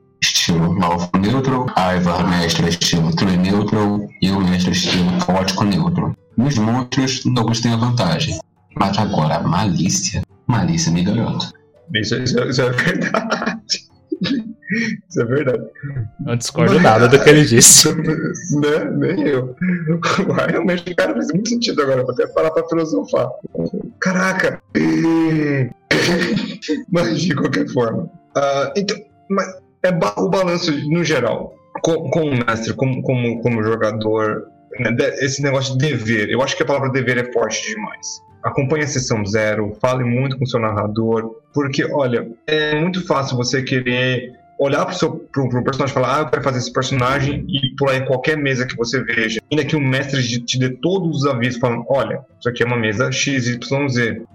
estilo 0.44 0.76
Malfo 0.76 1.10
neutro, 1.18 1.66
Ivar 1.78 2.28
mestra 2.30 2.68
estilo 2.68 3.16
True 3.16 3.38
neutro 3.38 4.10
e 4.22 4.30
o 4.30 4.42
mestre 4.42 4.72
estilo 4.72 5.26
Caótico 5.26 5.64
neutro. 5.64 6.14
Nos 6.36 6.58
monstros, 6.58 7.24
Douglas 7.24 7.62
tem 7.62 7.72
a 7.72 7.78
vantagem. 7.78 8.38
Mas 8.76 8.98
agora, 8.98 9.36
a 9.36 9.44
malícia, 9.44 10.22
malícia 10.46 10.92
me 10.92 11.02
garoto. 11.04 11.54
Isso, 11.94 12.16
isso, 12.16 12.38
isso 12.40 12.62
é 12.62 12.70
verdade. 12.72 13.64
Isso 15.10 15.22
é 15.22 15.26
verdade. 15.26 15.64
Não 16.20 16.36
discordo 16.36 16.78
nada 16.82 17.08
do 17.08 17.24
que 17.24 17.30
ele 17.30 17.46
disse. 17.46 17.94
né? 17.96 18.84
Nem 18.98 19.22
eu. 19.22 19.56
Realmente, 20.50 20.94
cara, 20.96 21.14
faz 21.14 21.28
muito 21.32 21.48
sentido 21.48 21.84
agora. 21.84 22.04
Vou 22.04 22.12
até 22.12 22.28
parar 22.28 22.52
pra 22.52 22.68
filosofar. 22.68 23.30
Caraca! 24.02 24.62
Mas 26.92 27.22
de 27.22 27.34
qualquer 27.34 27.70
forma. 27.70 28.10
Ah, 28.36 28.74
então, 28.76 28.98
mas 29.30 29.63
é 29.84 29.90
o 30.18 30.30
balanço 30.30 30.72
no 30.90 31.04
geral. 31.04 31.56
Com, 31.82 32.10
como 32.10 32.32
mestre, 32.32 32.74
como, 32.74 33.02
como, 33.02 33.42
como 33.42 33.64
jogador, 33.64 34.48
né, 34.80 34.96
esse 35.20 35.42
negócio 35.42 35.78
de 35.78 35.90
dever. 35.90 36.30
Eu 36.30 36.42
acho 36.42 36.56
que 36.56 36.64
a 36.64 36.66
palavra 36.66 36.90
dever 36.90 37.18
é 37.18 37.32
forte 37.32 37.70
demais. 37.70 38.22
Acompanhe 38.44 38.84
a 38.84 38.88
sessão 38.88 39.26
zero, 39.26 39.76
fale 39.82 40.04
muito 40.04 40.38
com 40.38 40.44
o 40.44 40.48
seu 40.48 40.60
narrador, 40.60 41.42
porque, 41.54 41.86
olha, 41.86 42.28
é 42.46 42.80
muito 42.80 43.06
fácil 43.06 43.38
você 43.38 43.62
querer 43.64 44.34
olhar 44.64 44.86
pro, 44.86 45.50
pro 45.50 45.64
personagem 45.64 45.92
e 45.92 45.94
falar, 45.94 46.18
ah, 46.18 46.20
eu 46.22 46.28
quero 46.28 46.44
fazer 46.44 46.58
esse 46.60 46.72
personagem 46.72 47.46
e 47.48 47.76
pular 47.76 47.98
em 47.98 48.06
qualquer 48.06 48.38
mesa 48.38 48.66
que 48.66 48.76
você 48.76 49.04
veja. 49.04 49.40
Ainda 49.52 49.66
que 49.66 49.76
o 49.76 49.82
mestre 49.82 50.22
te 50.22 50.58
dê 50.58 50.70
todos 50.70 51.18
os 51.18 51.26
avisos 51.26 51.60
falando, 51.60 51.86
olha, 51.90 52.22
isso 52.40 52.50
aqui 52.50 52.64
é 52.64 52.66
uma 52.66 52.78
mesa 52.78 53.12
XYZ. 53.12 53.60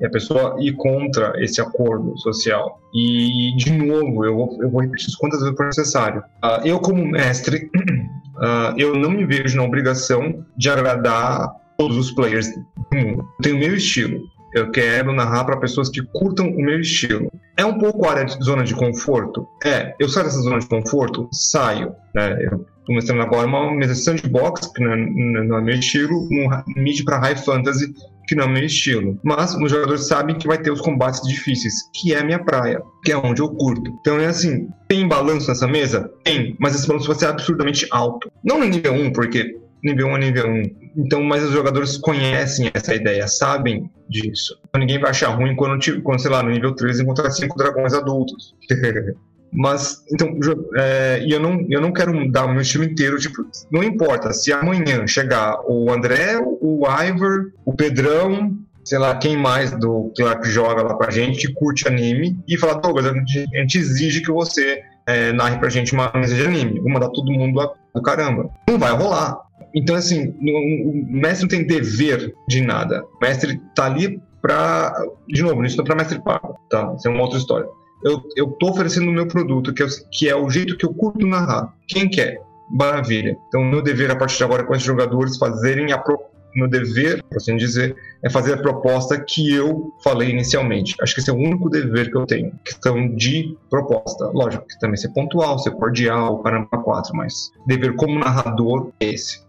E 0.00 0.06
a 0.06 0.10
pessoa 0.10 0.56
ir 0.60 0.72
contra 0.72 1.32
esse 1.42 1.60
acordo 1.60 2.16
social. 2.18 2.80
E, 2.94 3.56
de 3.56 3.72
novo, 3.72 4.24
eu 4.24 4.34
vou, 4.34 4.58
eu 4.62 4.70
vou 4.70 4.80
repetir 4.82 5.08
isso 5.08 5.18
quantas 5.18 5.40
vezes 5.40 5.56
for 5.56 5.66
necessário. 5.66 6.22
Ah, 6.42 6.60
eu, 6.64 6.78
como 6.80 7.06
mestre, 7.06 7.70
ah, 8.40 8.74
eu 8.76 8.94
não 8.94 9.10
me 9.10 9.24
vejo 9.24 9.56
na 9.56 9.64
obrigação 9.64 10.44
de 10.56 10.68
agradar 10.70 11.50
todos 11.78 11.96
os 11.96 12.10
players 12.10 12.48
do 12.48 12.96
mundo. 12.96 13.28
Eu 13.38 13.42
tenho 13.42 13.56
o 13.56 13.60
meu 13.60 13.74
estilo. 13.74 14.20
Eu 14.54 14.70
quero 14.70 15.12
narrar 15.12 15.44
para 15.44 15.58
pessoas 15.58 15.88
que 15.88 16.02
curtam 16.02 16.48
o 16.48 16.60
meu 16.60 16.80
estilo. 16.80 17.30
É 17.56 17.64
um 17.64 17.78
pouco 17.78 18.08
área 18.08 18.24
de 18.24 18.42
zona 18.42 18.64
de 18.64 18.74
conforto? 18.74 19.46
É. 19.64 19.94
Eu 19.98 20.08
saio 20.08 20.26
dessa 20.26 20.40
zona 20.40 20.58
de 20.58 20.66
conforto? 20.66 21.28
Saio. 21.32 21.94
Né? 22.14 22.38
Eu 22.44 22.64
tô 22.86 22.92
mostrando 22.92 23.22
agora 23.22 23.46
uma 23.46 23.74
mesa 23.74 23.94
sandbox, 23.94 24.66
que 24.74 24.82
não 24.82 24.92
é, 24.92 24.96
não 25.44 25.58
é 25.58 25.60
meu 25.60 25.74
estilo, 25.74 26.14
um 26.30 26.48
mid 26.80 27.04
para 27.04 27.18
high 27.18 27.36
fantasy, 27.36 27.92
que 28.28 28.34
não 28.34 28.44
é 28.44 28.48
meu 28.48 28.64
estilo. 28.64 29.18
Mas 29.22 29.54
os 29.54 29.70
jogadores 29.70 30.06
sabem 30.06 30.36
que 30.36 30.46
vai 30.46 30.58
ter 30.58 30.70
os 30.70 30.80
combates 30.80 31.20
difíceis, 31.26 31.74
que 31.94 32.14
é 32.14 32.20
a 32.20 32.24
minha 32.24 32.38
praia, 32.38 32.80
que 33.04 33.10
é 33.10 33.16
onde 33.16 33.42
eu 33.42 33.48
curto. 33.48 33.90
Então 34.00 34.18
é 34.18 34.26
assim, 34.26 34.68
tem 34.86 35.08
balanço 35.08 35.48
nessa 35.48 35.66
mesa? 35.66 36.10
Tem, 36.24 36.56
mas 36.60 36.74
esse 36.74 36.86
balanço 36.86 37.08
vai 37.08 37.16
ser 37.16 37.26
absurdamente 37.26 37.86
alto. 37.90 38.30
Não 38.44 38.60
no 38.60 38.66
nível 38.66 38.92
1, 38.92 39.12
porque 39.12 39.56
nível 39.82 40.08
1 40.08 40.16
é 40.16 40.18
nível 40.18 40.46
1. 40.46 40.62
Então, 40.96 41.22
mas 41.22 41.44
os 41.44 41.52
jogadores 41.52 41.96
conhecem 41.96 42.70
essa 42.74 42.94
ideia, 42.94 43.26
sabem 43.28 43.90
disso. 44.08 44.58
Então, 44.68 44.80
ninguém 44.80 44.98
vai 44.98 45.10
achar 45.10 45.28
ruim 45.28 45.54
quando, 45.54 45.78
quando 46.02 46.20
sei 46.20 46.30
lá, 46.30 46.42
no 46.42 46.50
nível 46.50 46.74
3 46.74 47.00
encontrar 47.00 47.30
cinco 47.30 47.56
dragões 47.56 47.94
adultos. 47.94 48.54
Mas, 49.50 50.04
então, 50.12 50.38
é, 50.76 51.22
e 51.24 51.32
eu 51.32 51.40
não, 51.40 51.64
eu 51.70 51.80
não 51.80 51.90
quero 51.90 52.30
dar 52.30 52.44
o 52.44 52.52
meu 52.52 52.60
estilo 52.60 52.84
inteiro, 52.84 53.18
tipo, 53.18 53.42
não 53.72 53.82
importa 53.82 54.30
se 54.32 54.52
amanhã 54.52 55.06
chegar 55.06 55.58
o 55.66 55.90
André, 55.90 56.38
o 56.38 56.84
Ivor, 56.86 57.52
o 57.64 57.72
Pedrão, 57.72 58.58
sei 58.84 58.98
lá, 58.98 59.16
quem 59.16 59.38
mais 59.38 59.70
do 59.70 60.12
que 60.14 60.22
joga 60.50 60.82
lá 60.82 60.94
pra 60.94 61.10
gente, 61.10 61.52
curte 61.54 61.88
anime, 61.88 62.38
e 62.46 62.58
falar, 62.58 62.74
Douglas, 62.74 63.06
a 63.06 63.10
a 63.10 63.60
gente 63.60 63.78
exige 63.78 64.20
que 64.20 64.30
você 64.30 64.82
é, 65.06 65.32
narre 65.32 65.58
pra 65.58 65.70
gente 65.70 65.94
uma 65.94 66.12
mesa 66.14 66.34
de 66.34 66.44
anime. 66.44 66.80
Vou 66.80 66.90
mandar 66.90 67.08
todo 67.08 67.32
mundo 67.32 67.56
lá 67.56 67.72
do 67.98 68.02
caramba. 68.02 68.50
Não 68.68 68.78
vai 68.78 68.92
rolar. 68.92 69.38
Então, 69.74 69.94
assim, 69.94 70.34
o 70.40 71.06
mestre 71.08 71.42
não 71.42 71.48
tem 71.48 71.66
dever 71.66 72.34
de 72.48 72.60
nada. 72.62 73.04
O 73.20 73.24
mestre 73.24 73.60
tá 73.74 73.84
ali 73.84 74.20
pra. 74.40 74.94
De 75.28 75.42
novo, 75.42 75.64
isso 75.64 75.76
não 75.76 75.84
é 75.84 75.86
pra 75.86 75.96
mestre 75.96 76.22
pago, 76.22 76.58
tá? 76.70 76.94
Isso 76.96 77.08
é 77.08 77.10
uma 77.10 77.22
outra 77.22 77.38
história. 77.38 77.68
Eu, 78.04 78.22
eu 78.36 78.46
tô 78.52 78.70
oferecendo 78.70 79.08
o 79.08 79.12
meu 79.12 79.26
produto, 79.26 79.74
que 79.74 79.82
é, 79.82 79.86
que 80.10 80.28
é 80.28 80.36
o 80.36 80.48
jeito 80.48 80.76
que 80.76 80.86
eu 80.86 80.94
curto 80.94 81.26
narrar. 81.26 81.74
Quem 81.86 82.08
quer? 82.08 82.40
Maravilha. 82.70 83.36
Então, 83.48 83.64
meu 83.64 83.82
dever 83.82 84.10
a 84.10 84.16
partir 84.16 84.38
de 84.38 84.44
agora 84.44 84.64
com 84.64 84.74
esses 84.74 84.86
jogadores 84.86 85.36
fazerem 85.36 85.92
a 85.92 85.98
pro... 85.98 86.18
meu 86.58 86.68
dever, 86.68 87.22
por 87.24 87.36
assim 87.36 87.56
dizer, 87.56 87.96
é 88.22 88.30
fazer 88.30 88.54
a 88.54 88.58
proposta 88.58 89.18
que 89.18 89.52
eu 89.52 89.92
falei 90.02 90.30
inicialmente. 90.30 90.94
Acho 91.00 91.14
que 91.14 91.20
esse 91.20 91.30
é 91.30 91.32
o 91.32 91.36
único 91.36 91.70
dever 91.70 92.10
que 92.10 92.16
eu 92.16 92.26
tenho. 92.26 92.52
Questão 92.64 93.14
de 93.14 93.56
proposta. 93.70 94.30
Lógico 94.32 94.66
que 94.66 94.78
também 94.78 94.96
ser 94.96 95.10
pontual, 95.10 95.58
ser 95.58 95.70
cordial, 95.72 96.38
caramba, 96.42 96.68
quatro, 96.68 97.16
mas 97.16 97.50
dever 97.66 97.94
como 97.96 98.18
narrador 98.18 98.90
é 99.00 99.06
esse. 99.06 99.40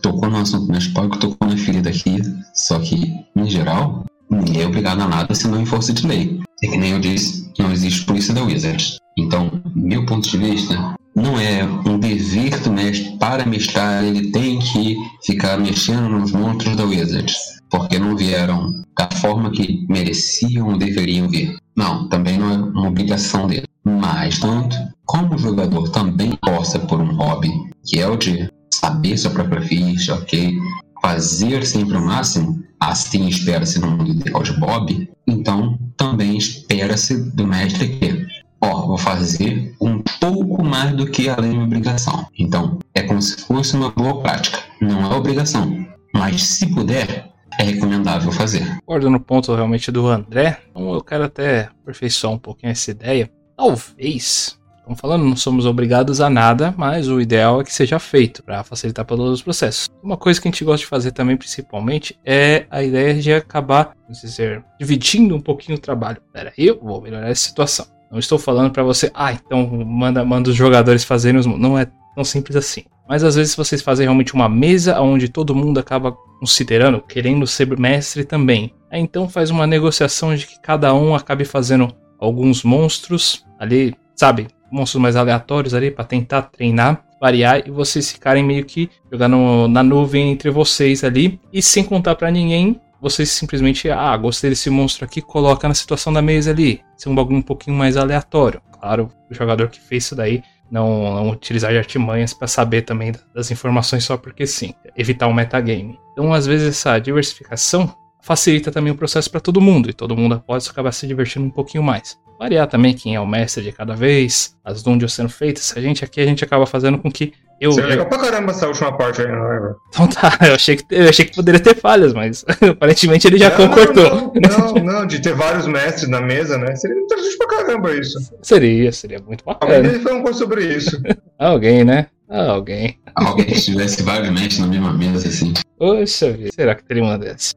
Tocou 0.00 0.30
no 0.30 0.38
assunto 0.38 0.68
mais 0.68 0.86
que 0.86 1.18
tocou 1.18 1.48
na 1.48 1.56
ferida 1.56 1.90
aqui, 1.90 2.18
só 2.54 2.78
que, 2.78 3.12
em 3.36 3.48
geral, 3.48 4.04
ninguém 4.30 4.62
é 4.62 4.66
obrigado 4.66 5.02
a 5.02 5.08
nada 5.08 5.34
se 5.34 5.46
não 5.46 5.60
em 5.60 5.66
força 5.66 5.92
de 5.92 6.06
lei. 6.06 6.40
É 6.62 6.68
que 6.68 6.78
nem 6.78 6.92
eu 6.92 7.00
disse, 7.00 7.50
não 7.58 7.72
existe 7.72 8.04
polícia 8.06 8.32
da 8.32 8.42
Wizards. 8.42 8.98
Então, 9.18 9.50
meu 9.74 10.06
ponto 10.06 10.28
de 10.28 10.38
vista, 10.38 10.94
não 11.14 11.38
é 11.38 11.64
um 11.64 11.98
dever 11.98 12.58
do 12.60 12.72
mestre 12.72 13.16
para 13.18 13.44
mestrar, 13.46 14.04
ele 14.04 14.30
tem 14.30 14.58
que 14.58 14.96
ficar 15.24 15.58
mexendo 15.58 16.08
nos 16.08 16.32
monstros 16.32 16.76
da 16.76 16.84
Wizards, 16.84 17.36
porque 17.70 17.98
não 17.98 18.16
vieram 18.16 18.72
da 18.96 19.08
forma 19.16 19.50
que 19.50 19.86
mereciam 19.88 20.68
ou 20.68 20.78
deveriam 20.78 21.28
vir. 21.28 21.56
Não, 21.76 22.08
também 22.08 22.38
não 22.38 22.50
é 22.50 22.56
uma 22.56 22.88
obrigação 22.88 23.46
dele. 23.46 23.66
Mas, 23.84 24.38
tanto, 24.38 24.76
como 25.04 25.34
o 25.34 25.38
jogador 25.38 25.88
também 25.90 26.36
possa 26.42 26.78
por 26.78 27.00
um 27.00 27.14
hobby, 27.16 27.50
que 27.84 27.98
é 27.98 28.08
o 28.08 28.16
de 28.16 28.48
saber 28.72 29.16
sua 29.18 29.30
própria 29.30 29.62
ficha, 29.62 30.14
ok? 30.14 30.54
Fazer 31.02 31.66
sempre 31.66 31.96
o 31.96 32.06
máximo, 32.06 32.62
assim 32.78 33.26
espera-se 33.26 33.80
no 33.80 33.90
mundo 33.90 34.14
de 34.14 34.60
Bob, 34.60 35.10
então 35.26 35.78
também 35.96 36.36
espera-se 36.36 37.30
do 37.30 37.46
mestre 37.46 37.88
que, 37.88 38.21
ó, 38.62 38.86
vou 38.86 38.96
fazer 38.98 39.74
um 39.80 39.98
pouco 40.20 40.64
mais 40.64 40.94
do 40.94 41.06
que 41.06 41.28
além 41.28 41.58
da 41.58 41.64
obrigação. 41.64 42.26
Então, 42.38 42.78
é 42.94 43.02
como 43.02 43.20
se 43.20 43.36
fosse 43.44 43.76
uma 43.76 43.90
boa 43.90 44.20
prática, 44.20 44.60
não 44.80 45.12
é 45.12 45.16
obrigação, 45.16 45.84
mas 46.14 46.42
se 46.42 46.66
puder, 46.72 47.30
é 47.58 47.64
recomendável 47.64 48.30
fazer. 48.32 48.64
Concordo 48.80 49.10
no 49.10 49.20
ponto 49.20 49.54
realmente 49.54 49.90
do 49.90 50.06
André, 50.06 50.58
então 50.70 50.94
eu 50.94 51.02
quero 51.02 51.24
até 51.24 51.70
aperfeiçoar 51.82 52.32
um 52.32 52.38
pouquinho 52.38 52.70
essa 52.70 52.90
ideia. 52.90 53.30
Talvez, 53.56 54.58
estamos 54.78 55.00
falando, 55.00 55.24
não 55.24 55.36
somos 55.36 55.66
obrigados 55.66 56.20
a 56.20 56.30
nada, 56.30 56.72
mas 56.76 57.08
o 57.08 57.20
ideal 57.20 57.60
é 57.60 57.64
que 57.64 57.72
seja 57.72 57.98
feito 57.98 58.42
para 58.42 58.64
facilitar 58.64 59.04
todos 59.04 59.28
os 59.30 59.42
processos. 59.42 59.88
Uma 60.02 60.16
coisa 60.16 60.40
que 60.40 60.48
a 60.48 60.50
gente 60.50 60.64
gosta 60.64 60.78
de 60.78 60.86
fazer 60.86 61.12
também, 61.12 61.36
principalmente, 61.36 62.18
é 62.24 62.66
a 62.70 62.82
ideia 62.82 63.14
de 63.14 63.32
acabar, 63.32 63.94
vamos 64.04 64.20
dizer, 64.20 64.64
dividindo 64.78 65.36
um 65.36 65.40
pouquinho 65.40 65.76
o 65.76 65.80
trabalho. 65.80 66.22
Pera 66.32 66.52
aí, 66.56 66.66
eu 66.66 66.80
vou 66.80 67.02
melhorar 67.02 67.28
essa 67.28 67.48
situação. 67.48 67.86
Não 68.12 68.18
estou 68.18 68.38
falando 68.38 68.70
para 68.70 68.82
você, 68.82 69.10
ah, 69.14 69.32
então 69.32 69.66
manda, 69.66 70.22
manda 70.22 70.50
os 70.50 70.54
jogadores 70.54 71.02
fazerem 71.02 71.40
os. 71.40 71.46
Não 71.46 71.78
é 71.78 71.86
tão 72.14 72.22
simples 72.22 72.54
assim. 72.56 72.84
Mas 73.08 73.24
às 73.24 73.36
vezes 73.36 73.56
vocês 73.56 73.80
fazem 73.80 74.04
realmente 74.04 74.34
uma 74.34 74.50
mesa 74.50 75.00
onde 75.00 75.30
todo 75.30 75.54
mundo 75.54 75.80
acaba 75.80 76.12
considerando, 76.38 77.00
querendo 77.00 77.46
ser 77.46 77.66
mestre 77.78 78.22
também. 78.22 78.74
Aí 78.90 79.00
então 79.00 79.30
faz 79.30 79.48
uma 79.48 79.66
negociação 79.66 80.34
de 80.34 80.46
que 80.46 80.60
cada 80.60 80.92
um 80.94 81.14
acabe 81.14 81.46
fazendo 81.46 81.88
alguns 82.18 82.62
monstros 82.62 83.46
ali, 83.58 83.94
sabe? 84.14 84.46
Monstros 84.70 85.00
mais 85.00 85.16
aleatórios 85.16 85.72
ali 85.72 85.90
para 85.90 86.04
tentar 86.04 86.42
treinar, 86.42 87.02
variar 87.18 87.66
e 87.66 87.70
vocês 87.70 88.12
ficarem 88.12 88.44
meio 88.44 88.64
que 88.66 88.90
jogando 89.10 89.68
na 89.68 89.82
nuvem 89.82 90.30
entre 90.30 90.50
vocês 90.50 91.02
ali 91.02 91.40
e 91.50 91.62
sem 91.62 91.82
contar 91.82 92.14
para 92.14 92.30
ninguém. 92.30 92.78
Vocês 93.02 93.30
simplesmente, 93.30 93.90
ah, 93.90 94.16
gostei 94.16 94.48
desse 94.48 94.70
monstro 94.70 95.04
aqui, 95.04 95.20
coloca 95.20 95.66
na 95.66 95.74
situação 95.74 96.12
da 96.12 96.22
mesa 96.22 96.52
ali. 96.52 96.80
Isso 96.96 97.08
é 97.08 97.12
um 97.12 97.14
bagulho 97.16 97.38
um 97.38 97.42
pouquinho 97.42 97.76
mais 97.76 97.96
aleatório. 97.96 98.62
Claro, 98.78 99.10
o 99.28 99.34
jogador 99.34 99.68
que 99.70 99.80
fez 99.80 100.04
isso 100.04 100.14
daí 100.14 100.40
não, 100.70 101.12
não 101.12 101.30
utilizar 101.30 101.72
de 101.72 101.78
artimanhas 101.78 102.32
para 102.32 102.46
saber 102.46 102.82
também 102.82 103.12
das 103.34 103.50
informações 103.50 104.04
só 104.04 104.16
porque 104.16 104.46
sim, 104.46 104.72
evitar 104.96 105.26
o 105.26 105.34
metagame. 105.34 105.98
Então, 106.12 106.32
às 106.32 106.46
vezes, 106.46 106.68
essa 106.68 106.96
diversificação 107.00 107.92
facilita 108.22 108.70
também 108.70 108.92
o 108.92 108.96
processo 108.96 109.28
para 109.28 109.40
todo 109.40 109.60
mundo 109.60 109.90
e 109.90 109.92
todo 109.92 110.16
mundo 110.16 110.40
pode 110.46 110.70
acabar 110.70 110.92
se 110.92 111.04
divertindo 111.04 111.44
um 111.44 111.50
pouquinho 111.50 111.82
mais. 111.82 112.16
Variar 112.38 112.68
também 112.68 112.94
quem 112.94 113.16
é 113.16 113.20
o 113.20 113.26
mestre 113.26 113.64
de 113.64 113.72
cada 113.72 113.96
vez, 113.96 114.56
as 114.64 114.80
dungeons 114.80 115.12
sendo 115.12 115.28
feitas. 115.28 115.74
A 115.76 115.80
gente 115.80 116.04
aqui 116.04 116.20
a 116.20 116.24
gente 116.24 116.44
acaba 116.44 116.66
fazendo 116.66 116.98
com 116.98 117.10
que 117.10 117.32
eu. 117.62 117.72
Você 117.72 117.80
é 117.80 117.86
legal 117.86 118.06
pra 118.06 118.18
caramba 118.18 118.50
essa 118.50 118.66
última 118.66 118.96
parte 118.96 119.22
aí, 119.22 119.28
não 119.28 119.52
é, 119.52 119.74
Então 119.88 120.08
tá, 120.08 120.36
eu 120.48 120.54
achei 120.54 120.76
que, 120.76 120.84
eu 120.90 121.08
achei 121.08 121.24
que 121.24 121.36
poderia 121.36 121.60
ter 121.60 121.76
falhas, 121.76 122.12
mas 122.12 122.44
aparentemente 122.60 123.26
ele 123.28 123.38
já 123.38 123.50
não, 123.50 123.56
concordou. 123.68 124.32
Não, 124.34 124.74
não, 124.74 124.84
não, 124.84 125.06
de 125.06 125.20
ter 125.20 125.34
vários 125.34 125.66
mestres 125.66 126.08
na 126.08 126.20
mesa, 126.20 126.58
né? 126.58 126.74
Seria 126.74 127.00
interessante 127.00 127.38
pra 127.38 127.46
caramba 127.46 127.94
isso. 127.94 128.18
Seria, 128.42 128.90
seria 128.90 129.20
muito 129.20 129.44
Alguém 129.46 129.68
bacana. 129.68 129.88
deve 129.88 130.02
falar 130.02 130.16
um 130.16 130.22
pouco 130.22 130.36
sobre 130.36 130.64
isso. 130.64 131.00
Alguém, 131.38 131.84
né? 131.84 132.08
Alguém. 132.28 132.98
Alguém 133.14 133.44
que 133.44 133.52
estivesse 133.52 134.02
vagamente 134.02 134.60
na 134.60 134.66
mesma 134.66 134.92
mesa, 134.92 135.28
assim. 135.28 135.52
Poxa 135.78 136.32
vida, 136.32 136.50
será 136.52 136.74
que 136.74 136.84
teria 136.84 137.02
uma 137.04 137.18
dessas? 137.18 137.52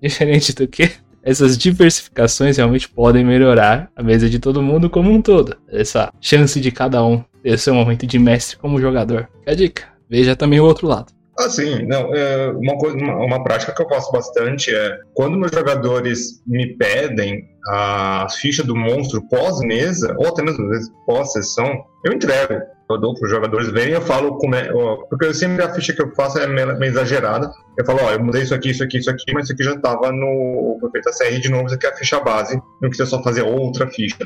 Diferente 0.00 0.54
do 0.54 0.68
que? 0.68 0.90
Essas 1.22 1.56
diversificações 1.56 2.56
realmente 2.56 2.88
podem 2.88 3.24
melhorar 3.24 3.90
a 3.94 4.02
mesa 4.02 4.28
de 4.28 4.38
todo 4.38 4.62
mundo 4.62 4.88
como 4.88 5.10
um 5.10 5.20
todo. 5.20 5.56
Essa 5.68 6.12
chance 6.20 6.60
de 6.60 6.70
cada 6.70 7.04
um 7.04 7.22
ter 7.42 7.58
seu 7.58 7.74
momento 7.74 8.06
de 8.06 8.18
mestre 8.18 8.56
como 8.56 8.80
jogador. 8.80 9.28
Fica 9.40 9.50
a 9.52 9.54
dica. 9.54 9.82
Veja 10.08 10.34
também 10.34 10.60
o 10.60 10.64
outro 10.64 10.86
lado. 10.86 11.12
Ah, 11.38 11.48
sim, 11.48 11.86
não, 11.86 12.14
é, 12.14 12.50
uma, 12.50 12.76
coisa, 12.76 12.98
uma, 12.98 13.16
uma 13.24 13.42
prática 13.42 13.72
que 13.72 13.82
eu 13.82 13.88
faço 13.88 14.12
bastante 14.12 14.74
é 14.74 14.98
quando 15.14 15.38
meus 15.38 15.50
jogadores 15.50 16.42
me 16.46 16.76
pedem 16.76 17.48
a 17.68 18.26
ficha 18.30 18.62
do 18.62 18.76
monstro 18.76 19.26
pós-mesa, 19.28 20.14
ou 20.18 20.28
até 20.28 20.42
mesmo 20.42 20.68
pós-sessão, 21.06 21.84
eu 22.04 22.12
entrego. 22.12 22.60
Eu 22.94 23.00
dou 23.00 23.14
para 23.14 23.24
os 23.24 23.30
jogadores 23.30 23.68
verem 23.70 23.94
eu 23.94 24.00
falo 24.00 24.36
como 24.38 24.54
é. 24.54 24.70
Porque 25.08 25.32
sempre 25.34 25.62
a 25.62 25.72
ficha 25.72 25.92
que 25.92 26.02
eu 26.02 26.14
faço 26.14 26.38
é 26.38 26.46
meio, 26.46 26.82
exagerada. 26.84 27.50
Eu 27.76 27.84
falo, 27.84 28.00
ó, 28.02 28.12
eu 28.12 28.22
mudei 28.22 28.42
isso 28.42 28.54
aqui, 28.54 28.70
isso 28.70 28.82
aqui, 28.82 28.98
isso 28.98 29.10
aqui, 29.10 29.32
mas 29.32 29.44
isso 29.44 29.52
aqui 29.52 29.62
já 29.62 29.74
estava 29.74 30.10
no. 30.12 30.76
Foi 30.80 30.90
feita 30.90 31.10
a 31.10 31.12
CR 31.12 31.40
de 31.40 31.50
novo, 31.50 31.66
isso 31.66 31.74
aqui 31.74 31.86
é 31.86 31.90
a 31.90 31.96
ficha 31.96 32.20
base. 32.20 32.56
Não 32.80 32.88
precisa 32.88 33.08
só 33.08 33.22
fazer 33.22 33.42
outra 33.42 33.86
ficha. 33.88 34.18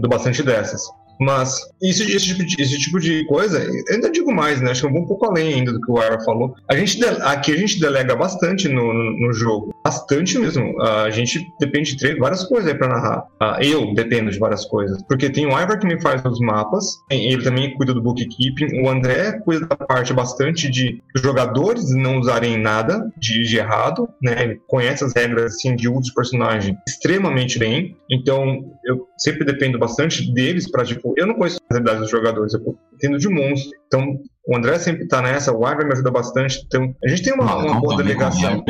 Dou 0.00 0.10
bastante 0.10 0.42
dessas. 0.42 0.82
Mas 1.20 1.60
esse, 1.82 2.06
tipo 2.18 2.44
de, 2.44 2.62
esse 2.62 2.78
tipo 2.78 3.00
de 3.00 3.24
coisa, 3.26 3.62
eu 3.62 3.94
ainda 3.94 4.10
digo 4.10 4.32
mais, 4.32 4.60
né? 4.60 4.70
Acho 4.70 4.82
que 4.82 4.86
eu 4.86 4.92
vou 4.92 5.02
um 5.02 5.06
pouco 5.06 5.26
além 5.26 5.54
ainda 5.54 5.72
do 5.72 5.80
que 5.80 5.90
o 5.90 6.02
Ira 6.02 6.20
falou. 6.24 6.54
A 6.68 6.76
gente 6.76 7.04
aqui 7.04 7.52
a 7.52 7.56
gente 7.56 7.80
delega 7.80 8.14
bastante 8.16 8.68
no, 8.68 8.92
no, 8.92 9.32
jogo. 9.32 9.74
Bastante 9.84 10.38
mesmo. 10.38 10.80
A 10.80 11.10
gente 11.10 11.46
depende 11.60 11.96
de 11.96 12.14
várias 12.16 12.44
coisas 12.44 12.70
aí 12.70 12.76
pra 12.76 12.88
narrar. 12.88 13.24
Ah, 13.40 13.58
eu 13.60 13.94
dependo 13.94 14.30
de 14.30 14.38
várias 14.38 14.64
coisas. 14.64 15.02
Porque 15.08 15.30
tem 15.30 15.46
o 15.46 15.50
Ivar 15.50 15.78
que 15.78 15.86
me 15.86 16.00
faz 16.00 16.24
os 16.24 16.40
mapas, 16.40 16.98
ele 17.10 17.42
também 17.42 17.74
cuida 17.74 17.92
do 17.92 18.02
bookkeeping. 18.02 18.82
O 18.82 18.88
André 18.88 19.32
cuida 19.44 19.66
da 19.66 19.76
parte 19.76 20.12
bastante 20.12 20.70
de 20.70 21.02
jogadores 21.16 21.90
não 21.94 22.18
usarem 22.18 22.58
nada 22.58 23.10
de, 23.18 23.44
de 23.44 23.56
errado, 23.56 24.08
né? 24.22 24.42
Ele 24.42 24.60
conhece 24.66 25.04
as 25.04 25.12
regras 25.14 25.54
assim, 25.54 25.76
de 25.76 25.88
uso 25.88 26.04
de 26.08 26.14
personagem 26.14 26.76
extremamente 26.86 27.58
bem. 27.58 27.96
Então, 28.10 28.64
eu 28.84 29.06
sempre 29.18 29.44
dependo 29.44 29.78
bastante 29.78 30.32
deles 30.32 30.70
para 30.70 30.84
tipo, 31.04 31.14
eu 31.16 31.26
não 31.26 31.34
conheço 31.34 31.58
as 31.70 31.76
habilidades 31.76 32.02
dos 32.02 32.10
jogadores, 32.10 32.54
eu 32.54 32.78
entendo 32.94 33.18
de 33.18 33.28
monstro. 33.28 33.70
Então, 33.86 34.18
o 34.46 34.56
André 34.56 34.78
sempre 34.78 35.06
tá 35.06 35.20
nessa, 35.20 35.52
o 35.52 35.58
Ivar 35.58 35.84
me 35.84 35.92
ajuda 35.92 36.10
bastante. 36.10 36.62
Então, 36.66 36.94
a 37.04 37.08
gente 37.08 37.22
tem 37.22 37.34
uma, 37.34 37.56
uma 37.56 37.80
boa 37.80 37.96
delegação. 37.96 38.64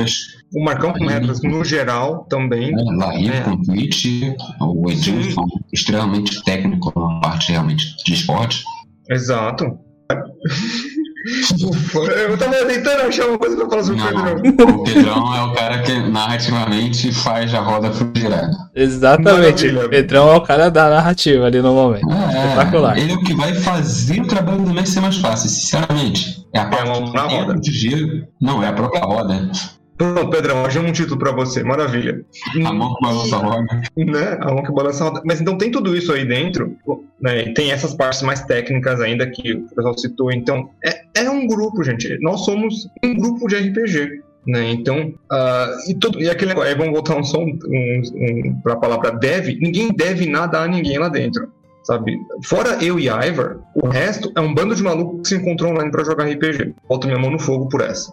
O 0.55 0.65
Marcão 0.65 0.93
com 0.93 1.07
regras 1.07 1.41
no 1.43 1.65
geral 1.65 2.25
também. 2.25 2.73
Laí 2.97 3.29
É. 3.29 3.43
Twitch, 3.65 4.23
o 4.61 4.91
Edil 4.91 5.23
Sim. 5.23 5.31
são 5.33 5.45
extremamente 5.73 6.43
técnico 6.45 6.93
na 6.99 7.21
parte 7.21 7.53
realmente 7.53 7.97
de 8.05 8.15
esporte. 8.15 8.65
Exato. 9.09 9.79
Eu 11.25 12.37
tava 12.37 12.55
tentando 12.67 13.03
achar 13.03 13.27
uma 13.27 13.39
coisa 13.39 13.57
pra 13.57 13.69
falar 13.71 13.83
sobre 13.83 14.03
o 14.03 14.05
Não, 14.05 14.43
Pedrão. 14.43 14.77
o 14.77 14.85
Pedrão 14.85 15.35
é 15.37 15.43
o 15.43 15.53
cara 15.55 15.79
que 15.83 15.99
narrativamente 16.11 17.13
faz 17.13 17.55
a 17.55 17.61
roda 17.61 17.91
fluir. 17.91 18.31
Exatamente. 18.75 19.67
Maravilha. 19.67 19.89
Pedrão 19.89 20.31
é 20.31 20.37
o 20.37 20.41
cara 20.43 20.71
da 20.71 20.91
narrativa 20.91 21.47
ali 21.47 21.63
no 21.63 21.73
momento. 21.73 22.07
Espetacular. 22.11 22.97
É, 22.99 23.01
ele 23.01 23.13
é 23.13 23.15
o 23.15 23.21
que 23.23 23.35
vai 23.35 23.55
fazer 23.55 24.21
o 24.21 24.27
trabalho 24.27 24.59
do 24.63 24.71
mestre 24.75 24.93
ser 24.93 25.01
mais 25.01 25.17
fácil, 25.17 25.49
sinceramente. 25.49 26.45
É 26.53 26.61
a 26.61 26.67
parte 26.67 27.13
na 27.13 27.27
que 27.27 27.35
roda. 27.37 27.55
de 27.59 27.71
giro. 27.73 28.27
Não, 28.41 28.63
é 28.63 28.69
a 28.69 28.73
própria 28.73 29.01
roda. 29.01 29.51
Pronto, 29.97 30.29
Pedrão, 30.29 30.65
achei 30.65 30.81
um 30.81 30.93
título 30.93 31.19
pra 31.19 31.31
você, 31.31 31.63
maravilha. 31.63 32.25
A 32.65 32.73
mão 32.73 32.95
que 32.95 33.03
balança 33.03 33.37
a 33.37 33.39
roda. 33.39 33.83
né? 33.97 34.39
A 34.41 34.53
mão 34.53 34.63
que 34.63 34.73
balança 34.73 35.05
a 35.05 35.09
roda. 35.09 35.23
Mas 35.25 35.41
então 35.41 35.57
tem 35.57 35.71
tudo 35.71 35.97
isso 35.97 36.13
aí 36.13 36.25
dentro, 36.25 36.77
né? 37.21 37.53
Tem 37.53 37.71
essas 37.71 37.95
partes 37.95 38.23
mais 38.23 38.43
técnicas 38.43 39.01
ainda 39.01 39.31
que 39.31 39.53
o 39.53 39.69
pessoal 39.69 39.97
citou. 39.97 40.33
Então, 40.33 40.71
é, 40.85 41.23
é 41.23 41.31
um 41.31 41.47
grupo, 41.47 41.83
gente. 41.85 42.19
Nós 42.21 42.45
somos 42.45 42.89
um 43.05 43.15
grupo 43.15 43.47
de 43.47 43.57
RPG. 43.57 44.23
Né? 44.47 44.73
Então, 44.73 45.15
ah, 45.31 45.71
e, 45.89 45.95
tudo, 45.95 46.21
e 46.21 46.29
aquele 46.29 46.51
negócio, 46.51 46.69
aí 46.69 46.77
vamos 46.77 46.93
voltar 46.93 47.17
um 47.17 47.25
som 47.25 47.45
um, 47.45 48.03
um, 48.15 48.61
para 48.63 48.75
a 48.75 48.77
palavra 48.77 49.13
deve. 49.13 49.57
Ninguém 49.59 49.89
deve 49.89 50.27
nada 50.27 50.61
a 50.61 50.69
ninguém 50.69 50.99
lá 50.99 51.09
dentro, 51.09 51.51
sabe? 51.85 52.19
Fora 52.45 52.83
eu 52.83 52.99
e 52.99 53.09
Ivar, 53.09 53.59
o 53.75 53.89
resto 53.89 54.33
é 54.37 54.41
um 54.41 54.55
bando 54.55 54.75
de 54.75 54.83
maluco 54.83 55.23
que 55.23 55.29
se 55.29 55.37
encontrou 55.37 55.71
online 55.71 55.91
para 55.91 56.05
jogar 56.05 56.25
RPG. 56.25 56.75
Boto 56.89 57.07
minha 57.07 57.19
mão 57.19 57.31
no 57.31 57.39
fogo 57.39 57.69
por 57.69 57.81
essa. 57.81 58.13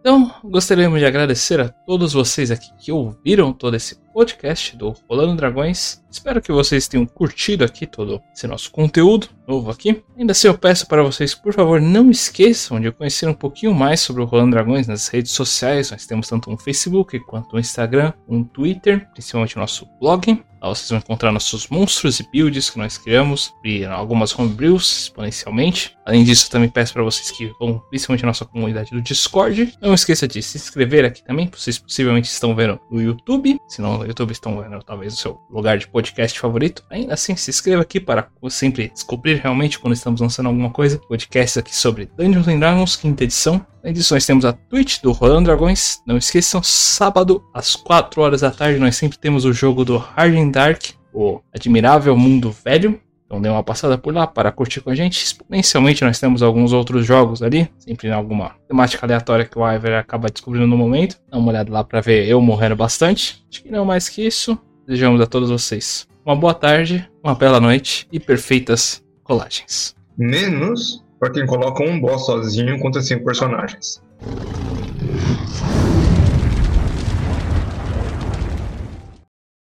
Então, 0.00 0.32
gostaríamos 0.42 0.98
de 0.98 1.04
agradecer 1.04 1.60
a 1.60 1.68
todos 1.68 2.14
vocês 2.14 2.50
aqui 2.50 2.70
que 2.78 2.90
ouviram 2.90 3.52
todo 3.52 3.76
esse 3.76 3.96
podcast 4.12 4.76
do 4.76 4.94
Rolando 5.08 5.36
Dragões. 5.36 6.02
Espero 6.10 6.42
que 6.42 6.50
vocês 6.50 6.88
tenham 6.88 7.06
curtido 7.06 7.64
aqui 7.64 7.86
todo 7.86 8.20
esse 8.34 8.46
nosso 8.46 8.70
conteúdo 8.70 9.28
novo 9.46 9.70
aqui. 9.70 10.02
Ainda 10.16 10.32
assim, 10.32 10.48
eu 10.48 10.56
peço 10.56 10.86
para 10.86 11.02
vocês, 11.02 11.34
por 11.34 11.52
favor, 11.52 11.80
não 11.80 12.10
esqueçam 12.10 12.80
de 12.80 12.90
conhecer 12.90 13.28
um 13.28 13.34
pouquinho 13.34 13.74
mais 13.74 14.00
sobre 14.00 14.22
o 14.22 14.24
Rolando 14.24 14.52
Dragões 14.52 14.86
nas 14.86 15.08
redes 15.08 15.32
sociais. 15.32 15.90
Nós 15.90 16.06
temos 16.06 16.28
tanto 16.28 16.50
um 16.50 16.56
Facebook 16.56 17.18
quanto 17.20 17.56
um 17.56 17.58
Instagram, 17.58 18.12
um 18.28 18.44
Twitter, 18.44 19.08
principalmente 19.12 19.56
nosso 19.56 19.86
blog. 20.00 20.42
Lá 20.62 20.68
vocês 20.68 20.90
vão 20.90 20.98
encontrar 20.98 21.32
nossos 21.32 21.68
monstros 21.68 22.20
e 22.20 22.28
builds 22.30 22.68
que 22.68 22.78
nós 22.78 22.98
criamos 22.98 23.54
e 23.64 23.84
algumas 23.86 24.38
homebrews 24.38 25.04
exponencialmente. 25.04 25.96
Além 26.04 26.22
disso, 26.22 26.50
também 26.50 26.68
peço 26.68 26.92
para 26.92 27.02
vocês 27.02 27.30
que 27.30 27.50
vão 27.58 27.78
principalmente 27.88 28.26
nossa 28.26 28.44
comunidade 28.44 28.90
do 28.90 29.00
Discord. 29.00 29.72
Não 29.80 29.94
esqueça 29.94 30.28
de 30.28 30.42
se 30.42 30.58
inscrever 30.58 31.04
aqui 31.04 31.24
também. 31.24 31.50
Vocês 31.50 31.78
possivelmente 31.78 32.28
estão 32.28 32.54
vendo 32.54 32.78
no 32.90 33.00
YouTube. 33.00 33.58
Se 33.68 33.80
não 33.80 33.99
no 34.00 34.08
YouTube, 34.08 34.32
estão 34.32 34.60
vendo 34.60 34.82
talvez 34.82 35.14
o 35.14 35.16
seu 35.16 35.40
lugar 35.50 35.78
de 35.78 35.86
podcast 35.88 36.38
favorito. 36.38 36.84
Ainda 36.90 37.14
assim, 37.14 37.36
se 37.36 37.50
inscreva 37.50 37.82
aqui 37.82 38.00
para 38.00 38.28
sempre 38.48 38.88
descobrir 38.88 39.36
realmente 39.36 39.78
quando 39.78 39.94
estamos 39.94 40.20
lançando 40.20 40.46
alguma 40.46 40.70
coisa. 40.70 40.98
Podcast 40.98 41.58
aqui 41.58 41.74
sobre 41.74 42.10
Dungeons 42.16 42.48
and 42.48 42.58
Dragons, 42.58 42.96
quinta 42.96 43.24
edição. 43.24 43.64
Disso, 43.84 44.14
nós 44.14 44.26
temos 44.26 44.44
a 44.44 44.52
Twitch 44.52 45.00
do 45.00 45.12
Rolando 45.12 45.46
Dragões. 45.46 46.00
Não 46.06 46.16
esqueçam, 46.16 46.62
sábado 46.62 47.42
às 47.54 47.74
4 47.76 48.20
horas 48.20 48.40
da 48.42 48.50
tarde, 48.50 48.78
nós 48.78 48.96
sempre 48.96 49.18
temos 49.18 49.44
o 49.44 49.52
jogo 49.52 49.84
do 49.84 49.96
Hard 49.96 50.34
and 50.34 50.48
Dark, 50.50 50.82
o 51.12 51.40
Admirável 51.54 52.16
Mundo 52.16 52.50
Velho. 52.64 53.00
Então 53.30 53.40
dê 53.40 53.48
uma 53.48 53.62
passada 53.62 53.96
por 53.96 54.12
lá 54.12 54.26
para 54.26 54.50
curtir 54.50 54.80
com 54.80 54.90
a 54.90 54.94
gente. 54.94 55.22
Exponencialmente 55.22 56.04
nós 56.04 56.18
temos 56.18 56.42
alguns 56.42 56.72
outros 56.72 57.06
jogos 57.06 57.44
ali, 57.44 57.70
sempre 57.78 58.08
em 58.08 58.12
alguma 58.12 58.56
temática 58.66 59.06
aleatória 59.06 59.44
que 59.44 59.56
o 59.56 59.64
Iver 59.64 59.96
acaba 59.96 60.28
descobrindo 60.28 60.66
no 60.66 60.76
momento. 60.76 61.16
Dá 61.30 61.38
uma 61.38 61.50
olhada 61.50 61.72
lá 61.72 61.84
para 61.84 62.00
ver 62.00 62.26
eu 62.26 62.40
morrendo 62.40 62.74
bastante. 62.74 63.44
Acho 63.48 63.62
que 63.62 63.70
não 63.70 63.84
mais 63.84 64.08
que 64.08 64.26
isso. 64.26 64.58
Desejamos 64.84 65.20
a 65.20 65.26
todos 65.26 65.48
vocês 65.48 66.10
uma 66.24 66.36
boa 66.36 66.54
tarde, 66.54 67.08
uma 67.22 67.34
bela 67.34 67.60
noite 67.60 68.06
e 68.12 68.20
perfeitas 68.20 69.02
colagens. 69.24 69.94
Menos 70.16 71.04
para 71.18 71.32
quem 71.32 71.46
coloca 71.46 71.82
um 71.82 72.00
boss 72.00 72.26
sozinho 72.26 72.78
contra 72.78 73.00
cinco 73.00 73.24
personagens. 73.24 74.02